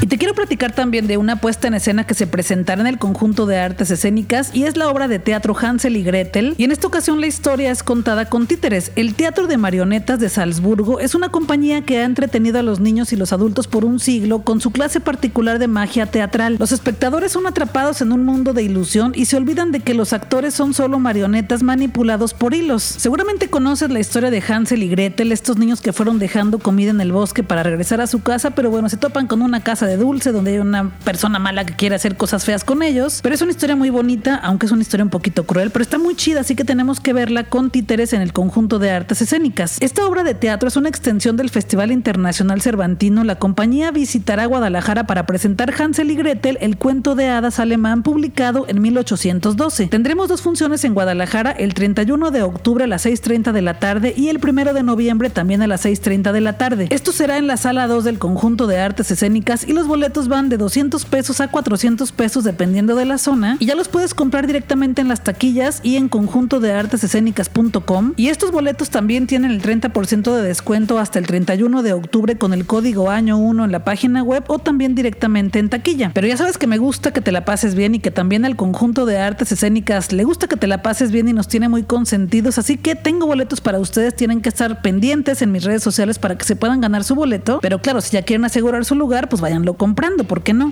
Y 0.00 0.06
te 0.06 0.18
quiero 0.18 0.34
platicar 0.34 0.72
también 0.72 1.06
de 1.06 1.16
una 1.16 1.36
puesta 1.36 1.66
en 1.66 1.74
escena 1.74 2.04
que 2.06 2.12
se 2.12 2.26
presentará 2.26 2.82
en 2.82 2.86
el 2.86 2.98
conjunto 2.98 3.46
de 3.46 3.58
artes 3.58 3.90
escénicas 3.90 4.50
y 4.54 4.64
es 4.64 4.76
la 4.76 4.90
obra 4.90 5.08
de 5.08 5.18
teatro 5.18 5.56
Hansel 5.58 5.96
y 5.96 6.02
Gretel. 6.02 6.54
Y 6.58 6.64
en 6.64 6.72
esta 6.72 6.86
ocasión 6.86 7.20
la 7.20 7.26
historia 7.26 7.70
es 7.70 7.82
contada 7.82 8.28
con 8.28 8.46
títeres. 8.46 8.92
El 8.96 9.14
Teatro 9.14 9.46
de 9.46 9.56
Marionetas 9.56 10.20
de 10.20 10.28
Salzburgo 10.28 11.00
es 11.00 11.14
una 11.14 11.30
compañía 11.30 11.82
que 11.86 11.98
ha 11.98 12.04
entretenido 12.04 12.58
a 12.58 12.62
los 12.62 12.80
niños 12.80 13.12
y 13.12 13.16
los 13.16 13.32
adultos 13.32 13.66
por 13.66 13.84
un 13.86 13.98
siglo 13.98 14.42
con 14.42 14.60
su 14.60 14.72
clase 14.72 15.00
particular 15.00 15.58
de 15.58 15.68
magia 15.68 16.06
teatral. 16.06 16.56
Los 16.58 16.72
espectadores 16.72 17.32
son 17.32 17.46
atrapados 17.46 18.02
en 18.02 18.12
un 18.12 18.24
mundo 18.24 18.52
de 18.52 18.62
ilusión 18.62 19.12
y 19.14 19.24
se 19.24 19.38
olvidan 19.38 19.72
de 19.72 19.80
que 19.80 19.94
los 19.94 20.12
actores 20.12 20.52
son 20.52 20.74
solo 20.74 20.98
marionetas 20.98 21.62
manipulados 21.62 22.34
por 22.34 22.52
hilos. 22.52 22.82
Seguramente 22.82 23.48
conoces 23.48 23.90
la 23.90 24.00
historia 24.00 24.30
de 24.30 24.42
Hansel 24.46 24.82
y 24.82 24.88
Gretel, 24.88 25.32
estos 25.32 25.56
niños 25.56 25.80
que 25.80 25.94
fueron 25.94 26.18
dejando 26.18 26.58
comida 26.58 26.90
en 26.90 27.00
el 27.00 27.12
bosque 27.12 27.42
para 27.42 27.62
regresar 27.62 28.02
a 28.02 28.06
su 28.06 28.22
casa, 28.22 28.50
pero 28.50 28.70
bueno, 28.70 28.88
se 28.90 28.98
topan 28.98 29.26
con 29.26 29.40
una 29.40 29.62
casa 29.62 29.83
de 29.86 29.96
dulce, 29.96 30.32
donde 30.32 30.52
hay 30.52 30.58
una 30.58 30.90
persona 31.04 31.38
mala 31.38 31.64
que 31.64 31.74
quiere 31.74 31.94
hacer 31.94 32.16
cosas 32.16 32.44
feas 32.44 32.64
con 32.64 32.82
ellos. 32.82 33.20
Pero 33.22 33.34
es 33.34 33.42
una 33.42 33.50
historia 33.50 33.76
muy 33.76 33.90
bonita, 33.90 34.36
aunque 34.36 34.66
es 34.66 34.72
una 34.72 34.82
historia 34.82 35.04
un 35.04 35.10
poquito 35.10 35.44
cruel, 35.44 35.70
pero 35.70 35.82
está 35.82 35.98
muy 35.98 36.14
chida, 36.14 36.40
así 36.40 36.54
que 36.54 36.64
tenemos 36.64 37.00
que 37.00 37.12
verla 37.12 37.44
con 37.44 37.70
títeres 37.70 38.12
en 38.12 38.20
el 38.20 38.32
conjunto 38.32 38.78
de 38.78 38.90
artes 38.90 39.20
escénicas. 39.22 39.78
Esta 39.80 40.06
obra 40.06 40.24
de 40.24 40.34
teatro 40.34 40.68
es 40.68 40.76
una 40.76 40.88
extensión 40.88 41.36
del 41.36 41.50
Festival 41.50 41.92
Internacional 41.92 42.62
Cervantino. 42.62 43.24
La 43.24 43.36
compañía 43.36 43.90
visitará 43.90 44.46
Guadalajara 44.46 45.06
para 45.06 45.26
presentar 45.26 45.74
Hansel 45.78 46.10
y 46.10 46.16
Gretel, 46.16 46.58
el 46.60 46.76
cuento 46.76 47.14
de 47.14 47.28
hadas 47.28 47.58
alemán 47.58 48.02
publicado 48.02 48.66
en 48.68 48.80
1812. 48.80 49.88
Tendremos 49.88 50.28
dos 50.28 50.42
funciones 50.42 50.84
en 50.84 50.94
Guadalajara, 50.94 51.50
el 51.52 51.74
31 51.74 52.30
de 52.30 52.42
octubre 52.42 52.84
a 52.84 52.86
las 52.86 53.06
6.30 53.06 53.52
de 53.52 53.62
la 53.62 53.78
tarde 53.78 54.14
y 54.16 54.28
el 54.28 54.40
1 54.42 54.72
de 54.72 54.82
noviembre 54.82 55.30
también 55.30 55.62
a 55.62 55.66
las 55.66 55.84
6.30 55.84 56.32
de 56.32 56.40
la 56.40 56.54
tarde. 56.54 56.88
Esto 56.90 57.12
será 57.12 57.36
en 57.36 57.46
la 57.46 57.56
sala 57.56 57.86
2 57.86 58.04
del 58.04 58.18
conjunto 58.18 58.66
de 58.66 58.78
artes 58.78 59.10
escénicas 59.10 59.66
y 59.66 59.72
los 59.74 59.86
boletos 59.86 60.28
van 60.28 60.48
de 60.48 60.56
200 60.56 61.04
pesos 61.04 61.40
a 61.40 61.48
400 61.48 62.12
pesos 62.12 62.44
dependiendo 62.44 62.94
de 62.94 63.04
la 63.04 63.18
zona 63.18 63.56
y 63.60 63.66
ya 63.66 63.74
los 63.74 63.88
puedes 63.88 64.14
comprar 64.14 64.46
directamente 64.46 65.00
en 65.00 65.08
las 65.08 65.24
taquillas 65.24 65.80
y 65.82 65.96
en 65.96 66.08
conjunto 66.08 66.60
de 66.60 66.72
artesescénicas.com 66.72 68.14
y 68.16 68.28
estos 68.28 68.52
boletos 68.52 68.90
también 68.90 69.26
tienen 69.26 69.50
el 69.50 69.62
30% 69.62 70.34
de 70.34 70.42
descuento 70.42 70.98
hasta 70.98 71.18
el 71.18 71.26
31 71.26 71.82
de 71.82 71.92
octubre 71.92 72.36
con 72.36 72.52
el 72.54 72.66
código 72.66 73.10
año 73.10 73.38
1 73.38 73.64
en 73.64 73.72
la 73.72 73.84
página 73.84 74.22
web 74.22 74.44
o 74.48 74.58
también 74.58 74.94
directamente 74.94 75.58
en 75.58 75.68
taquilla. 75.68 76.10
Pero 76.14 76.26
ya 76.26 76.36
sabes 76.36 76.58
que 76.58 76.66
me 76.66 76.78
gusta 76.78 77.12
que 77.12 77.20
te 77.20 77.32
la 77.32 77.44
pases 77.44 77.74
bien 77.74 77.94
y 77.94 78.00
que 78.00 78.10
también 78.10 78.44
al 78.44 78.56
conjunto 78.56 79.06
de 79.06 79.18
artes 79.18 79.52
escénicas 79.52 80.12
le 80.12 80.24
gusta 80.24 80.46
que 80.46 80.56
te 80.56 80.66
la 80.66 80.82
pases 80.82 81.10
bien 81.10 81.28
y 81.28 81.32
nos 81.32 81.48
tiene 81.48 81.68
muy 81.68 81.82
consentidos, 81.82 82.58
así 82.58 82.76
que 82.76 82.94
tengo 82.94 83.26
boletos 83.26 83.60
para 83.60 83.78
ustedes, 83.78 84.14
tienen 84.14 84.40
que 84.40 84.48
estar 84.48 84.82
pendientes 84.82 85.42
en 85.42 85.52
mis 85.52 85.64
redes 85.64 85.82
sociales 85.82 86.18
para 86.18 86.36
que 86.36 86.44
se 86.44 86.56
puedan 86.56 86.80
ganar 86.80 87.04
su 87.04 87.14
boleto, 87.14 87.58
pero 87.60 87.80
claro, 87.80 88.00
si 88.00 88.12
ya 88.12 88.22
quieren 88.22 88.44
asegurar 88.44 88.84
su 88.84 88.94
lugar, 88.94 89.28
pues 89.28 89.42
váyanlo 89.64 89.74
comprando, 89.78 90.24
¿por 90.24 90.42
qué 90.42 90.52
no? 90.52 90.70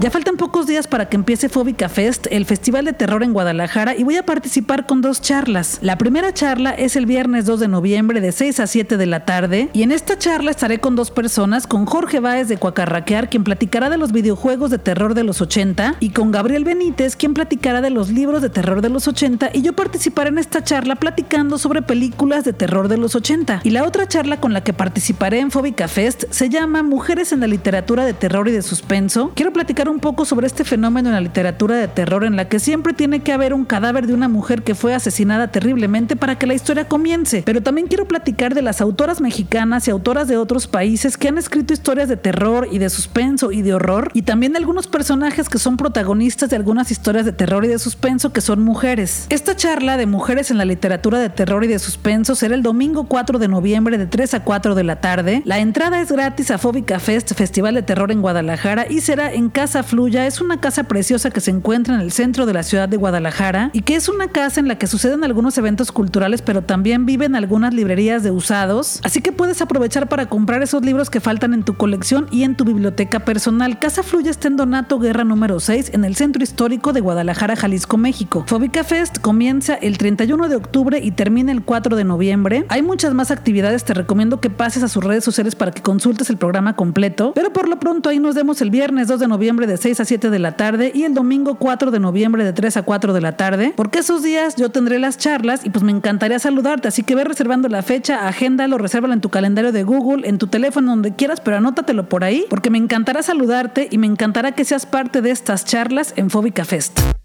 Ya 0.00 0.12
faltan 0.12 0.36
pocos 0.36 0.68
días 0.68 0.86
para 0.86 1.08
que 1.08 1.16
empiece 1.16 1.48
Fóbica 1.48 1.88
Fest, 1.88 2.28
el 2.30 2.44
festival 2.44 2.84
de 2.84 2.92
terror 2.92 3.24
en 3.24 3.32
Guadalajara, 3.32 3.96
y 3.96 4.04
voy 4.04 4.14
a 4.14 4.24
participar 4.24 4.86
con 4.86 5.00
dos 5.00 5.20
charlas. 5.20 5.80
La 5.82 5.98
primera 5.98 6.32
charla 6.32 6.70
es 6.70 6.94
el 6.94 7.04
viernes 7.04 7.46
2 7.46 7.58
de 7.58 7.66
noviembre 7.66 8.20
de 8.20 8.30
6 8.30 8.60
a 8.60 8.68
7 8.68 8.96
de 8.96 9.06
la 9.06 9.24
tarde, 9.24 9.70
y 9.72 9.82
en 9.82 9.90
esta 9.90 10.16
charla 10.16 10.52
estaré 10.52 10.78
con 10.78 10.94
dos 10.94 11.10
personas, 11.10 11.66
con 11.66 11.84
Jorge 11.84 12.20
Báez 12.20 12.46
de 12.46 12.58
Cuacarraquear, 12.58 13.28
quien 13.28 13.42
platicará 13.42 13.90
de 13.90 13.98
los 13.98 14.12
videojuegos 14.12 14.70
de 14.70 14.78
terror 14.78 15.14
de 15.14 15.24
los 15.24 15.40
80, 15.40 15.96
y 15.98 16.10
con 16.10 16.30
Gabriel 16.30 16.62
Benítez, 16.62 17.16
quien 17.16 17.34
platicará 17.34 17.80
de 17.80 17.90
los 17.90 18.08
libros 18.08 18.40
de 18.40 18.50
terror 18.50 18.82
de 18.82 18.90
los 18.90 19.08
80, 19.08 19.50
y 19.52 19.62
yo 19.62 19.72
participaré 19.72 20.28
en 20.28 20.38
esta 20.38 20.62
charla 20.62 20.94
platicando 20.94 21.58
sobre 21.58 21.82
películas 21.82 22.44
de 22.44 22.52
terror 22.52 22.86
de 22.86 22.98
los 22.98 23.16
80. 23.16 23.62
Y 23.64 23.70
la 23.70 23.82
otra 23.82 24.06
charla 24.06 24.38
con 24.38 24.52
la 24.52 24.62
que 24.62 24.72
participaré 24.72 25.40
en 25.40 25.50
Fóbica 25.50 25.88
Fest 25.88 26.22
se 26.30 26.48
llama 26.50 26.84
Mujeres 26.84 27.32
en 27.32 27.40
la 27.40 27.48
literatura 27.48 28.04
de 28.04 28.14
terror 28.14 28.46
y 28.46 28.52
de 28.52 28.62
suspenso. 28.62 29.32
Quiero 29.34 29.52
platicar 29.52 29.87
un 29.90 30.00
poco 30.00 30.24
sobre 30.24 30.46
este 30.46 30.64
fenómeno 30.64 31.08
en 31.08 31.14
la 31.14 31.20
literatura 31.20 31.76
de 31.76 31.88
terror 31.88 32.24
en 32.24 32.36
la 32.36 32.48
que 32.48 32.58
siempre 32.58 32.92
tiene 32.92 33.20
que 33.20 33.32
haber 33.32 33.54
un 33.54 33.64
cadáver 33.64 34.06
de 34.06 34.14
una 34.14 34.28
mujer 34.28 34.62
que 34.62 34.74
fue 34.74 34.94
asesinada 34.94 35.48
terriblemente 35.48 36.16
para 36.16 36.38
que 36.38 36.46
la 36.46 36.54
historia 36.54 36.86
comience. 36.86 37.42
Pero 37.44 37.62
también 37.62 37.86
quiero 37.86 38.06
platicar 38.06 38.54
de 38.54 38.62
las 38.62 38.80
autoras 38.80 39.20
mexicanas 39.20 39.88
y 39.88 39.90
autoras 39.90 40.28
de 40.28 40.36
otros 40.36 40.66
países 40.66 41.16
que 41.16 41.28
han 41.28 41.38
escrito 41.38 41.72
historias 41.72 42.08
de 42.08 42.16
terror 42.16 42.68
y 42.70 42.78
de 42.78 42.90
suspenso 42.90 43.52
y 43.52 43.62
de 43.62 43.74
horror 43.74 44.10
y 44.14 44.22
también 44.22 44.52
de 44.52 44.58
algunos 44.58 44.86
personajes 44.86 45.48
que 45.48 45.58
son 45.58 45.76
protagonistas 45.76 46.50
de 46.50 46.56
algunas 46.56 46.90
historias 46.90 47.24
de 47.24 47.32
terror 47.32 47.64
y 47.64 47.68
de 47.68 47.78
suspenso 47.78 48.32
que 48.32 48.40
son 48.40 48.62
mujeres. 48.62 49.26
Esta 49.28 49.56
charla 49.56 49.96
de 49.96 50.06
mujeres 50.06 50.50
en 50.50 50.58
la 50.58 50.64
literatura 50.64 51.18
de 51.18 51.30
terror 51.30 51.64
y 51.64 51.68
de 51.68 51.78
suspenso 51.78 52.34
será 52.34 52.54
el 52.54 52.62
domingo 52.62 53.04
4 53.04 53.38
de 53.38 53.48
noviembre 53.48 53.98
de 53.98 54.06
3 54.06 54.34
a 54.34 54.44
4 54.44 54.74
de 54.74 54.84
la 54.84 55.00
tarde. 55.00 55.42
La 55.44 55.58
entrada 55.58 56.00
es 56.00 56.12
gratis 56.12 56.50
a 56.50 56.58
Fóbica 56.58 56.98
Fest, 56.98 57.34
Festival 57.34 57.74
de 57.74 57.82
Terror 57.82 58.10
en 58.12 58.22
Guadalajara 58.22 58.86
y 58.88 59.00
será 59.00 59.32
en 59.32 59.48
Casa 59.48 59.77
Fluya 59.82 60.26
es 60.26 60.40
una 60.40 60.60
casa 60.60 60.84
preciosa 60.84 61.30
que 61.30 61.40
se 61.40 61.50
encuentra 61.50 61.94
en 61.94 62.00
el 62.00 62.12
centro 62.12 62.46
de 62.46 62.52
la 62.52 62.62
ciudad 62.62 62.88
de 62.88 62.96
Guadalajara 62.96 63.70
y 63.72 63.82
que 63.82 63.94
es 63.94 64.08
una 64.08 64.28
casa 64.28 64.60
en 64.60 64.68
la 64.68 64.78
que 64.78 64.86
suceden 64.86 65.24
algunos 65.24 65.56
eventos 65.58 65.92
culturales, 65.92 66.42
pero 66.42 66.62
también 66.62 67.06
viven 67.06 67.34
algunas 67.34 67.74
librerías 67.74 68.22
de 68.22 68.30
usados. 68.30 69.00
Así 69.04 69.20
que 69.20 69.32
puedes 69.32 69.62
aprovechar 69.62 70.08
para 70.08 70.26
comprar 70.26 70.62
esos 70.62 70.84
libros 70.84 71.10
que 71.10 71.20
faltan 71.20 71.54
en 71.54 71.62
tu 71.62 71.74
colección 71.74 72.26
y 72.30 72.42
en 72.42 72.56
tu 72.56 72.64
biblioteca 72.64 73.20
personal. 73.20 73.78
Casa 73.78 74.02
Fluya 74.02 74.30
está 74.30 74.48
en 74.48 74.56
Donato 74.56 74.98
Guerra 74.98 75.24
número 75.24 75.60
6 75.60 75.90
en 75.94 76.04
el 76.04 76.16
centro 76.16 76.42
histórico 76.42 76.92
de 76.92 77.00
Guadalajara, 77.00 77.56
Jalisco, 77.56 77.96
México. 77.96 78.44
Fóbica 78.46 78.84
Fest 78.84 79.18
comienza 79.18 79.74
el 79.74 79.98
31 79.98 80.48
de 80.48 80.56
octubre 80.56 80.98
y 81.02 81.10
termina 81.12 81.52
el 81.52 81.62
4 81.62 81.96
de 81.96 82.04
noviembre. 82.04 82.64
Hay 82.68 82.82
muchas 82.82 83.14
más 83.14 83.30
actividades, 83.30 83.84
te 83.84 83.94
recomiendo 83.94 84.40
que 84.40 84.50
pases 84.50 84.82
a 84.82 84.88
sus 84.88 85.04
redes 85.04 85.24
sociales 85.24 85.54
para 85.54 85.70
que 85.70 85.82
consultes 85.82 86.30
el 86.30 86.36
programa 86.36 86.74
completo, 86.76 87.32
pero 87.34 87.52
por 87.52 87.68
lo 87.68 87.78
pronto 87.78 88.08
ahí 88.08 88.18
nos 88.18 88.34
vemos 88.34 88.60
el 88.60 88.70
viernes 88.70 89.08
2 89.08 89.20
de 89.20 89.28
noviembre 89.28 89.66
de 89.68 89.76
6 89.76 90.00
a 90.00 90.04
7 90.04 90.30
de 90.30 90.38
la 90.40 90.56
tarde 90.56 90.90
y 90.92 91.04
el 91.04 91.14
domingo 91.14 91.54
4 91.54 91.92
de 91.92 92.00
noviembre 92.00 92.44
de 92.44 92.52
3 92.52 92.78
a 92.78 92.82
4 92.82 93.12
de 93.12 93.20
la 93.20 93.36
tarde, 93.36 93.72
porque 93.76 94.00
esos 94.00 94.24
días 94.24 94.56
yo 94.56 94.70
tendré 94.70 94.98
las 94.98 95.18
charlas 95.18 95.64
y 95.64 95.70
pues 95.70 95.84
me 95.84 95.92
encantaría 95.92 96.38
saludarte, 96.40 96.88
así 96.88 97.04
que 97.04 97.14
ve 97.14 97.24
reservando 97.24 97.68
la 97.68 97.82
fecha, 97.82 98.26
agéndalo, 98.26 98.78
resérvalo 98.78 99.14
en 99.14 99.20
tu 99.20 99.28
calendario 99.28 99.70
de 99.70 99.84
Google, 99.84 100.28
en 100.28 100.38
tu 100.38 100.48
teléfono, 100.48 100.90
donde 100.90 101.14
quieras, 101.14 101.40
pero 101.40 101.58
anótatelo 101.58 102.08
por 102.08 102.24
ahí, 102.24 102.44
porque 102.50 102.70
me 102.70 102.78
encantará 102.78 103.22
saludarte 103.22 103.88
y 103.90 103.98
me 103.98 104.06
encantará 104.06 104.52
que 104.52 104.64
seas 104.64 104.86
parte 104.86 105.22
de 105.22 105.30
estas 105.30 105.64
charlas 105.64 106.14
en 106.16 106.30
Fóbica 106.30 106.64
Fest. 106.64 107.17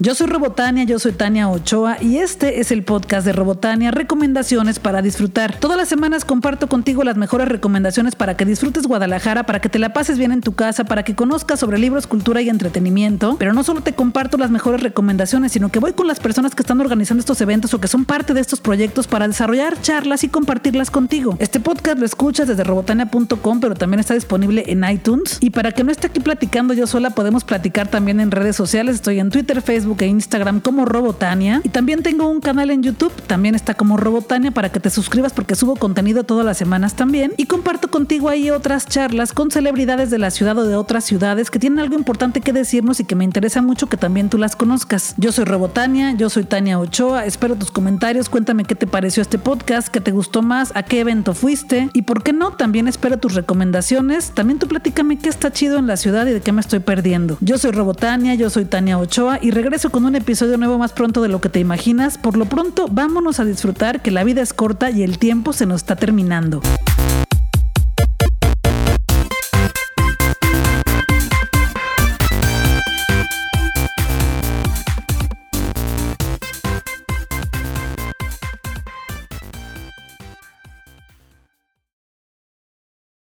Yo 0.00 0.14
soy 0.14 0.28
Robotania, 0.28 0.84
yo 0.84 1.00
soy 1.00 1.10
Tania 1.10 1.48
Ochoa 1.48 1.96
y 2.00 2.18
este 2.18 2.60
es 2.60 2.70
el 2.70 2.84
podcast 2.84 3.26
de 3.26 3.32
Robotania, 3.32 3.90
recomendaciones 3.90 4.78
para 4.78 5.02
disfrutar. 5.02 5.58
Todas 5.58 5.76
las 5.76 5.88
semanas 5.88 6.24
comparto 6.24 6.68
contigo 6.68 7.02
las 7.02 7.16
mejores 7.16 7.48
recomendaciones 7.48 8.14
para 8.14 8.36
que 8.36 8.44
disfrutes 8.44 8.86
Guadalajara, 8.86 9.42
para 9.42 9.60
que 9.60 9.68
te 9.68 9.80
la 9.80 9.92
pases 9.92 10.16
bien 10.16 10.30
en 10.30 10.40
tu 10.40 10.52
casa, 10.52 10.84
para 10.84 11.02
que 11.02 11.16
conozcas 11.16 11.58
sobre 11.58 11.78
libros, 11.78 12.06
cultura 12.06 12.40
y 12.40 12.48
entretenimiento. 12.48 13.34
Pero 13.40 13.52
no 13.52 13.64
solo 13.64 13.80
te 13.80 13.92
comparto 13.92 14.38
las 14.38 14.52
mejores 14.52 14.84
recomendaciones, 14.84 15.50
sino 15.50 15.70
que 15.70 15.80
voy 15.80 15.94
con 15.94 16.06
las 16.06 16.20
personas 16.20 16.54
que 16.54 16.62
están 16.62 16.80
organizando 16.80 17.18
estos 17.18 17.40
eventos 17.40 17.74
o 17.74 17.80
que 17.80 17.88
son 17.88 18.04
parte 18.04 18.34
de 18.34 18.40
estos 18.40 18.60
proyectos 18.60 19.08
para 19.08 19.26
desarrollar 19.26 19.82
charlas 19.82 20.22
y 20.22 20.28
compartirlas 20.28 20.92
contigo. 20.92 21.34
Este 21.40 21.58
podcast 21.58 21.98
lo 21.98 22.06
escuchas 22.06 22.46
desde 22.46 22.62
robotania.com, 22.62 23.58
pero 23.58 23.74
también 23.74 23.98
está 23.98 24.14
disponible 24.14 24.62
en 24.68 24.88
iTunes. 24.88 25.38
Y 25.40 25.50
para 25.50 25.72
que 25.72 25.82
no 25.82 25.90
esté 25.90 26.06
aquí 26.06 26.20
platicando 26.20 26.72
yo 26.72 26.86
sola, 26.86 27.10
podemos 27.10 27.42
platicar 27.42 27.88
también 27.88 28.20
en 28.20 28.30
redes 28.30 28.54
sociales. 28.54 28.94
Estoy 28.94 29.18
en 29.18 29.30
Twitter, 29.30 29.60
Facebook, 29.60 29.87
Facebook 29.88 30.02
e 30.02 30.06
Instagram 30.06 30.60
como 30.60 30.84
Robotania. 30.84 31.62
Y 31.64 31.70
también 31.70 32.02
tengo 32.02 32.28
un 32.28 32.40
canal 32.40 32.70
en 32.70 32.82
YouTube, 32.82 33.12
también 33.26 33.54
está 33.54 33.72
como 33.74 33.96
Robotania 33.96 34.50
para 34.50 34.70
que 34.70 34.80
te 34.80 34.90
suscribas 34.90 35.32
porque 35.32 35.54
subo 35.54 35.76
contenido 35.76 36.24
todas 36.24 36.44
las 36.44 36.58
semanas 36.58 36.94
también. 36.94 37.32
Y 37.38 37.46
comparto 37.46 37.88
contigo 37.88 38.28
ahí 38.28 38.50
otras 38.50 38.86
charlas 38.86 39.32
con 39.32 39.50
celebridades 39.50 40.10
de 40.10 40.18
la 40.18 40.30
ciudad 40.30 40.58
o 40.58 40.64
de 40.64 40.76
otras 40.76 41.04
ciudades 41.04 41.50
que 41.50 41.58
tienen 41.58 41.78
algo 41.78 41.94
importante 41.94 42.42
que 42.42 42.52
decirnos 42.52 43.00
y 43.00 43.04
que 43.04 43.14
me 43.14 43.24
interesa 43.24 43.62
mucho 43.62 43.86
que 43.86 43.96
también 43.96 44.28
tú 44.28 44.36
las 44.36 44.56
conozcas. 44.56 45.14
Yo 45.16 45.32
soy 45.32 45.46
Robotania, 45.46 46.12
yo 46.12 46.28
soy 46.28 46.44
Tania 46.44 46.78
Ochoa, 46.78 47.24
espero 47.24 47.56
tus 47.56 47.70
comentarios, 47.70 48.28
cuéntame 48.28 48.64
qué 48.64 48.74
te 48.74 48.86
pareció 48.86 49.22
este 49.22 49.38
podcast, 49.38 49.88
qué 49.88 50.02
te 50.02 50.10
gustó 50.10 50.42
más, 50.42 50.72
a 50.74 50.82
qué 50.82 51.00
evento 51.00 51.32
fuiste 51.32 51.88
y 51.94 52.02
por 52.02 52.22
qué 52.22 52.34
no, 52.34 52.52
también 52.52 52.88
espero 52.88 53.18
tus 53.18 53.34
recomendaciones, 53.34 54.32
también 54.32 54.58
tú 54.58 54.68
platícame 54.68 55.18
qué 55.18 55.30
está 55.30 55.50
chido 55.50 55.78
en 55.78 55.86
la 55.86 55.96
ciudad 55.96 56.26
y 56.26 56.32
de 56.32 56.40
qué 56.42 56.52
me 56.52 56.60
estoy 56.60 56.80
perdiendo. 56.80 57.38
Yo 57.40 57.56
soy 57.56 57.70
Robotania, 57.70 58.34
yo 58.34 58.50
soy 58.50 58.66
Tania 58.66 58.98
Ochoa 58.98 59.38
y 59.40 59.50
con 59.86 60.04
un 60.04 60.16
episodio 60.16 60.58
nuevo 60.58 60.76
más 60.76 60.92
pronto 60.92 61.22
de 61.22 61.28
lo 61.28 61.40
que 61.40 61.48
te 61.48 61.60
imaginas. 61.60 62.18
Por 62.18 62.36
lo 62.36 62.46
pronto, 62.46 62.88
vámonos 62.90 63.38
a 63.38 63.44
disfrutar 63.44 64.02
que 64.02 64.10
la 64.10 64.24
vida 64.24 64.42
es 64.42 64.52
corta 64.52 64.90
y 64.90 65.04
el 65.04 65.18
tiempo 65.18 65.52
se 65.52 65.66
nos 65.66 65.82
está 65.82 65.94
terminando. 65.94 66.60